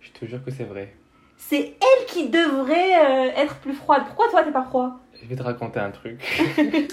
Je 0.00 0.10
te 0.12 0.24
jure 0.26 0.42
que 0.44 0.50
c'est 0.50 0.64
vrai. 0.64 0.94
c'est 1.36 1.74
elle 1.80 2.06
qui 2.06 2.28
devrait 2.30 2.94
euh, 2.98 3.30
être 3.36 3.56
plus 3.56 3.74
froide. 3.74 4.02
Pourquoi 4.06 4.28
toi 4.30 4.42
t'es 4.42 4.52
pas 4.52 4.62
froid? 4.64 4.98
Je 5.22 5.26
vais 5.28 5.36
te 5.36 5.42
raconter 5.42 5.80
un 5.80 5.90
truc. 5.90 6.18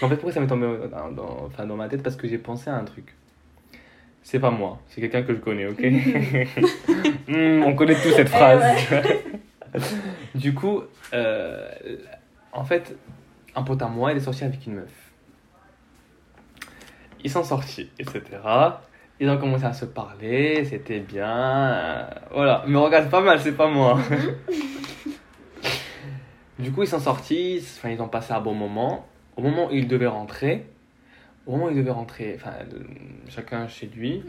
Qu'en 0.00 0.08
fait, 0.08 0.16
pourquoi 0.16 0.32
ça 0.32 0.40
m'est 0.40 0.46
tombé 0.48 0.66
dans, 0.90 1.10
dans- 1.12 1.44
enfin, 1.46 1.64
dans 1.66 1.76
ma 1.76 1.88
tête? 1.88 2.02
Parce 2.02 2.16
que 2.16 2.26
j'ai 2.28 2.38
pensé 2.38 2.68
à 2.68 2.74
un 2.76 2.84
truc. 2.84 3.14
C'est 4.22 4.40
pas 4.40 4.50
moi, 4.50 4.78
c'est 4.88 5.00
quelqu'un 5.00 5.22
que 5.22 5.32
je 5.34 5.38
connais, 5.38 5.66
ok? 5.66 5.78
Hmm, 7.28 7.62
On 7.64 7.74
connaît 7.74 7.94
tous 7.94 8.10
cette 8.12 8.28
phrase. 8.28 8.62
du 10.34 10.54
coup, 10.54 10.82
euh, 11.14 11.68
en 12.54 12.64
fait, 12.64 12.96
un 13.54 13.62
pote 13.62 13.82
à 13.82 13.86
moi, 13.88 14.12
il 14.12 14.18
est 14.18 14.20
sorti 14.20 14.44
avec 14.44 14.66
une 14.66 14.74
meuf. 14.74 15.12
Ils 17.22 17.30
sont 17.30 17.44
sortis, 17.44 17.90
etc. 17.98 18.22
Ils 19.20 19.28
ont 19.30 19.38
commencé 19.38 19.64
à 19.64 19.72
se 19.72 19.84
parler, 19.84 20.64
c'était 20.64 21.00
bien. 21.00 21.72
euh, 21.72 22.04
voilà, 22.32 22.64
mais 22.66 22.76
regarde, 22.78 23.08
pas 23.10 23.20
mal, 23.20 23.40
c'est 23.40 23.52
pas 23.56 23.68
moi. 23.68 23.98
Du 26.58 26.70
coup, 26.70 26.82
ils 26.82 26.88
sont 26.88 27.00
sortis, 27.00 27.58
enfin, 27.60 27.90
ils 27.90 28.00
ont 28.00 28.06
passé 28.08 28.32
un 28.32 28.40
bon 28.40 28.54
moment. 28.54 29.06
Au 29.36 29.42
moment 29.42 29.66
où 29.66 29.70
ils 29.72 29.88
devaient 29.88 30.06
rentrer, 30.06 30.64
au 31.46 31.52
moment 31.52 31.64
où 31.66 31.70
ils 31.70 31.76
devaient 31.76 31.90
rentrer, 31.90 32.34
enfin, 32.36 32.52
euh, 32.60 32.78
chacun 33.28 33.66
chez 33.66 33.86
lui. 33.88 34.22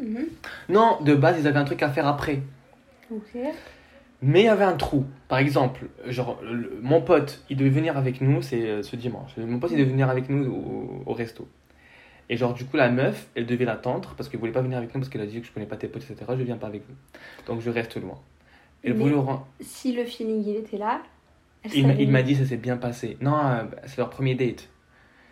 Non, 0.68 0.98
de 1.02 1.14
base, 1.14 1.38
ils 1.40 1.48
avaient 1.48 1.60
un 1.60 1.66
truc 1.66 1.84
à 1.84 1.90
faire 1.90 2.08
après. 2.08 2.42
Ok. 3.12 3.38
Mais 4.28 4.42
il 4.42 4.46
y 4.46 4.50
avait 4.50 4.64
un 4.66 4.76
trou. 4.76 5.06
Par 5.28 5.38
exemple, 5.38 5.86
genre, 6.08 6.40
le- 6.42 6.80
mon 6.82 7.00
pote, 7.02 7.44
il 7.50 7.58
devait 7.58 7.70
venir 7.70 7.96
avec 7.96 8.22
nous, 8.22 8.42
c'est 8.42 8.62
euh, 8.68 8.82
ce 8.82 8.96
dimanche. 8.96 9.38
Mon 9.38 9.60
pote, 9.60 9.70
il 9.72 9.78
devait 9.78 9.90
venir 9.92 10.10
avec 10.10 10.30
nous 10.30 10.52
au, 10.52 11.04
au 11.06 11.14
resto. 11.14 11.48
Et 12.30 12.36
genre, 12.38 12.54
du 12.56 12.66
coup, 12.66 12.76
la 12.76 12.90
meuf, 12.90 13.28
elle 13.36 13.46
devait 13.46 13.66
l'attendre 13.66 14.16
parce 14.18 14.28
qu'elle 14.30 14.40
voulait 14.40 14.52
pas 14.52 14.62
venir 14.62 14.80
avec 14.80 14.94
nous 14.96 15.00
parce 15.00 15.10
qu'elle 15.10 15.22
a 15.22 15.28
dit 15.28 15.42
que 15.42 15.46
je 15.48 15.52
connais 15.52 15.68
pas 15.68 15.76
tes 15.78 15.88
potes, 15.88 16.04
etc. 16.10 16.26
Je 16.38 16.44
viens 16.44 16.58
pas 16.58 16.66
avec 16.68 16.82
vous. 16.88 16.96
Donc, 17.46 17.62
je 17.62 17.70
reste 17.70 17.98
loin. 18.02 18.18
Ren- 18.84 19.44
Si 19.62 19.94
le 19.94 20.06
feeling 20.06 20.44
il 20.46 20.56
était 20.56 20.78
là, 20.78 21.02
elle 21.64 21.72
Il 22.00 22.12
m'a- 22.12 22.24
dit 22.24 22.36
ça 22.36 22.46
s'est 22.46 22.58
bien 22.58 22.78
passé. 22.78 23.18
Non, 23.22 23.38
euh, 23.38 23.64
c'est 23.86 23.98
leur 23.98 24.10
premier 24.10 24.34
date. 24.36 24.70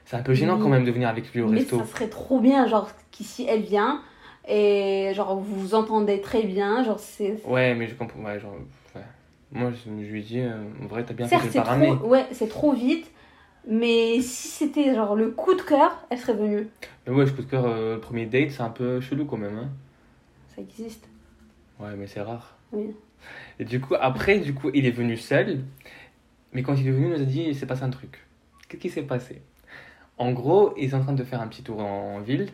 C'est 0.06 0.18
un 0.18 0.22
peu 0.22 0.34
gênant 0.36 0.56
Oui. 0.58 0.62
quand 0.64 0.70
même 0.70 0.86
de 0.86 0.92
venir 0.92 1.08
avec 1.10 1.32
lui 1.34 1.42
au 1.42 1.48
Mais 1.48 1.60
resto. 1.60 1.80
ça 1.80 1.86
serait 1.86 2.10
trop 2.10 2.40
bien, 2.40 2.68
genre 2.68 2.90
qu'ici 3.12 3.46
elle 3.50 3.62
vient 3.62 4.02
et 4.48 5.12
genre 5.16 5.36
vous 5.38 5.60
vous 5.62 5.76
entendez 5.76 6.20
très 6.22 6.44
bien, 6.44 6.84
genre 6.84 7.00
c'est. 7.00 7.36
Ouais, 7.48 7.74
mais 7.76 7.88
je 7.88 7.96
comprends. 7.96 8.20
Ouais, 8.22 8.40
genre. 8.40 8.54
Moi, 9.54 9.72
je, 9.72 9.90
je 10.04 10.12
lui 10.12 10.24
dis, 10.24 10.40
euh, 10.40 10.52
en 10.82 10.88
vrai, 10.88 11.04
t'as 11.06 11.14
bien 11.14 11.28
fait 11.28 11.38
de 11.38 11.46
le 11.46 11.54
pas 11.54 11.62
trop, 11.64 12.08
ouais 12.10 12.26
c'est 12.32 12.50
trop 12.50 12.74
vite, 12.74 13.10
mais 13.68 14.20
si 14.22 14.48
c'était 14.48 14.94
genre 14.96 15.16
le 15.16 15.30
coup 15.32 15.54
de 15.54 15.62
cœur, 15.62 16.06
elle 16.10 16.18
serait 16.18 16.34
venue. 16.34 16.68
Mais 17.06 17.14
ouais, 17.14 17.26
je 17.28 17.34
coup 17.34 17.44
de 17.44 17.48
cœur, 17.50 17.66
euh, 17.66 17.96
le 17.96 18.02
premier 18.02 18.26
date, 18.26 18.50
c'est 18.52 18.64
un 18.64 18.70
peu 18.72 19.00
chelou 19.00 19.26
quand 19.26 19.38
même. 19.38 19.58
Hein. 19.58 19.70
Ça 20.56 20.62
existe. 20.62 21.08
Ouais, 21.80 21.96
mais 21.96 22.08
c'est 22.08 22.22
rare. 22.22 22.58
Oui. 22.72 22.96
Et 23.60 23.66
du 23.66 23.80
coup, 23.80 23.94
après, 24.00 24.40
du 24.40 24.54
coup, 24.54 24.72
il 24.74 24.86
est 24.86 24.92
venu 24.92 25.18
seul. 25.18 25.60
Mais 26.52 26.64
quand 26.64 26.76
il 26.76 26.88
est 26.88 26.92
venu, 26.92 27.06
il 27.08 27.14
nous 27.14 27.22
a 27.22 27.26
dit, 27.26 27.44
il 27.48 27.56
s'est 27.56 27.66
passé 27.66 27.84
un 27.84 27.90
truc. 27.90 28.26
Qu'est-ce 28.68 28.82
qui 28.82 28.90
s'est 28.90 29.04
passé? 29.04 29.42
En 30.18 30.32
gros, 30.32 30.74
ils 30.78 30.90
sont 30.92 30.98
en 30.98 31.02
train 31.02 31.14
de 31.14 31.24
faire 31.24 31.42
un 31.42 31.48
petit 31.48 31.64
tour 31.64 31.80
en, 31.80 32.16
en 32.16 32.20
ville. 32.22 32.50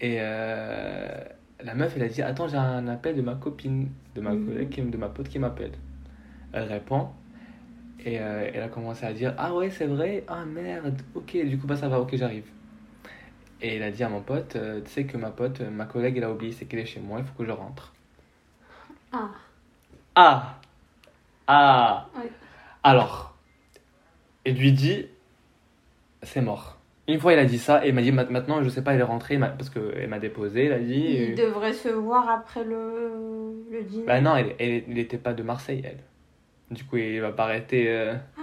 Et 0.00 0.16
euh, 0.20 1.24
la 1.62 1.74
meuf, 1.74 1.94
elle 1.96 2.02
a 2.02 2.08
dit, 2.08 2.22
attends, 2.22 2.48
j'ai 2.48 2.56
un 2.56 2.88
appel 2.88 3.16
de 3.16 3.22
ma 3.22 3.34
copine, 3.34 3.88
de 4.14 4.20
ma 4.20 4.32
Mhm. 4.32 4.46
collègue, 4.46 4.90
de 4.90 4.96
ma 4.96 5.08
pote 5.08 5.28
qui 5.28 5.38
m'appelle. 5.38 5.72
Elle 6.54 6.64
répond. 6.64 7.08
Et 8.04 8.20
euh, 8.20 8.50
elle 8.52 8.62
a 8.62 8.68
commencé 8.68 9.04
à 9.04 9.12
dire, 9.12 9.34
ah 9.38 9.54
ouais, 9.54 9.70
c'est 9.70 9.86
vrai, 9.86 10.24
ah 10.28 10.44
merde, 10.44 10.94
ok, 11.14 11.36
du 11.46 11.58
coup, 11.58 11.66
bah 11.66 11.76
ça 11.76 11.88
va, 11.88 12.00
ok, 12.00 12.14
j'arrive. 12.16 12.44
Et 13.62 13.76
elle 13.76 13.82
a 13.82 13.90
dit 13.90 14.04
à 14.04 14.08
mon 14.10 14.20
pote, 14.20 14.56
euh, 14.56 14.80
tu 14.84 14.90
sais 14.90 15.04
que 15.04 15.16
ma 15.16 15.30
pote, 15.30 15.62
euh, 15.62 15.70
ma 15.70 15.86
collègue, 15.86 16.18
elle 16.18 16.24
a 16.24 16.30
oublié, 16.30 16.52
c'est 16.52 16.66
qu'elle 16.66 16.80
est 16.80 16.86
chez 16.86 17.00
moi, 17.00 17.20
il 17.20 17.24
faut 17.24 17.32
que 17.38 17.46
je 17.46 17.50
rentre. 17.50 17.92
Ah. 19.12 19.30
Ah 20.14 20.58
Ah 21.46 22.08
Ouais. 22.16 22.30
Alors, 22.82 23.34
elle 24.44 24.56
lui 24.56 24.72
dit, 24.72 25.06
c'est 26.22 26.42
mort. 26.42 26.78
Une 27.08 27.18
fois, 27.20 27.32
il 27.32 27.38
a 27.38 27.44
dit 27.46 27.58
ça, 27.58 27.86
et 27.86 27.88
il 27.88 27.94
m'a 27.94 28.02
dit, 28.02 28.12
Ma- 28.12 28.24
maintenant, 28.24 28.62
je 28.62 28.68
sais 28.68 28.82
pas, 28.82 28.92
elle 28.94 29.00
est 29.00 29.04
rentrée, 29.04 29.38
parce 29.38 29.70
qu'elle 29.70 30.08
m'a 30.08 30.18
déposé, 30.18 30.66
elle 30.66 30.72
a 30.72 30.78
dit... 30.78 31.16
Il 31.30 31.34
devrait 31.34 31.72
se 31.72 31.88
voir 31.88 32.28
après 32.28 32.64
le, 32.64 33.64
le 33.70 33.82
dîner. 33.82 34.04
Bah 34.04 34.20
non, 34.20 34.36
elle, 34.36 34.54
elle, 34.58 34.84
elle 34.88 34.98
était 34.98 35.18
pas 35.18 35.32
de 35.32 35.42
Marseille, 35.42 35.82
elle. 35.84 36.00
Du 36.74 36.84
coup, 36.84 36.96
il 36.96 37.20
va 37.20 37.32
pas 37.32 37.44
arrêter... 37.44 37.86
euh, 37.88 38.14
Ah. 38.36 38.40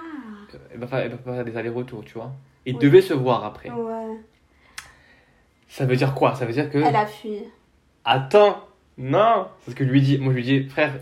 elle, 0.73 0.79
va 0.79 0.87
faire, 0.87 1.09
va 1.25 1.33
faire 1.35 1.45
des 1.45 1.55
allers-retours, 1.57 2.03
tu 2.05 2.13
vois. 2.13 2.31
Ils 2.65 2.73
Oui. 2.75 2.79
devaient 2.79 3.01
se 3.01 3.13
voir 3.13 3.43
après. 3.45 3.69
Ouais. 3.69 4.17
Ça 5.67 5.85
veut 5.85 5.95
dire 5.95 6.13
quoi? 6.13 6.35
Ça 6.35 6.45
veut 6.45 6.53
dire 6.53 6.69
que... 6.69 6.77
Elle 6.77 6.95
a 6.95 7.05
fui. 7.05 7.43
Attends 8.03 8.67
Non 8.97 9.47
C'est 9.61 9.71
ce 9.71 9.75
que 9.75 9.85
je 9.85 9.89
lui 9.89 10.01
dis. 10.01 10.17
Moi, 10.17 10.33
je 10.33 10.37
lui 10.37 10.43
dis, 10.43 10.63
frère, 10.69 10.93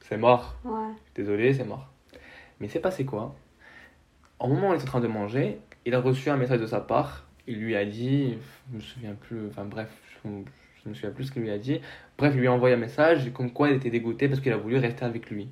c'est 0.00 0.16
mort. 0.16 0.54
Ouais. 0.64 0.92
Désolé, 1.14 1.52
c'est 1.54 1.64
mort. 1.64 1.88
Mais 2.60 2.68
c'est 2.68 2.80
passé 2.80 3.04
quoi? 3.04 3.34
Au 4.38 4.48
moment 4.48 4.70
où 4.70 4.72
il 4.72 4.76
était 4.76 4.84
en 4.84 4.88
train 4.88 5.00
de 5.00 5.06
manger, 5.08 5.58
il 5.84 5.94
a 5.94 6.00
reçu 6.00 6.30
un 6.30 6.36
message 6.36 6.60
de 6.60 6.66
sa 6.66 6.80
part. 6.80 7.26
Il 7.48 7.58
lui 7.58 7.74
a 7.74 7.84
dit, 7.84 8.38
je 8.70 8.76
me 8.76 8.80
souviens 8.80 9.14
plus, 9.14 9.48
enfin 9.48 9.64
bref, 9.64 9.88
je, 10.24 10.28
je 10.84 10.88
me 10.88 10.94
souviens 10.94 11.10
plus 11.10 11.24
ce 11.24 11.32
qu'il 11.32 11.42
lui 11.42 11.50
a 11.50 11.58
dit. 11.58 11.80
Bref, 12.16 12.32
il 12.34 12.40
lui 12.40 12.46
a 12.46 12.52
envoyé 12.52 12.74
un 12.76 12.78
message 12.78 13.32
comme 13.32 13.50
quoi 13.52 13.68
il 13.70 13.76
était 13.76 13.90
dégoûté 13.90 14.28
parce 14.28 14.40
qu'il 14.40 14.52
a 14.52 14.56
voulu 14.56 14.76
rester 14.78 15.04
avec 15.04 15.28
lui. 15.30 15.48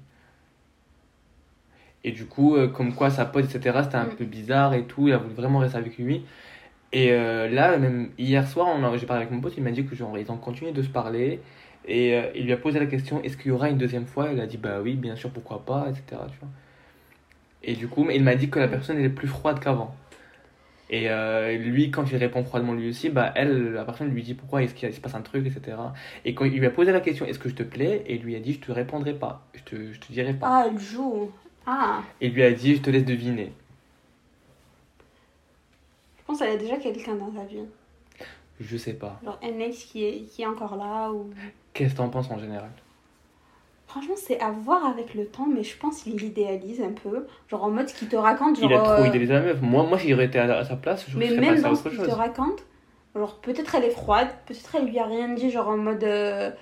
Et 2.05 2.13
du 2.13 2.25
coup, 2.27 2.57
euh, 2.57 2.69
comme 2.69 2.95
quoi 2.95 3.11
sa 3.11 3.25
pote, 3.27 3.45
etc., 3.45 3.81
c'était 3.85 3.97
un 3.97 4.07
Mm. 4.07 4.17
peu 4.17 4.25
bizarre 4.25 4.75
et 4.75 4.85
tout, 4.85 5.09
il 5.09 5.13
a 5.15 5.19
voulu 5.19 5.35
vraiment 5.35 5.59
rester 5.59 5.79
avec 5.79 5.99
lui. 5.99 6.25
Et 6.93 7.13
euh, 7.13 7.49
là, 7.49 7.77
même 7.79 8.11
hier 8.19 8.47
soir, 8.49 8.69
j'ai 8.99 9.07
parlé 9.07 9.23
avec 9.23 9.33
mon 9.35 9.41
pote, 9.41 9.55
il 9.57 9.63
m'a 9.63 9.71
dit 9.71 9.85
que 9.85 9.95
genre, 9.95 10.19
ils 10.19 10.31
ont 10.33 10.37
continué 10.37 10.73
de 10.73 10.83
se 10.83 10.89
parler. 10.89 11.41
Et 11.87 12.15
euh, 12.17 12.31
il 12.35 12.45
lui 12.47 12.53
a 12.53 12.57
posé 12.57 12.79
la 12.79 12.87
question 12.87 13.23
est-ce 13.23 13.37
qu'il 13.37 13.49
y 13.49 13.51
aura 13.53 13.69
une 13.71 13.79
deuxième 13.79 14.07
fois? 14.07 14.29
Elle 14.31 14.41
a 14.41 14.47
dit 14.47 14.59
bah 14.59 14.81
oui, 14.83 14.95
bien 14.95 15.17
sûr, 15.17 15.31
pourquoi 15.31 15.65
pas, 15.65 15.87
etc. 15.89 16.23
Tu 16.31 16.39
vois. 16.41 16.49
Et 17.63 17.75
du 17.75 17.89
coup, 17.89 18.05
mais 18.05 18.17
il 18.17 18.23
m'a 18.25 18.35
dit 18.35 18.49
que 18.51 18.59
la 18.59 18.69
personne 18.69 18.99
elle 18.99 19.05
est 19.05 19.09
plus 19.11 19.29
froide 19.29 19.61
qu'avant. 19.61 19.95
Et 20.93 21.09
euh, 21.09 21.57
lui, 21.57 21.91
quand 21.93 22.11
il 22.11 22.17
répond 22.17 22.43
froidement 22.43 22.73
lui 22.75 22.89
aussi, 22.89 23.11
bah 23.11 23.33
elle, 23.37 23.73
la 23.75 23.85
personne 23.85 24.09
lui 24.09 24.23
dit 24.23 24.35
pourquoi 24.35 24.63
est-ce 24.63 24.75
qu'il 24.75 24.93
se 24.93 25.01
passe 25.01 25.15
un 25.15 25.21
truc, 25.23 25.47
etc. 25.47 25.77
Et 26.25 26.35
quand 26.35 26.45
il 26.47 26.59
lui 26.59 26.67
a 26.67 26.71
posé 26.71 26.91
la 26.91 27.01
question 27.01 27.27
est-ce 27.27 27.39
que 27.39 27.49
je 27.49 27.55
te 27.55 27.63
plais? 27.63 28.03
Et 28.07 28.17
il 28.17 28.23
lui 28.23 28.35
a 28.35 28.41
dit 28.41 28.55
je 28.55 28.61
te 28.61 28.73
répondrai 28.73 29.15
pas, 29.15 29.47
je 29.55 29.63
te, 29.63 29.93
je 29.93 30.01
te 30.01 30.13
dirai 30.13 30.33
pas. 30.35 30.49
Ah, 30.51 30.67
elle 30.69 30.79
joue. 30.81 31.31
Ah. 31.67 32.03
Et 32.21 32.29
il 32.29 32.35
lui 32.35 32.43
a 32.43 32.53
dit 32.53 32.77
je 32.77 32.83
te 32.83 32.91
laisse 32.91 33.05
deviner. 33.05 33.53
Je 36.19 36.25
pense 36.27 36.39
qu'elle 36.39 36.51
a 36.51 36.57
déjà 36.57 36.77
quelqu'un 36.77 37.15
dans 37.15 37.33
sa 37.33 37.45
vie. 37.45 37.65
Je 38.61 38.77
sais 38.77 38.95
pas. 38.95 39.19
Genre 39.25 39.39
un 39.43 39.59
ex 39.59 39.85
qui 39.85 40.05
est, 40.05 40.21
qui 40.23 40.43
est 40.43 40.47
encore 40.47 40.77
là 40.77 41.11
ou... 41.11 41.31
Qu'est-ce 41.73 41.93
que 41.93 41.99
t'en 41.99 42.09
penses 42.09 42.31
en 42.31 42.39
général? 42.39 42.71
Franchement, 43.87 44.15
c'est 44.17 44.39
à 44.39 44.51
voir 44.51 44.87
avec 44.87 45.15
le 45.15 45.27
temps, 45.27 45.49
mais 45.53 45.65
je 45.65 45.77
pense 45.77 46.03
qu'il 46.03 46.23
idéalise 46.23 46.81
un 46.81 46.93
peu. 46.93 47.27
Genre 47.49 47.65
en 47.65 47.71
mode 47.71 47.89
ce 47.89 47.95
qu'il 47.95 48.09
te 48.09 48.15
raconte. 48.15 48.61
Genre, 48.61 48.71
Il 48.71 48.77
a 48.77 48.83
trop 48.83 49.03
euh, 49.03 49.07
idéalisé 49.09 49.33
la 49.33 49.41
meuf. 49.41 49.61
Moi, 49.61 49.83
moi 49.85 49.99
si 49.99 50.11
j'aurais 50.11 50.27
été 50.27 50.39
à, 50.39 50.65
sa 50.65 50.77
place, 50.77 51.07
je 51.09 51.19
Mais 51.19 51.31
serais 51.31 51.41
même 51.41 51.55
passé 51.55 51.65
à 51.65 51.69
dans 51.69 51.75
ce 51.75 51.81
autre 51.81 51.91
qu'il 51.91 51.99
chose. 51.99 52.09
te 52.09 52.15
raconte, 52.15 52.63
genre 53.17 53.41
peut-être 53.41 53.75
elle 53.75 53.85
est 53.85 53.91
froide, 53.91 54.29
peut-être 54.47 54.77
elle 54.77 54.87
lui 54.87 54.99
a 54.99 55.07
rien 55.07 55.31
dit, 55.31 55.51
genre 55.51 55.69
en 55.69 55.77
mode 55.77 56.05
euh, 56.05 56.53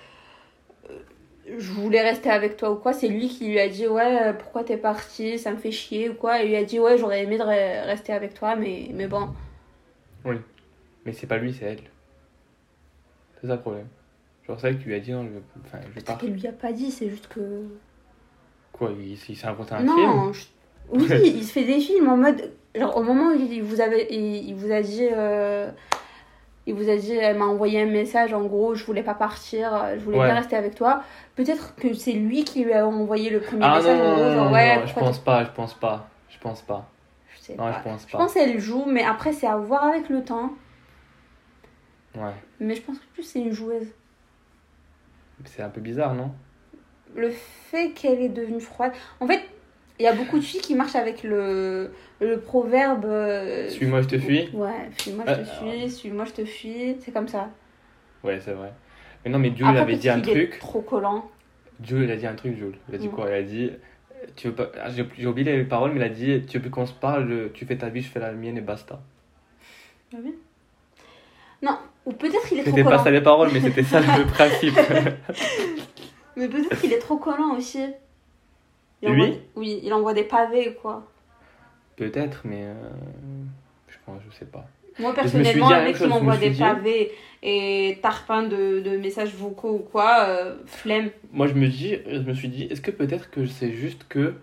je 1.57 1.71
voulais 1.71 2.01
rester 2.01 2.29
avec 2.29 2.57
toi 2.57 2.71
ou 2.71 2.75
quoi. 2.75 2.93
C'est 2.93 3.07
lui 3.07 3.27
qui 3.27 3.47
lui 3.47 3.59
a 3.59 3.67
dit 3.69 3.87
ouais, 3.87 4.21
euh, 4.29 4.33
pourquoi 4.33 4.63
t'es 4.63 4.77
parti, 4.77 5.39
ça 5.39 5.51
me 5.51 5.57
fait 5.57 5.71
chier 5.71 6.09
ou 6.09 6.13
quoi. 6.13 6.41
Et 6.41 6.47
lui 6.47 6.55
a 6.55 6.63
dit 6.63 6.79
ouais, 6.79 6.97
j'aurais 6.97 7.23
aimé 7.23 7.37
de 7.37 7.43
re- 7.43 7.85
rester 7.85 8.13
avec 8.13 8.33
toi, 8.33 8.55
mais, 8.55 8.89
mais 8.93 9.07
bon. 9.07 9.29
Mais 11.05 11.13
c'est 11.13 11.27
pas 11.27 11.37
lui, 11.37 11.53
c'est 11.53 11.65
elle. 11.65 11.79
C'est 13.41 13.47
ça 13.47 13.55
le 13.55 13.61
problème. 13.61 13.87
Genre, 14.45 14.59
c'est 14.59 14.67
elle 14.67 14.77
qui 14.79 14.85
lui 14.85 14.95
a 14.95 14.99
dit 14.99 15.11
non, 15.11 15.23
je, 15.25 15.39
enfin, 15.65 15.79
je 15.95 16.01
pars. 16.01 16.17
qu'elle 16.17 16.33
lui 16.33 16.47
a 16.47 16.51
pas 16.51 16.71
dit, 16.73 16.91
c'est 16.91 17.09
juste 17.09 17.27
que. 17.27 17.63
Quoi, 18.73 18.91
il, 18.99 19.13
il 19.13 19.17
s'est 19.37 19.47
inventé 19.47 19.73
un 19.73 19.79
film? 19.79 19.87
non, 19.87 20.33
je- 20.33 20.45
oui, 20.91 21.07
il 21.35 21.43
se 21.43 21.51
fait 21.53 21.63
des 21.65 21.79
films 21.79 22.09
en 22.09 22.17
mode. 22.17 22.51
Genre 22.75 22.95
au 22.97 23.03
moment 23.03 23.31
où 23.31 23.39
il 23.39 23.61
vous, 23.63 23.81
avait, 23.81 24.07
il, 24.11 24.49
il 24.49 24.55
vous 24.55 24.71
a 24.71 24.81
dit. 24.81 25.07
euh, 25.11 25.71
Il 26.69 26.75
vous 26.75 26.87
a 26.87 26.95
dit, 26.97 27.13
elle 27.15 27.35
m'a 27.37 27.45
envoyé 27.45 27.81
un 27.81 27.87
message, 27.87 28.31
en 28.31 28.43
gros, 28.43 28.75
je 28.75 28.85
voulais 28.85 29.01
pas 29.01 29.15
partir, 29.15 29.73
euh, 29.73 29.95
je 29.97 30.03
voulais 30.03 30.19
Ouais. 30.19 30.25
bien 30.25 30.35
rester 30.35 30.55
avec 30.55 30.75
toi. 30.75 31.01
Peut-être 31.35 31.73
que 31.75 31.93
c'est 31.95 32.11
lui 32.13 32.43
qui 32.43 32.63
lui 32.63 32.73
a 32.73 32.85
envoyé 32.87 33.31
le 33.31 33.39
premier 33.39 33.65
Ah 33.65 33.77
message, 33.77 33.97
non, 33.97 34.03
en 34.03 34.07
non, 34.07 34.13
gros, 34.13 34.23
non, 34.23 34.33
genre, 34.35 34.45
non, 34.45 34.51
ouais, 34.53 34.79
non, 34.79 34.85
je 34.85 34.93
pense 34.93 35.17
pas, 35.19 35.43
je 35.45 35.49
pense 35.49 35.73
pas. 35.73 36.07
Je 36.29 36.37
pense 36.37 36.61
pas. 36.61 36.87
je 37.33 37.39
sais 37.41 37.55
Non, 37.55 37.63
pas. 37.63 37.73
je 37.79 37.83
pense 37.83 38.05
Je 38.05 38.11
pas. 38.11 38.17
pense 38.19 38.33
qu'elle 38.35 38.59
joue, 38.59 38.85
mais 38.85 39.03
après, 39.03 39.33
c'est 39.33 39.47
à 39.47 39.57
voir 39.57 39.83
avec 39.85 40.09
le 40.09 40.23
temps. 40.23 40.51
Ouais. 42.15 42.33
Mais 42.59 42.75
je 42.75 42.81
pense 42.83 42.99
que 42.99 43.05
plus 43.13 43.23
c'est 43.23 43.39
une 43.39 43.51
joueuse. 43.51 43.87
C'est 45.45 45.63
un 45.63 45.69
peu 45.69 45.81
bizarre, 45.81 46.13
non? 46.13 46.31
Le 47.15 47.31
fait 47.31 47.91
qu'elle 47.93 48.21
est 48.21 48.29
devenue 48.29 48.59
froide. 48.59 48.91
En 49.19 49.25
fait, 49.27 49.41
il 49.99 50.03
y 50.03 50.07
a 50.07 50.13
beaucoup 50.13 50.37
de 50.39 50.43
filles 50.43 50.61
qui 50.61 50.75
marchent 50.75 50.95
avec 50.95 51.23
le, 51.23 51.91
le 52.21 52.39
proverbe. 52.39 53.05
euh, 53.05 53.69
Suis-moi, 53.69 54.01
je 54.01 54.07
te 54.07 54.17
fuis 54.17 54.49
Ouais, 54.53 54.89
suis-moi, 54.97 55.25
je 55.27 55.33
te 55.33 55.39
Euh, 55.39 55.43
fuis, 55.45 55.89
suis-moi, 55.91 56.25
je 56.25 56.31
te 56.31 56.45
fuis. 56.45 56.95
C'est 56.99 57.11
comme 57.11 57.27
ça. 57.27 57.49
Ouais, 58.23 58.39
c'est 58.43 58.53
vrai. 58.53 58.71
Mais 59.25 59.31
non, 59.31 59.39
mais 59.39 59.49
il 59.49 59.63
Après, 59.63 59.79
avait 59.79 59.95
dit 59.97 60.09
un 60.09 60.21
truc. 60.21 60.57
trop 60.59 60.81
collant. 60.81 61.29
Dieu, 61.79 62.03
il 62.03 62.11
a 62.11 62.15
dit 62.17 62.27
un 62.27 62.35
truc, 62.35 62.55
Jules. 62.57 62.77
Il 62.89 62.95
a 62.95 62.97
dit 62.97 63.07
Mm. 63.07 63.11
quoi? 63.11 63.29
Il 63.29 63.33
a 63.33 63.43
dit. 63.43 63.71
Tu 64.35 64.47
veux 64.47 64.53
pas... 64.55 64.69
ah, 64.81 64.89
J'ai 65.17 65.25
oublié 65.27 65.55
les 65.57 65.63
paroles, 65.63 65.91
mais 65.91 65.99
il 65.99 66.03
a 66.03 66.09
dit 66.09 66.41
Tu 66.47 66.57
veux 66.57 66.61
plus 66.61 66.69
qu'on 66.71 66.85
se 66.85 66.93
parle, 66.93 67.51
tu 67.53 67.65
fais 67.65 67.77
ta 67.77 67.87
vie, 67.89 68.01
je 68.01 68.09
fais 68.09 68.19
la 68.19 68.31
mienne 68.33 68.57
et 68.57 68.61
basta. 68.61 68.99
Non, 71.61 71.77
ou 72.05 72.11
peut-être 72.13 72.47
qu'il 72.47 72.59
est 72.59 72.63
trop 72.63 72.69
C'était 72.71 72.83
pas 72.83 72.91
collant. 72.91 73.03
ça 73.03 73.11
les 73.11 73.21
paroles, 73.21 73.49
mais 73.53 73.59
c'était 73.61 73.83
ça 73.83 73.99
le 73.99 74.25
principe. 74.33 74.77
Mais 76.37 76.47
peut-être 76.47 76.79
qu'il 76.79 76.93
est 76.93 76.99
trop 76.99 77.17
collant 77.17 77.55
aussi. 77.57 77.83
Il 79.01 79.09
Lui 79.11 79.21
envoie... 79.23 79.35
Oui, 79.55 79.79
il 79.83 79.93
envoie 79.93 80.13
des 80.13 80.23
pavés 80.23 80.69
ou 80.69 80.73
quoi. 80.81 81.03
Peut-être, 81.95 82.41
mais. 82.45 82.63
euh, 82.63 82.73
Je 83.87 83.95
pense, 84.05 84.21
je 84.29 84.35
sais 84.35 84.45
pas. 84.45 84.65
Moi, 84.99 85.13
personnellement, 85.13 85.69
un 85.69 85.83
mec 85.83 85.95
qui 85.95 86.07
m'envoie 86.07 86.35
des 86.37 86.49
dit- 86.49 86.59
pavés 86.59 87.11
et 87.41 87.99
tarpin 88.01 88.43
de, 88.43 88.81
de 88.81 88.97
messages 88.97 89.33
vocaux 89.33 89.75
ou 89.75 89.79
quoi, 89.89 90.25
euh, 90.27 90.57
flemme. 90.65 91.09
Moi, 91.31 91.47
je 91.47 91.53
me, 91.53 91.67
dis, 91.67 91.95
je 92.05 92.19
me 92.19 92.33
suis 92.33 92.49
dit 92.49 92.63
Est-ce 92.65 92.81
que 92.81 92.91
peut-être 92.91 93.29
que 93.29 93.45
c'est 93.45 93.71
juste 93.71 94.05
que. 94.09 94.35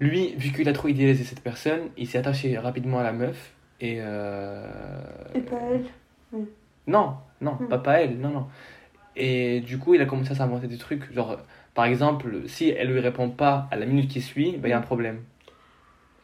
Lui, 0.00 0.34
vu 0.36 0.50
qu'il 0.52 0.68
a 0.68 0.72
trop 0.72 0.88
idéalisé 0.88 1.22
cette 1.22 1.42
personne, 1.42 1.90
il 1.96 2.08
s'est 2.08 2.18
attaché 2.18 2.56
rapidement 2.58 2.98
à 2.98 3.02
la 3.02 3.12
meuf 3.12 3.52
et. 3.80 3.98
euh, 4.00 4.66
Et 5.34 5.40
pas 5.40 5.56
elle. 5.70 5.84
Non, 6.86 7.14
non, 7.40 7.52
Hmm. 7.60 7.68
pas 7.68 7.78
pas 7.78 8.00
elle, 8.00 8.18
non, 8.18 8.30
non. 8.30 8.46
Et 9.14 9.60
du 9.60 9.78
coup, 9.78 9.94
il 9.94 10.00
a 10.00 10.06
commencé 10.06 10.32
à 10.32 10.34
s'inventer 10.34 10.66
des 10.66 10.78
trucs. 10.78 11.12
Genre, 11.12 11.38
par 11.74 11.86
exemple, 11.86 12.48
si 12.48 12.68
elle 12.70 12.92
lui 12.92 13.00
répond 13.00 13.30
pas 13.30 13.66
à 13.70 13.76
la 13.76 13.86
minute 13.86 14.10
qui 14.10 14.20
suit, 14.20 14.52
ben, 14.58 14.68
il 14.68 14.70
y 14.70 14.74
a 14.74 14.78
un 14.78 14.82
problème. 14.82 15.22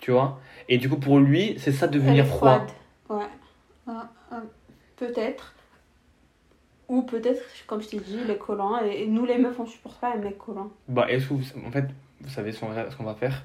Tu 0.01 0.11
vois? 0.13 0.41
Et 0.69 0.79
du 0.79 0.89
coup, 0.89 0.97
pour 0.99 1.19
lui, 1.19 1.55
c'est 1.59 1.73
ça 1.73 1.87
devenir 1.89 2.27
froid. 2.27 2.67
Ouais. 3.09 3.25
Peut-être. 4.97 5.55
Ou 6.89 7.03
peut-être, 7.03 7.41
comme 7.67 7.83
je 7.83 7.89
t'ai 7.89 7.99
dit, 7.99 8.19
il 8.25 8.31
est 8.31 8.39
collant. 8.39 8.79
Et, 8.85 9.07
nous, 9.07 9.25
les 9.27 9.39
meufs, 9.39 9.59
on 9.61 9.67
supporte 9.67 10.01
pas 10.01 10.15
un 10.15 10.17
mec 10.19 10.39
collant. 10.39 10.71
Bah, 10.89 11.07
est-ce 11.09 11.29
que 11.29 11.35
vous, 11.35 11.45
en 11.67 11.71
fait, 11.71 11.87
vous 12.21 12.31
savez 12.31 12.53
ce 12.53 12.61
qu'on 12.61 13.05
va- 13.05 13.15
faire? 13.15 13.45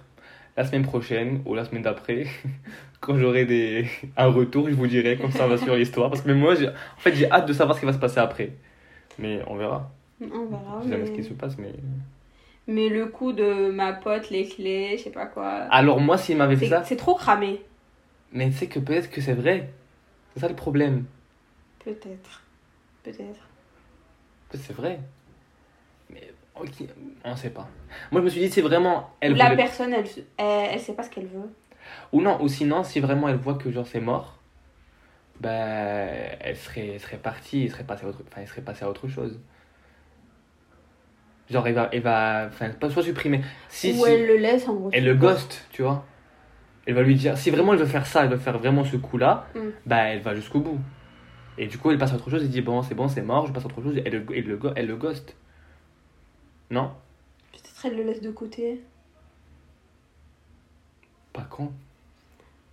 La 0.55 0.65
semaine 0.65 0.83
prochaine 0.83 1.41
ou 1.45 1.55
la 1.55 1.65
semaine 1.65 1.81
d'après, 1.81 2.25
quand 3.01 3.17
j'aurai 3.17 3.45
des... 3.45 3.87
un 4.17 4.27
retour, 4.27 4.69
je 4.69 4.75
vous 4.75 4.87
dirai 4.87 5.17
comme 5.17 5.31
ça 5.31 5.47
va 5.47 5.57
suivre 5.57 5.75
l'histoire. 5.75 6.09
Parce 6.09 6.21
que 6.21 6.27
même 6.27 6.39
moi, 6.39 6.55
j'ai- 6.55 6.69
en 6.69 6.99
fait, 6.99 7.13
j'ai 7.15 7.29
hâte 7.29 7.47
de 7.47 7.53
savoir 7.53 7.75
ce 7.75 7.79
qui 7.81 7.85
va 7.85 7.93
se 7.93 7.97
passer 7.99 8.19
après. 8.19 8.51
Mais 9.19 9.41
on 9.47 9.55
verra. 9.55 9.91
On 10.33 10.45
verra. 10.45 10.79
Je 10.79 10.83
sais 10.86 10.89
jamais 10.91 11.05
ce 11.05 11.12
qui 11.12 11.23
se 11.23 11.33
passe, 11.33 11.57
mais. 11.57 11.73
mais 12.67 12.89
le 12.89 13.07
coup 13.07 13.33
de 13.33 13.69
ma 13.71 13.93
pote, 13.93 14.29
les 14.29 14.47
clés, 14.47 14.95
je 14.97 15.03
sais 15.03 15.09
pas 15.12 15.25
quoi. 15.25 15.49
Alors, 15.71 15.99
moi, 15.99 16.17
s'il 16.17 16.38
m'avait 16.38 16.55
fait 16.55 16.69
ça, 16.69 16.83
c'est 16.83 16.95
trop 16.97 17.15
cramé. 17.15 17.62
mais 18.31 18.47
tu 18.49 18.53
sais 18.57 18.67
que 18.67 18.79
peut-être 18.79 19.09
que 19.09 19.21
c'est 19.21 19.33
vrai. 19.33 19.69
C'est 20.33 20.39
ça 20.41 20.47
le 20.47 20.55
problème. 20.55 21.05
Peut-être. 21.83 22.41
Peut-être. 23.03 23.47
C'est 24.55 24.73
vrai. 24.73 24.99
Mais 26.09 26.31
ok, 26.59 26.69
on 27.25 27.36
sait 27.36 27.49
pas. 27.49 27.67
Moi, 28.12 28.21
je 28.21 28.25
me 28.25 28.29
suis 28.29 28.39
dit, 28.41 28.49
c'est 28.49 28.62
vraiment. 28.62 29.09
Elle 29.19 29.33
la 29.36 29.45
voulait- 29.45 29.57
personne, 29.57 29.93
elle, 29.93 30.05
elle 30.38 30.79
sait 30.79 30.93
pas 30.93 31.03
ce 31.03 31.09
qu'elle 31.09 31.25
veut. 31.27 31.51
Ou 32.13 32.21
non, 32.21 32.41
ou 32.41 32.47
sinon, 32.47 32.83
si 32.83 32.99
vraiment 32.99 33.27
elle 33.27 33.36
voit 33.38 33.55
que 33.55 33.69
genre 33.71 33.86
c'est 33.88 33.99
mort, 33.99 34.39
bah, 35.39 35.49
elle 35.51 36.55
serait, 36.55 36.88
elle 36.93 36.99
serait 36.99 37.17
partie, 37.17 37.63
elle 37.65 37.71
serait 37.71 37.83
passée 37.83 38.05
à 38.05 38.09
autre, 38.09 38.21
enfin, 38.27 38.41
elle 38.41 38.47
serait 38.47 38.62
passée 38.62 38.86
à 38.86 38.89
autre 38.89 39.07
chose. 39.07 39.39
Genre, 41.53 41.67
elle 41.67 41.75
va, 41.75 41.89
elle 41.93 42.01
va, 42.01 42.47
enfin, 42.49 42.69
pas 42.71 42.89
soit 42.89 43.03
supprimer. 43.03 43.41
Si, 43.69 43.91
Ou 43.93 44.05
si, 44.05 44.11
elle 44.11 44.25
le 44.27 44.37
laisse 44.37 44.67
en 44.67 44.73
gros. 44.73 44.89
elle 44.91 45.05
le 45.05 45.13
ghost, 45.15 45.65
tu 45.71 45.83
vois. 45.83 46.05
Elle 46.85 46.95
va 46.95 47.03
lui 47.03 47.15
dire, 47.15 47.37
si 47.37 47.49
vraiment 47.51 47.71
elle 47.73 47.79
veut 47.79 47.85
faire 47.85 48.05
ça, 48.05 48.23
elle 48.23 48.29
veut 48.31 48.37
faire 48.37 48.57
vraiment 48.57 48.83
ce 48.83 48.97
coup-là, 48.97 49.47
Mm. 49.55 49.59
bah, 49.85 49.97
elle 50.09 50.19
va 50.21 50.35
jusqu'au 50.35 50.59
bout. 50.59 50.79
Et 51.57 51.67
du 51.67 51.77
coup, 51.77 51.91
elle 51.91 51.97
passe 51.97 52.11
à 52.11 52.15
autre 52.15 52.29
chose, 52.29 52.41
elle 52.43 52.49
dit, 52.49 52.61
bon, 52.61 52.81
c'est 52.81 52.95
bon, 52.95 53.07
c'est 53.07 53.21
mort, 53.21 53.45
je 53.47 53.53
passe 53.53 53.63
à 53.63 53.67
autre 53.67 53.81
chose, 53.81 53.95
et 53.97 54.01
elle, 54.05 54.13
le- 54.13 54.25
elle, 54.35 54.45
le, 54.47 54.59
elle 54.75 54.87
le 54.87 54.95
ghost. 54.97 55.35
Non? 56.71 56.91
Peut-être 57.51 57.85
elle 57.85 57.95
le 57.97 58.03
laisse 58.03 58.21
de 58.21 58.31
côté. 58.31 58.81
Pas 61.31 61.43
con. 61.49 61.71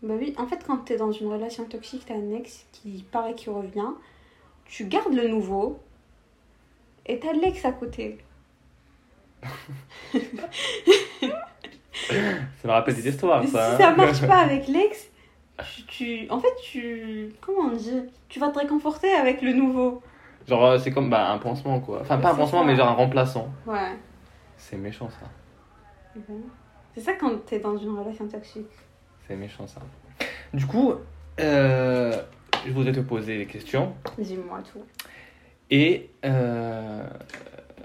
Bah 0.03 0.15
oui, 0.19 0.35
en 0.39 0.47
fait, 0.47 0.65
quand 0.67 0.79
t'es 0.79 0.97
dans 0.97 1.13
une 1.13 1.27
relation 1.29 1.65
toxique, 1.65 2.05
t'as 2.07 2.15
un 2.15 2.33
ex 2.35 2.67
qui 2.73 3.05
paraît 3.13 3.35
qui 3.35 3.51
revient, 3.51 3.91
tu 4.65 4.87
gardes 4.87 5.13
le 5.15 5.29
nouveau 5.29 5.79
et 7.07 7.19
t'as 7.19 7.33
l'ex 7.33 7.65
à 7.65 7.73
côté. 7.73 8.19
Ça 12.63 12.69
me 12.69 12.71
rappelle 12.73 12.95
des 12.95 13.09
histoires, 13.09 13.41
Mais 13.41 13.47
si 13.47 13.53
ça. 13.53 13.75
hein. 13.75 13.79
ça 13.79 13.91
marche 13.95 14.27
pas 14.27 14.39
avec 14.39 14.67
l'ex, 14.69 15.09
tu, 15.75 15.83
tu- 15.87 16.27
En 16.31 16.41
fait, 16.41 16.55
tu. 16.63 17.33
Comment 17.41 17.69
on 17.71 17.77
dit 17.77 18.03
Tu 18.29 18.41
vas 18.41 18.49
te 18.49 18.59
réconforter 18.59 19.13
avec 19.13 19.43
le 19.43 19.53
nouveau. 19.53 20.03
Genre, 20.49 20.65
euh, 20.65 20.79
c'est 20.79 20.91
comme 20.91 21.11
bah, 21.11 21.31
un 21.31 21.39
pansement, 21.39 21.81
quoi. 21.81 22.01
Enfin, 22.01 22.19
pas 22.19 22.33
un 22.33 22.35
pansement, 22.35 22.61
ça. 22.63 22.67
mais 22.67 22.77
genre 22.77 22.89
un 22.89 22.93
remplaçant. 22.95 23.49
Ouais. 23.67 23.97
C'est 24.57 24.77
méchant, 24.77 25.09
ça. 25.11 26.23
C'est 26.95 27.01
ça 27.03 27.13
quand 27.13 27.45
t'es 27.47 27.61
dans 27.61 27.77
une 27.77 27.97
relation 27.99 28.27
toxique. 28.27 28.67
C'est 29.29 29.37
méchant, 29.37 29.67
ça. 29.67 29.81
Du 30.53 30.67
coup, 30.67 30.95
euh, 31.39 32.13
je 32.67 32.73
voudrais 32.73 32.93
te 32.93 33.01
poser 33.01 33.39
des 33.39 33.47
questions. 33.47 33.95
Dis-moi 34.19 34.61
tout. 34.73 34.83
Et, 35.71 36.11
euh, 36.25 37.05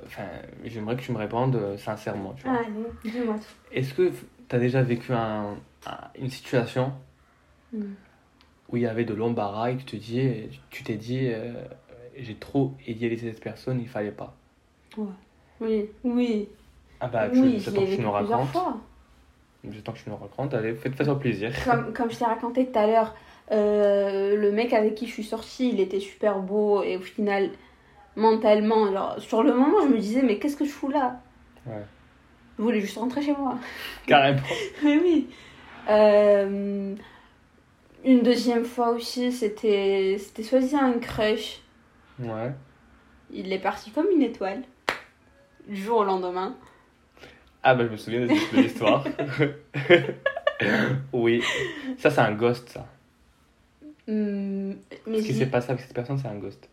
enfin, 0.05 0.27
j'aimerais 0.63 0.95
que 0.95 1.01
tu 1.01 1.11
me 1.11 1.17
répondes 1.17 1.55
euh, 1.55 1.77
sincèrement, 1.77 2.33
tu 2.33 2.43
vois. 2.47 2.57
Allez, 2.57 2.69
dis-moi 3.03 3.35
tout. 3.35 3.75
Est-ce 3.75 3.93
que 3.93 4.11
tu 4.49 4.55
as 4.55 4.59
déjà 4.59 4.81
vécu 4.81 5.13
un, 5.13 5.55
un- 5.85 5.97
une 6.19 6.29
situation 6.29 6.93
Hmm. 7.73 7.93
où 8.69 8.77
il 8.77 8.83
y 8.83 8.87
avait 8.87 9.05
de 9.05 9.13
l'embarras 9.13 9.71
et 9.71 9.77
que 9.77 9.83
tu 9.83 9.97
dis, 9.97 10.29
tu 10.69 10.83
t'es 10.83 10.95
dit, 10.95 11.27
euh, 11.31 11.53
j'ai 12.17 12.35
trop 12.35 12.73
idéalisé 12.87 13.31
cette 13.31 13.43
personne, 13.43 13.79
il 13.79 13.87
fallait 13.87 14.11
pas? 14.11 14.35
Oui, 15.59 15.89
oui. 16.03 16.47
Ah 16.99 17.07
bah, 17.07 17.29
tu, 17.29 17.41
oui, 17.41 17.59
je 17.59 17.65
j'attends 17.65 17.85
que 17.85 17.95
tu 17.95 18.01
nous 18.01 18.11
racontes. 18.11 18.47
fois. 18.49 18.77
J'attends 19.69 19.91
que 19.93 19.97
tu 19.99 20.09
nous 20.09 20.15
racontes. 20.17 20.53
Allez, 20.53 20.75
fais- 20.75 20.91
fais-toi 20.91 21.19
plaisir. 21.19 21.51
Comme, 21.65 21.93
comme 21.93 22.11
je 22.11 22.17
t'ai 22.17 22.25
raconté 22.25 22.65
tout 22.67 22.79
à 22.79 22.87
l'heure, 22.87 23.15
euh, 23.51 24.35
le 24.35 24.51
mec 24.51 24.73
avec 24.73 24.95
qui 24.95 25.07
je 25.07 25.11
suis 25.11 25.23
sortie, 25.23 25.69
il 25.69 25.79
était 25.79 25.99
super 25.99 26.39
beau 26.39 26.83
et 26.83 26.97
au 26.97 27.01
final, 27.01 27.49
mentalement, 28.15 28.91
genre, 28.91 29.15
sur 29.19 29.43
le 29.43 29.53
moment, 29.53 29.81
je 29.83 29.87
me 29.87 29.97
disais, 29.97 30.21
mais 30.21 30.37
qu'est-ce 30.37 30.57
que 30.57 30.65
je 30.65 30.71
fous 30.71 30.89
là 30.89 31.19
Ouais. 31.65 31.83
Je 32.57 32.63
voulais 32.63 32.79
juste 32.79 32.97
rentrer 32.97 33.21
chez 33.21 33.33
moi. 33.33 33.57
Carrément. 34.07 34.41
Mais 34.83 34.97
oui. 34.97 35.27
Euh, 35.89 36.95
une 38.03 38.21
deuxième 38.21 38.65
fois 38.65 38.89
aussi, 38.91 39.31
c'était 39.31 40.17
c'était 40.19 40.43
soi-disant 40.43 40.83
un 40.83 40.99
crush. 40.99 41.59
Ouais. 42.19 42.51
Il 43.31 43.51
est 43.51 43.59
parti 43.59 43.91
comme 43.91 44.07
une 44.11 44.21
étoile. 44.21 44.63
Du 45.67 45.75
jour 45.75 45.99
au 45.99 46.03
lendemain. 46.03 46.55
Ah 47.63 47.73
bah 47.73 47.85
je 47.85 47.91
me 47.91 47.97
souviens 47.97 48.21
de 48.21 48.61
l'histoire. 48.61 49.03
oui. 51.13 51.41
Ça 51.97 52.11
c'est 52.11 52.21
un 52.21 52.33
ghost 52.33 52.69
ça. 52.69 52.87
Hum, 54.07 54.75
mais 55.07 55.21
Ce 55.21 55.25
qui 55.25 55.33
s'est 55.33 55.47
passé 55.47 55.71
avec 55.71 55.81
cette 55.81 55.95
personne, 55.95 56.19
c'est 56.19 56.27
un 56.27 56.35
ghost. 56.35 56.69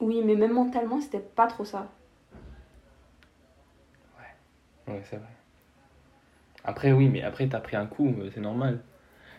Oui, 0.00 0.22
mais 0.24 0.34
même 0.36 0.52
mentalement, 0.52 1.00
c'était 1.00 1.18
pas 1.18 1.46
trop 1.46 1.64
ça. 1.64 1.88
Ouais, 4.86 5.02
c'est 5.04 5.16
vrai. 5.16 5.26
Après, 6.64 6.92
oui, 6.92 7.08
mais 7.08 7.22
après, 7.22 7.46
t'as 7.46 7.60
pris 7.60 7.76
un 7.76 7.86
coup, 7.86 8.08
euh, 8.20 8.30
c'est 8.34 8.40
normal. 8.40 8.80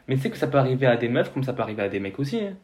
Mais 0.07 0.15
tu 0.15 0.21
sais 0.21 0.29
que 0.29 0.37
ça 0.37 0.47
peut 0.47 0.57
arriver 0.57 0.85
à 0.87 0.95
des 0.97 1.09
meufs 1.09 1.31
comme 1.33 1.43
ça 1.43 1.53
peut 1.53 1.61
arriver 1.61 1.81
à 1.83 1.89
des 1.89 1.99
mecs 1.99 2.19
aussi. 2.19 2.39
hein. 2.41 2.55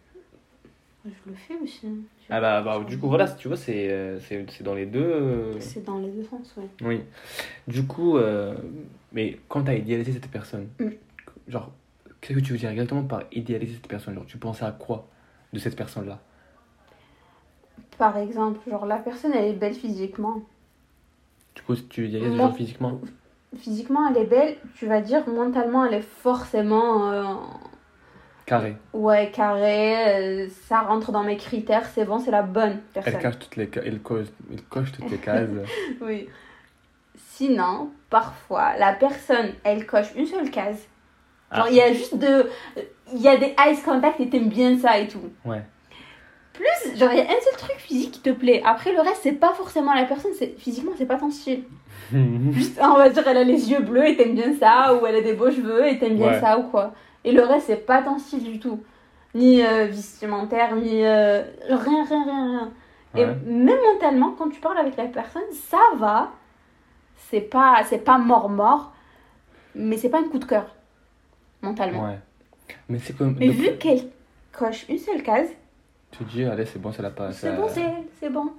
Je 1.06 1.30
le 1.30 1.36
fais 1.36 1.56
aussi. 1.62 1.88
hein. 1.88 1.96
Ah 2.30 2.42
bah, 2.42 2.62
bah, 2.62 2.84
du 2.84 2.98
coup, 2.98 3.08
voilà, 3.08 3.28
tu 3.28 3.48
vois, 3.48 3.58
c'est 3.58 3.90
euh, 3.92 4.20
c'est 4.20 4.64
dans 4.64 4.74
les 4.74 4.86
deux. 4.88 5.04
euh, 5.04 5.60
C'est 5.60 5.84
dans 5.84 6.00
les 6.00 6.10
deux 6.10 6.24
sens, 6.24 6.56
ouais. 6.58 6.68
Oui. 6.82 7.02
Du 7.68 7.86
coup, 7.86 8.18
euh, 8.18 8.56
mais 9.12 9.40
quand 9.48 9.64
t'as 9.64 9.76
idéalisé 9.76 10.12
cette 10.14 10.30
personne, 10.30 10.68
Mm. 10.80 10.90
genre, 11.48 11.72
qu'est-ce 12.22 12.40
que 12.40 12.44
tu 12.44 12.54
veux 12.54 12.58
dire 12.60 12.70
exactement 12.72 13.04
par 13.04 13.24
idéaliser 13.32 13.76
cette 13.76 13.88
personne? 13.88 14.16
Genre, 14.16 14.26
tu 14.26 14.38
pensais 14.38 14.66
à 14.66 14.72
quoi 14.72 15.08
de 15.54 15.60
cette 15.60 15.76
personne-là? 15.76 16.20
Par 17.98 18.18
exemple, 18.18 18.60
genre 18.70 18.86
la 18.86 18.98
personne 18.98 19.32
elle 19.34 19.46
est 19.46 19.54
belle 19.54 19.74
physiquement. 19.74 20.42
Du 21.56 21.62
coup, 21.62 21.76
tu 21.76 22.08
idéalises 22.08 22.30
Moi- 22.30 22.48
genre 22.48 22.56
physiquement? 22.56 23.00
Physiquement 23.58 24.10
elle 24.10 24.18
est 24.18 24.26
belle, 24.26 24.58
tu 24.76 24.86
vas 24.86 25.00
dire 25.02 25.28
mentalement 25.30 25.86
elle 25.86 25.94
est 25.96 26.02
forcément 26.02 27.10
euh, 27.12 27.24
Carré. 28.46 28.76
ouais 28.94 29.32
carrée, 29.32 30.44
euh, 30.46 30.48
ça 30.68 30.82
rentre 30.82 31.14
dans 31.14 31.24
mes 31.24 31.38
critères, 31.38 31.86
c'est 31.88 32.04
bon, 32.04 32.20
c'est 32.20 32.32
la 32.32 32.42
bonne 32.42 32.82
Elle, 32.96 33.02
personne. 33.04 33.22
cache 33.22 33.40
toutes 33.40 33.56
les, 33.56 33.70
elle, 33.86 34.02
coche, 34.02 34.28
elle 34.52 34.62
coche 34.64 34.92
toutes 34.92 35.10
les 35.10 35.18
cases. 35.18 35.50
Oui. 36.02 36.28
Sinon, 37.18 37.92
parfois 38.10 38.76
la 38.78 38.94
personne 38.94 39.54
elle 39.64 39.86
coche 39.86 40.14
une 40.16 40.26
seule 40.26 40.52
case. 40.52 40.86
Genre 41.54 41.66
Ah. 41.68 41.70
il 41.70 41.76
y 41.76 41.82
a 41.82 41.94
juste 41.94 42.18
de 42.18 42.50
il 43.14 43.22
y 43.22 43.28
a 43.30 43.38
des 43.38 43.56
eyes 43.66 43.82
contact 43.86 44.20
et 44.20 44.30
t'aimes 44.30 44.50
bien 44.50 44.78
ça 44.78 44.98
et 45.00 45.08
tout. 45.08 45.30
Ouais. 45.46 45.62
Plus, 46.56 46.98
genre 46.98 47.12
il 47.12 47.18
y 47.18 47.22
a 47.22 47.26
un 47.26 47.28
seul 47.42 47.58
truc 47.58 47.78
physique 47.78 48.12
qui 48.12 48.22
te 48.22 48.30
plaît. 48.32 48.62
Après 48.66 48.94
le 48.94 49.02
reste 49.02 49.20
c'est 49.24 49.34
pas 49.34 49.54
forcément 49.54 49.94
la 49.94 50.06
personne, 50.06 50.32
c'est 50.38 50.58
physiquement 50.58 50.92
c'est 50.98 51.06
pas 51.06 51.18
ton 51.18 51.30
style. 51.30 51.64
Juste, 52.52 52.80
on 52.82 52.94
va 52.96 53.10
dire, 53.10 53.28
elle 53.28 53.38
a 53.38 53.44
les 53.44 53.72
yeux 53.72 53.82
bleus 53.82 54.08
et 54.08 54.16
t'aimes 54.16 54.36
bien 54.36 54.54
ça, 54.60 54.94
ou 54.96 55.06
elle 55.06 55.16
a 55.16 55.22
des 55.22 55.34
beaux 55.34 55.50
cheveux 55.52 55.88
et 55.88 55.98
t'aimes 55.98 56.18
bien 56.18 56.28
Ouais. 56.34 56.40
ça, 56.40 56.58
ou 56.60 56.64
quoi. 56.64 56.94
Et 57.24 57.32
le 57.32 57.42
reste, 57.42 57.66
c'est 57.68 57.86
pas 57.86 58.02
ton 58.04 58.20
style 58.20 58.44
du 58.44 58.60
tout. 58.60 58.80
Ni 59.34 59.64
euh, 59.66 59.86
vestimentaire, 59.88 60.76
ni. 60.76 61.04
euh, 61.04 61.42
rien, 61.68 62.06
rien, 62.06 62.24
rien, 62.24 62.50
rien. 62.60 62.72
Et 63.16 63.26
même 63.50 63.80
mentalement, 63.94 64.32
quand 64.38 64.50
tu 64.50 64.60
parles 64.60 64.78
avec 64.78 64.96
la 64.98 65.06
personne, 65.06 65.42
ça 65.52 65.80
va. 65.98 66.32
C'est 67.30 67.42
pas, 67.42 67.82
c'est 67.86 68.04
pas 68.04 68.18
mort-mort, 68.20 68.94
mais 69.74 69.98
c'est 69.98 70.10
pas 70.10 70.20
un 70.20 70.26
coup 70.30 70.38
de 70.38 70.46
cœur. 70.46 70.76
Mentalement. 71.62 72.04
Ouais. 72.06 72.20
Mais 72.88 73.00
c'est 73.00 73.18
comme. 73.18 73.36
Mais 73.40 73.48
vu 73.50 73.78
qu'elle 73.78 74.02
coche 74.52 74.86
une 74.90 75.00
seule 75.00 75.24
case, 75.24 75.50
Tu 76.18 76.24
dis, 76.24 76.44
allez, 76.46 76.66
c'est 76.66 76.80
bon, 76.80 76.92
c'est 76.92 77.02
la 77.02 77.10
pas. 77.10 77.32
c'est 77.32 77.56
bon, 77.56 77.68
c'est 78.20 78.30
bon. 78.30 78.54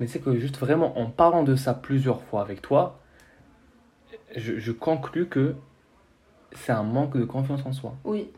Mais 0.00 0.06
c'est 0.06 0.18
que 0.20 0.34
juste 0.36 0.58
vraiment 0.58 0.98
en 0.98 1.06
parlant 1.06 1.42
de 1.44 1.54
ça 1.54 1.74
plusieurs 1.74 2.22
fois 2.22 2.40
avec 2.42 2.60
toi, 2.62 2.98
je, 4.36 4.58
je 4.58 4.72
conclus 4.72 5.26
que 5.28 5.54
c'est 6.52 6.72
un 6.72 6.82
manque 6.82 7.16
de 7.16 7.24
confiance 7.24 7.64
en 7.64 7.72
soi. 7.72 7.94
Oui. 8.04 8.30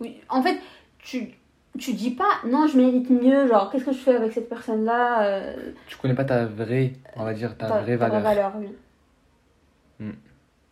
Oui. 0.00 0.20
En 0.28 0.42
fait, 0.42 0.58
tu, 0.98 1.30
tu 1.78 1.94
dis 1.94 2.10
pas, 2.10 2.38
non, 2.46 2.66
je 2.66 2.76
mérite 2.76 3.08
mieux, 3.08 3.48
genre, 3.48 3.70
qu'est-ce 3.70 3.84
que 3.84 3.92
je 3.92 3.98
fais 3.98 4.16
avec 4.16 4.32
cette 4.32 4.48
personne-là 4.48 5.22
euh, 5.24 5.72
Tu 5.86 5.96
connais 5.96 6.14
pas 6.14 6.24
ta 6.24 6.44
vraie, 6.46 6.94
on 7.16 7.24
va 7.24 7.32
dire, 7.32 7.56
ta, 7.56 7.68
ta- 7.68 7.80
vraie 7.80 7.96
ta 7.96 8.08
valeur. 8.08 8.52
oui. 8.58 8.68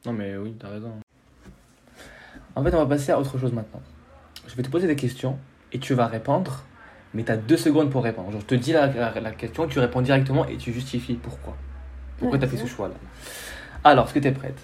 Non 0.06 0.12
mais 0.12 0.36
oui, 0.36 0.54
t'as 0.58 0.68
raison. 0.68 0.92
En 2.54 2.62
fait, 2.62 2.74
on 2.74 2.78
va 2.78 2.86
passer 2.86 3.12
à 3.12 3.18
autre 3.20 3.36
chose 3.38 3.52
maintenant. 3.52 3.82
Je 4.46 4.54
vais 4.54 4.62
te 4.62 4.70
poser 4.70 4.86
des 4.86 4.96
questions 4.96 5.38
et 5.72 5.78
tu 5.78 5.92
vas 5.94 6.06
répondre, 6.06 6.64
mais 7.14 7.24
tu 7.24 7.32
as 7.32 7.36
deux 7.36 7.56
secondes 7.56 7.90
pour 7.90 8.02
répondre. 8.04 8.30
Genre, 8.32 8.40
je 8.40 8.46
te 8.46 8.54
dis 8.54 8.72
la, 8.72 8.86
la, 8.88 9.20
la 9.20 9.30
question, 9.32 9.66
tu 9.66 9.78
réponds 9.78 10.00
directement 10.02 10.46
et 10.46 10.56
tu 10.56 10.72
justifies 10.72 11.14
pourquoi. 11.14 11.56
Pourquoi 12.18 12.38
tu 12.38 12.44
as 12.44 12.48
fait 12.48 12.56
ce 12.56 12.66
choix-là? 12.66 12.94
Alors, 13.84 14.06
est-ce 14.06 14.14
que 14.14 14.18
tu 14.18 14.28
es 14.28 14.32
prête? 14.32 14.58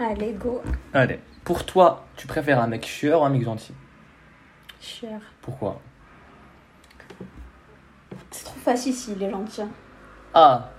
Allez, 0.00 0.32
go. 0.32 0.62
Allez. 0.92 1.20
Pour 1.44 1.66
toi, 1.66 2.06
tu 2.16 2.26
préfères 2.26 2.60
un 2.60 2.66
mec 2.66 2.86
chieur 2.86 3.20
ou 3.20 3.24
un 3.24 3.28
mec 3.28 3.42
gentil? 3.42 3.72
Cher. 4.80 5.20
Pourquoi? 5.42 5.80
C'est 8.30 8.44
trop 8.44 8.58
facile 8.58 8.94
s'il 8.94 9.22
est 9.22 9.30
gentil. 9.30 9.62
Ah 10.32 10.70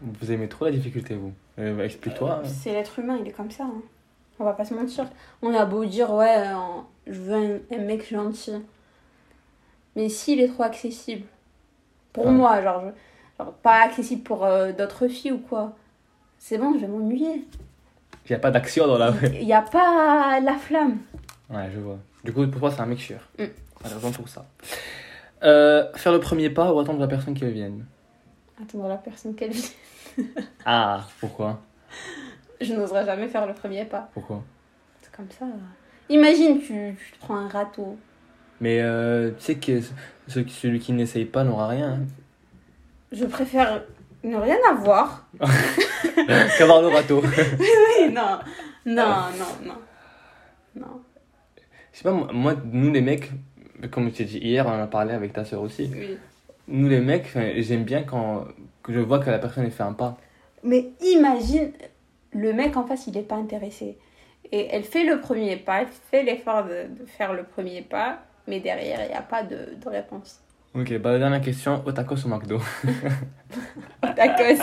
Vous 0.00 0.30
aimez 0.32 0.48
trop 0.48 0.64
la 0.66 0.70
difficulté, 0.72 1.14
vous 1.14 1.32
Euh, 1.58 1.76
bah, 1.76 1.84
Explique-toi. 1.84 2.42
C'est 2.44 2.72
l'être 2.72 2.98
humain, 2.98 3.16
il 3.20 3.28
est 3.28 3.32
comme 3.32 3.50
ça. 3.50 3.64
hein. 3.64 3.82
On 4.38 4.44
va 4.44 4.52
pas 4.54 4.64
se 4.64 4.74
mentir. 4.74 5.06
On 5.42 5.54
a 5.54 5.64
beau 5.64 5.84
dire, 5.84 6.12
ouais, 6.12 6.36
euh, 6.38 6.54
je 7.06 7.20
veux 7.20 7.34
un, 7.34 7.58
un 7.76 7.78
mec 7.78 8.08
gentil. 8.10 8.52
Mais 9.96 10.08
s'il 10.08 10.40
est 10.40 10.48
trop 10.48 10.62
accessible, 10.64 11.26
pour 12.12 12.30
moi, 12.30 12.62
genre, 12.62 12.82
je- 13.38 13.44
genre, 13.44 13.52
pas 13.54 13.82
accessible 13.82 14.22
pour 14.22 14.44
euh, 14.44 14.72
d'autres 14.72 15.08
filles 15.08 15.32
ou 15.32 15.38
quoi, 15.38 15.74
c'est 16.38 16.58
bon, 16.58 16.74
je 16.74 16.80
vais 16.80 16.88
m'ennuyer. 16.88 17.46
Il 18.26 18.30
n'y 18.30 18.36
a 18.36 18.38
pas 18.38 18.50
d'action 18.50 18.86
dans 18.86 18.98
la 18.98 19.12
Il 19.34 19.44
n'y 19.46 19.52
a 19.52 19.62
pas 19.62 20.40
la 20.40 20.54
flamme. 20.56 20.98
Ouais, 21.50 21.70
je 21.74 21.78
vois. 21.80 21.98
Du 22.24 22.32
coup, 22.32 22.46
pour 22.46 22.60
toi, 22.60 22.70
c'est 22.70 22.80
un 22.80 22.96
chieur. 22.96 23.28
Mm. 23.38 23.44
T'as 23.82 23.88
raison 23.88 24.12
pour 24.12 24.28
ça. 24.28 24.46
Euh, 25.42 25.92
faire 25.94 26.12
le 26.12 26.20
premier 26.20 26.50
pas 26.50 26.72
ou 26.72 26.78
attendre 26.78 27.00
la 27.00 27.08
personne 27.08 27.34
qu'elle 27.34 27.52
vienne? 27.52 27.84
Attendre 28.62 28.88
la 28.88 28.96
personne 28.96 29.34
qu'elle 29.34 29.50
vit. 29.52 29.72
Ah, 30.64 31.08
pourquoi? 31.18 31.60
Je 32.60 32.72
n'oserais 32.74 33.04
jamais 33.04 33.26
faire 33.26 33.46
le 33.46 33.54
premier 33.54 33.84
pas. 33.84 34.08
Pourquoi? 34.14 34.42
C'est 35.02 35.10
comme 35.10 35.30
ça. 35.30 35.46
Imagine, 36.08 36.60
tu, 36.60 36.96
tu 36.96 37.12
te 37.12 37.18
prends 37.18 37.34
un 37.36 37.48
râteau. 37.48 37.96
Mais 38.62 38.80
euh, 38.80 39.30
tu 39.38 39.44
sais 39.44 39.54
que 39.56 39.80
ce- 40.28 40.48
celui 40.48 40.78
qui 40.78 40.92
n'essaye 40.92 41.24
pas 41.24 41.42
n'aura 41.42 41.66
rien. 41.66 41.94
hein. 41.94 41.98
Je 43.10 43.24
préfère 43.26 43.82
ne 44.22 44.36
rien 44.36 44.56
avoir. 44.70 45.26
Qu'avoir 46.58 46.80
le 46.80 46.88
râteau. 46.88 47.20
Oui, 47.58 48.12
non. 48.12 48.38
Non, 48.86 49.16
non, 49.38 49.66
non. 49.66 49.74
Non. 50.76 51.00
Je 51.92 51.98
sais 51.98 52.04
pas, 52.04 52.12
moi, 52.12 52.54
nous 52.72 52.90
les 52.92 53.00
mecs, 53.00 53.30
comme 53.90 54.08
je 54.10 54.16
t'ai 54.16 54.24
dit 54.24 54.38
hier, 54.38 54.64
on 54.66 54.70
en 54.70 54.82
a 54.82 54.86
parlé 54.86 55.12
avec 55.12 55.32
ta 55.32 55.44
soeur 55.44 55.60
aussi. 55.62 55.90
Oui. 55.92 56.16
Nous 56.68 56.88
les 56.88 57.00
mecs, 57.00 57.36
j'aime 57.58 57.82
bien 57.84 58.04
quand 58.04 58.44
je 58.88 59.00
vois 59.00 59.18
que 59.18 59.28
la 59.30 59.38
personne 59.40 59.68
fait 59.72 59.82
un 59.82 59.92
pas. 59.92 60.16
Mais 60.62 60.90
imagine, 61.02 61.72
le 62.32 62.52
mec 62.52 62.76
en 62.76 62.86
face, 62.86 63.08
il 63.08 63.14
n'est 63.14 63.22
pas 63.22 63.34
intéressé. 63.34 63.98
Et 64.52 64.68
elle 64.70 64.84
fait 64.84 65.04
le 65.04 65.20
premier 65.20 65.56
pas, 65.56 65.82
elle 65.82 65.88
fait 66.10 66.22
l'effort 66.22 66.64
de, 66.64 66.86
de 67.00 67.06
faire 67.06 67.32
le 67.34 67.42
premier 67.42 67.82
pas, 67.82 68.20
mais 68.52 68.60
derrière, 68.60 69.00
il 69.04 69.08
n'y 69.08 69.14
a 69.14 69.22
pas 69.22 69.42
de, 69.42 69.56
de 69.82 69.88
réponse. 69.88 70.38
Ok, 70.74 70.94
bah 70.98 71.12
la 71.12 71.18
dernière 71.18 71.40
question, 71.40 71.82
au 71.86 71.92
tacos 71.92 72.22
ou 72.26 72.28
McDo? 72.28 72.58
Tacos. 74.02 74.62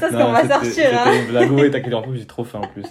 Ça, 0.00 0.08
c'est 0.10 0.16
qu'on 0.16 0.32
va 0.32 0.42
c'était- 0.42 0.54
sortir, 0.54 0.70
C'était 0.72 0.94
hein. 0.94 1.12
une 1.22 1.26
blague, 1.28 1.70
t'inquiète, 1.72 1.94
en 1.94 2.02
plus 2.02 2.18
j'ai 2.18 2.26
trop 2.26 2.44
faim 2.44 2.60
en 2.62 2.68
plus. 2.68 2.86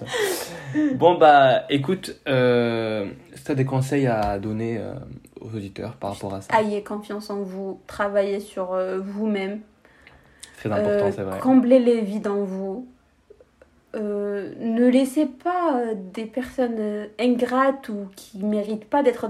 Bon 0.96 1.16
bah 1.18 1.64
écoute, 1.70 2.16
euh, 2.28 3.08
si 3.34 3.44
t'as 3.46 3.56
des 3.56 3.66
conseils 3.66 4.06
à 4.08 4.38
donner 4.40 4.78
euh, 4.78 4.94
aux 5.42 5.56
auditeurs 5.56 5.94
par 5.96 6.14
rapport 6.14 6.34
à 6.36 6.42
ça, 6.42 6.54
Ayez 6.62 6.84
confiance 6.84 7.30
en 7.32 7.42
vous, 7.42 7.80
travaillez 7.88 8.40
sur 8.40 8.74
euh, 8.74 9.00
vous-même. 9.00 9.62
très 10.58 10.72
important, 10.72 11.06
Euh, 11.06 11.12
c'est 11.16 11.22
vrai. 11.24 11.40
Comblez 11.40 11.80
les 11.80 12.02
vides 12.02 12.28
en 12.28 12.44
vous. 12.44 12.88
Euh, 13.96 14.54
ne 14.60 14.88
laissez 14.88 15.26
pas 15.26 15.80
euh, 15.80 15.94
des 15.96 16.26
personnes 16.26 16.76
euh, 16.80 17.08
ingrates 17.20 17.90
ou 17.90 18.08
qui 18.16 18.40
méritent 18.44 18.90
pas 18.90 19.04
d'être 19.04 19.30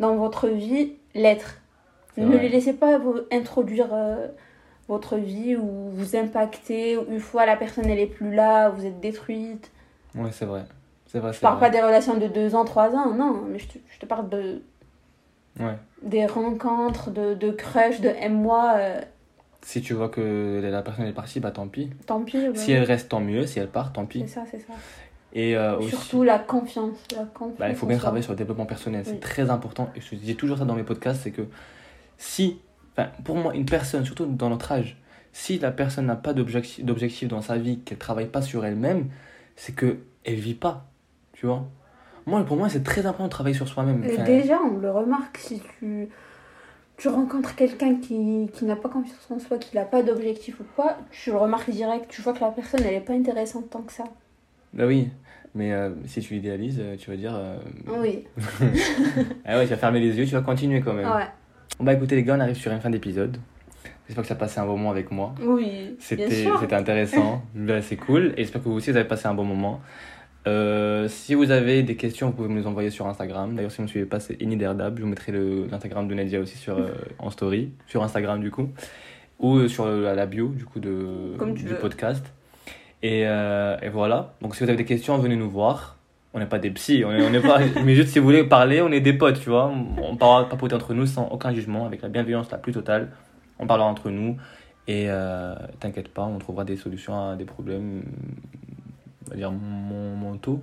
dans 0.00 0.16
votre 0.16 0.48
vie 0.48 0.94
l'être. 1.14 1.56
Ne 2.16 2.26
vrai. 2.26 2.38
les 2.40 2.48
laissez 2.48 2.72
pas 2.72 2.98
vous 2.98 3.18
introduire 3.32 3.88
euh, 3.92 4.26
votre 4.88 5.16
vie 5.16 5.56
ou 5.56 5.90
vous 5.92 6.16
impacter. 6.16 6.98
Une 7.08 7.20
fois 7.20 7.46
la 7.46 7.56
personne 7.56 7.86
elle 7.88 8.00
est 8.00 8.06
plus 8.06 8.34
là, 8.34 8.68
vous 8.70 8.84
êtes 8.84 9.00
détruite. 9.00 9.70
Ouais, 10.16 10.30
c'est 10.32 10.46
vrai. 10.46 10.64
C'est 11.06 11.18
vrai, 11.18 11.32
Je 11.32 11.40
parle 11.40 11.58
vrai. 11.58 11.66
pas 11.70 11.70
des 11.76 11.82
relations 11.82 12.16
de 12.16 12.26
deux 12.26 12.54
ans, 12.54 12.64
trois 12.64 12.94
ans, 12.94 13.12
non, 13.12 13.42
mais 13.48 13.58
je 13.58 13.66
te, 13.68 13.78
je 13.88 13.98
te 13.98 14.06
parle 14.06 14.28
de 14.28 14.62
Ouais. 15.58 15.76
des 16.02 16.26
rencontres, 16.26 17.10
de, 17.10 17.34
de 17.34 17.50
crush, 17.50 18.00
de 18.00 18.08
euh, 18.78 19.00
Si 19.62 19.82
tu 19.82 19.94
vois 19.94 20.08
que 20.08 20.60
la 20.62 20.82
personne 20.82 21.06
est 21.06 21.12
partie, 21.12 21.38
bah 21.40 21.50
tant 21.50 21.68
pis. 21.68 21.90
tant 22.06 22.22
pis. 22.22 22.38
ouais. 22.38 22.54
Si 22.54 22.72
elle 22.72 22.84
reste, 22.84 23.10
tant 23.10 23.20
mieux. 23.20 23.46
Si 23.46 23.58
elle 23.58 23.68
part, 23.68 23.92
tant 23.92 24.02
C'est 24.02 24.08
pis. 24.08 24.28
ça, 24.28 24.44
c'est 24.50 24.58
ça. 24.58 24.72
Et 25.32 25.56
euh, 25.56 25.78
aussi, 25.78 25.90
Surtout 25.90 26.22
la 26.22 26.38
confiance. 26.38 26.96
La 27.14 27.24
confiance 27.24 27.58
bah, 27.58 27.68
il 27.68 27.76
faut 27.76 27.86
en 27.86 27.88
bien 27.88 27.98
travailler 27.98 28.22
sur 28.22 28.32
le 28.32 28.38
développement 28.38 28.66
personnel. 28.66 29.04
C'est 29.04 29.20
très 29.20 29.50
important. 29.50 29.90
Et 29.94 30.00
je 30.00 30.14
dis 30.14 30.36
toujours 30.36 30.58
ça 30.58 30.64
dans 30.64 30.74
mes 30.74 30.82
podcasts, 30.82 31.22
c'est 31.22 31.30
que 31.30 31.42
si, 32.18 32.60
pour 33.24 33.36
moi, 33.36 33.54
une 33.54 33.64
personne, 33.66 34.04
surtout 34.04 34.26
dans 34.26 34.50
notre 34.50 34.72
âge, 34.72 34.96
si 35.32 35.58
la 35.58 35.70
personne 35.70 36.06
n'a 36.06 36.16
pas 36.16 36.32
d'objectif 36.32 37.28
dans 37.28 37.42
sa 37.42 37.56
vie, 37.56 37.78
qu'elle 37.80 37.98
travaille 37.98 38.26
pas 38.26 38.42
sur 38.42 38.64
elle-même, 38.64 39.08
c'est 39.56 39.74
que 39.74 39.98
elle 40.24 40.34
vit 40.34 40.54
pas. 40.54 40.86
Tu 41.32 41.46
vois? 41.46 41.66
Moi, 42.26 42.44
pour 42.44 42.56
moi, 42.56 42.68
c'est 42.68 42.82
très 42.82 43.06
important 43.06 43.24
de 43.24 43.30
travailler 43.30 43.54
sur 43.56 43.68
soi-même. 43.68 44.04
Enfin, 44.04 44.24
déjà, 44.24 44.58
on 44.62 44.76
le 44.76 44.90
remarque 44.90 45.38
si 45.38 45.62
tu, 45.78 46.08
tu 47.00 47.08
rencontres 47.08 47.54
quelqu'un 47.56 47.94
qui, 47.96 48.48
qui 48.52 48.64
n'a 48.66 48.76
pas 48.76 48.90
confiance 48.90 49.26
en 49.30 49.38
soi, 49.38 49.56
qui 49.58 49.74
n'a 49.74 49.84
pas 49.84 50.02
d'objectif 50.02 50.60
ou 50.60 50.64
quoi, 50.76 50.98
tu 51.10 51.30
le 51.30 51.38
remarques 51.38 51.70
direct. 51.70 52.06
Tu 52.10 52.20
vois 52.20 52.34
que 52.34 52.40
la 52.40 52.50
personne, 52.50 52.80
elle 52.84 52.94
n'est 52.94 53.00
pas 53.00 53.14
intéressante 53.14 53.70
tant 53.70 53.80
que 53.80 53.92
ça. 53.92 54.04
Bah 54.74 54.84
oui, 54.86 55.08
mais 55.54 55.72
euh, 55.72 55.90
si 56.06 56.20
tu 56.20 56.36
idéalises, 56.36 56.78
euh, 56.78 56.96
tu 56.96 57.10
vas 57.10 57.16
dire. 57.16 57.32
euh, 57.34 57.58
Oui. 57.88 58.24
Ah 59.46 59.56
ouais, 59.56 59.64
tu 59.64 59.70
vas 59.70 59.76
fermer 59.78 60.00
les 60.00 60.16
yeux, 60.18 60.26
tu 60.26 60.32
vas 60.34 60.42
continuer 60.42 60.80
quand 60.82 60.92
même. 60.92 61.10
Ouais. 61.10 61.26
Bon 61.78 61.84
bah 61.86 61.94
écoutez 61.94 62.16
les 62.16 62.22
gars, 62.22 62.36
on 62.36 62.40
arrive 62.40 62.56
sur 62.56 62.70
une 62.70 62.80
fin 62.80 62.90
d'épisode. 62.90 63.38
J'espère 64.06 64.22
que 64.22 64.28
ça 64.28 64.34
a 64.34 64.36
passé 64.36 64.60
un 64.60 64.66
bon 64.66 64.76
moment 64.76 64.90
avec 64.90 65.10
moi. 65.10 65.34
Oui. 65.40 65.96
C'était 66.00 66.46
intéressant, 66.74 67.42
Bah, 67.54 67.80
c'est 67.80 67.96
cool. 67.96 68.34
Et 68.36 68.42
j'espère 68.42 68.62
que 68.62 68.68
vous 68.68 68.74
aussi 68.74 68.90
vous 68.90 68.96
avez 68.98 69.08
passé 69.08 69.26
un 69.26 69.34
bon 69.34 69.44
moment. 69.44 69.80
Euh, 70.46 71.08
si 71.08 71.34
vous 71.34 71.50
avez 71.50 71.82
des 71.82 71.96
questions, 71.96 72.28
vous 72.28 72.32
pouvez 72.32 72.48
me 72.48 72.58
les 72.58 72.66
envoyer 72.66 72.90
sur 72.90 73.06
Instagram. 73.06 73.54
D'ailleurs, 73.54 73.70
si 73.70 73.78
vous 73.78 73.82
ne 73.82 73.86
me 73.86 73.90
suivez 73.90 74.06
pas, 74.06 74.20
c'est 74.20 74.40
iniderdable. 74.40 74.98
Je 74.98 75.02
vous 75.02 75.08
mettrai 75.08 75.32
l'Instagram 75.32 76.08
de 76.08 76.14
Nadia 76.14 76.40
aussi 76.40 76.56
sur, 76.56 76.78
euh, 76.78 76.88
en 77.18 77.30
story, 77.30 77.70
sur 77.86 78.02
Instagram 78.02 78.40
du 78.40 78.50
coup, 78.50 78.70
ou 79.38 79.56
euh, 79.56 79.68
sur 79.68 79.86
la 79.86 80.26
bio 80.26 80.48
du 80.48 80.64
coup 80.64 80.80
de, 80.80 81.36
du 81.54 81.66
veux. 81.66 81.76
podcast. 81.76 82.24
Et, 83.02 83.26
euh, 83.26 83.76
et 83.82 83.88
voilà. 83.88 84.34
Donc 84.40 84.54
si 84.54 84.64
vous 84.64 84.68
avez 84.68 84.78
des 84.78 84.84
questions, 84.84 85.18
venez 85.18 85.36
nous 85.36 85.50
voir. 85.50 85.96
On 86.32 86.38
n'est 86.38 86.46
pas 86.46 86.60
des 86.60 86.70
psys, 86.70 87.04
on 87.04 87.10
est, 87.10 87.28
on 87.28 87.34
est 87.34 87.40
pas. 87.40 87.58
mais 87.84 87.94
juste 87.94 88.10
si 88.10 88.18
vous 88.20 88.24
voulez 88.24 88.44
parler, 88.44 88.80
on 88.82 88.92
est 88.92 89.00
des 89.00 89.12
potes, 89.12 89.40
tu 89.40 89.50
vois. 89.50 89.72
On 90.00 90.16
parlera 90.16 90.48
papoter 90.48 90.74
entre 90.74 90.94
nous 90.94 91.06
sans 91.06 91.26
aucun 91.28 91.52
jugement, 91.52 91.86
avec 91.86 92.02
la 92.02 92.08
bienveillance 92.08 92.50
la 92.50 92.58
plus 92.58 92.72
totale. 92.72 93.10
On 93.58 93.66
parlera 93.66 93.88
entre 93.88 94.10
nous. 94.10 94.36
Et 94.86 95.08
t'inquiète 95.78 96.08
pas, 96.08 96.24
on 96.24 96.38
trouvera 96.38 96.64
des 96.64 96.76
solutions 96.76 97.30
à 97.30 97.36
des 97.36 97.44
problèmes, 97.44 98.02
on 99.30 99.34
va 99.34 99.36
dire, 99.36 99.52
mon- 99.52 100.16
mentaux. 100.16 100.60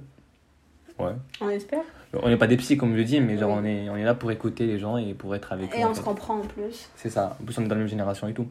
Ouais. 0.99 1.13
On 1.41 1.49
espère. 1.49 1.83
On 2.13 2.27
n'est 2.29 2.37
pas 2.37 2.47
des 2.47 2.57
psys, 2.57 2.77
comme 2.77 2.91
je 2.93 2.97
le 2.97 3.03
dis, 3.03 3.19
mais 3.21 3.37
genre, 3.37 3.51
on, 3.51 3.63
est, 3.63 3.89
on 3.89 3.95
est 3.97 4.03
là 4.03 4.13
pour 4.15 4.31
écouter 4.31 4.65
les 4.65 4.79
gens 4.79 4.97
et 4.97 5.13
pour 5.13 5.35
être 5.35 5.51
avec 5.53 5.73
eux. 5.73 5.77
Et 5.79 5.85
on 5.85 5.93
se 5.93 6.01
comprend 6.01 6.35
en 6.37 6.41
plus. 6.41 6.89
C'est 6.95 7.09
ça. 7.09 7.37
En 7.39 7.43
plus, 7.45 7.57
on 7.59 7.61
est 7.63 7.67
dans 7.67 7.75
la 7.75 7.79
même 7.81 7.87
génération 7.89 8.27
et 8.27 8.33
tout. 8.33 8.47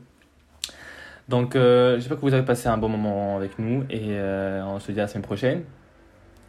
Donc, 1.29 1.57
euh, 1.57 1.97
j'espère 1.97 2.19
que 2.19 2.23
vous 2.23 2.35
avez 2.35 2.45
passé 2.45 2.69
un 2.69 2.79
bon 2.79 2.89
moment 2.89 3.37
avec 3.37 3.59
nous 3.59 3.83
et 3.91 4.11
euh, 4.11 4.65
on 4.65 4.79
se 4.79 4.93
dit 4.93 5.01
à 5.01 5.05
la 5.05 5.09
semaine 5.09 5.25
prochaine. 5.25 5.65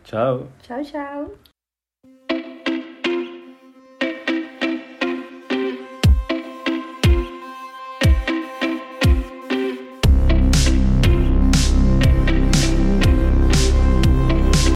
Ciao 0.05 0.41
Ciao, 0.63 0.84
ciao. 0.84 1.34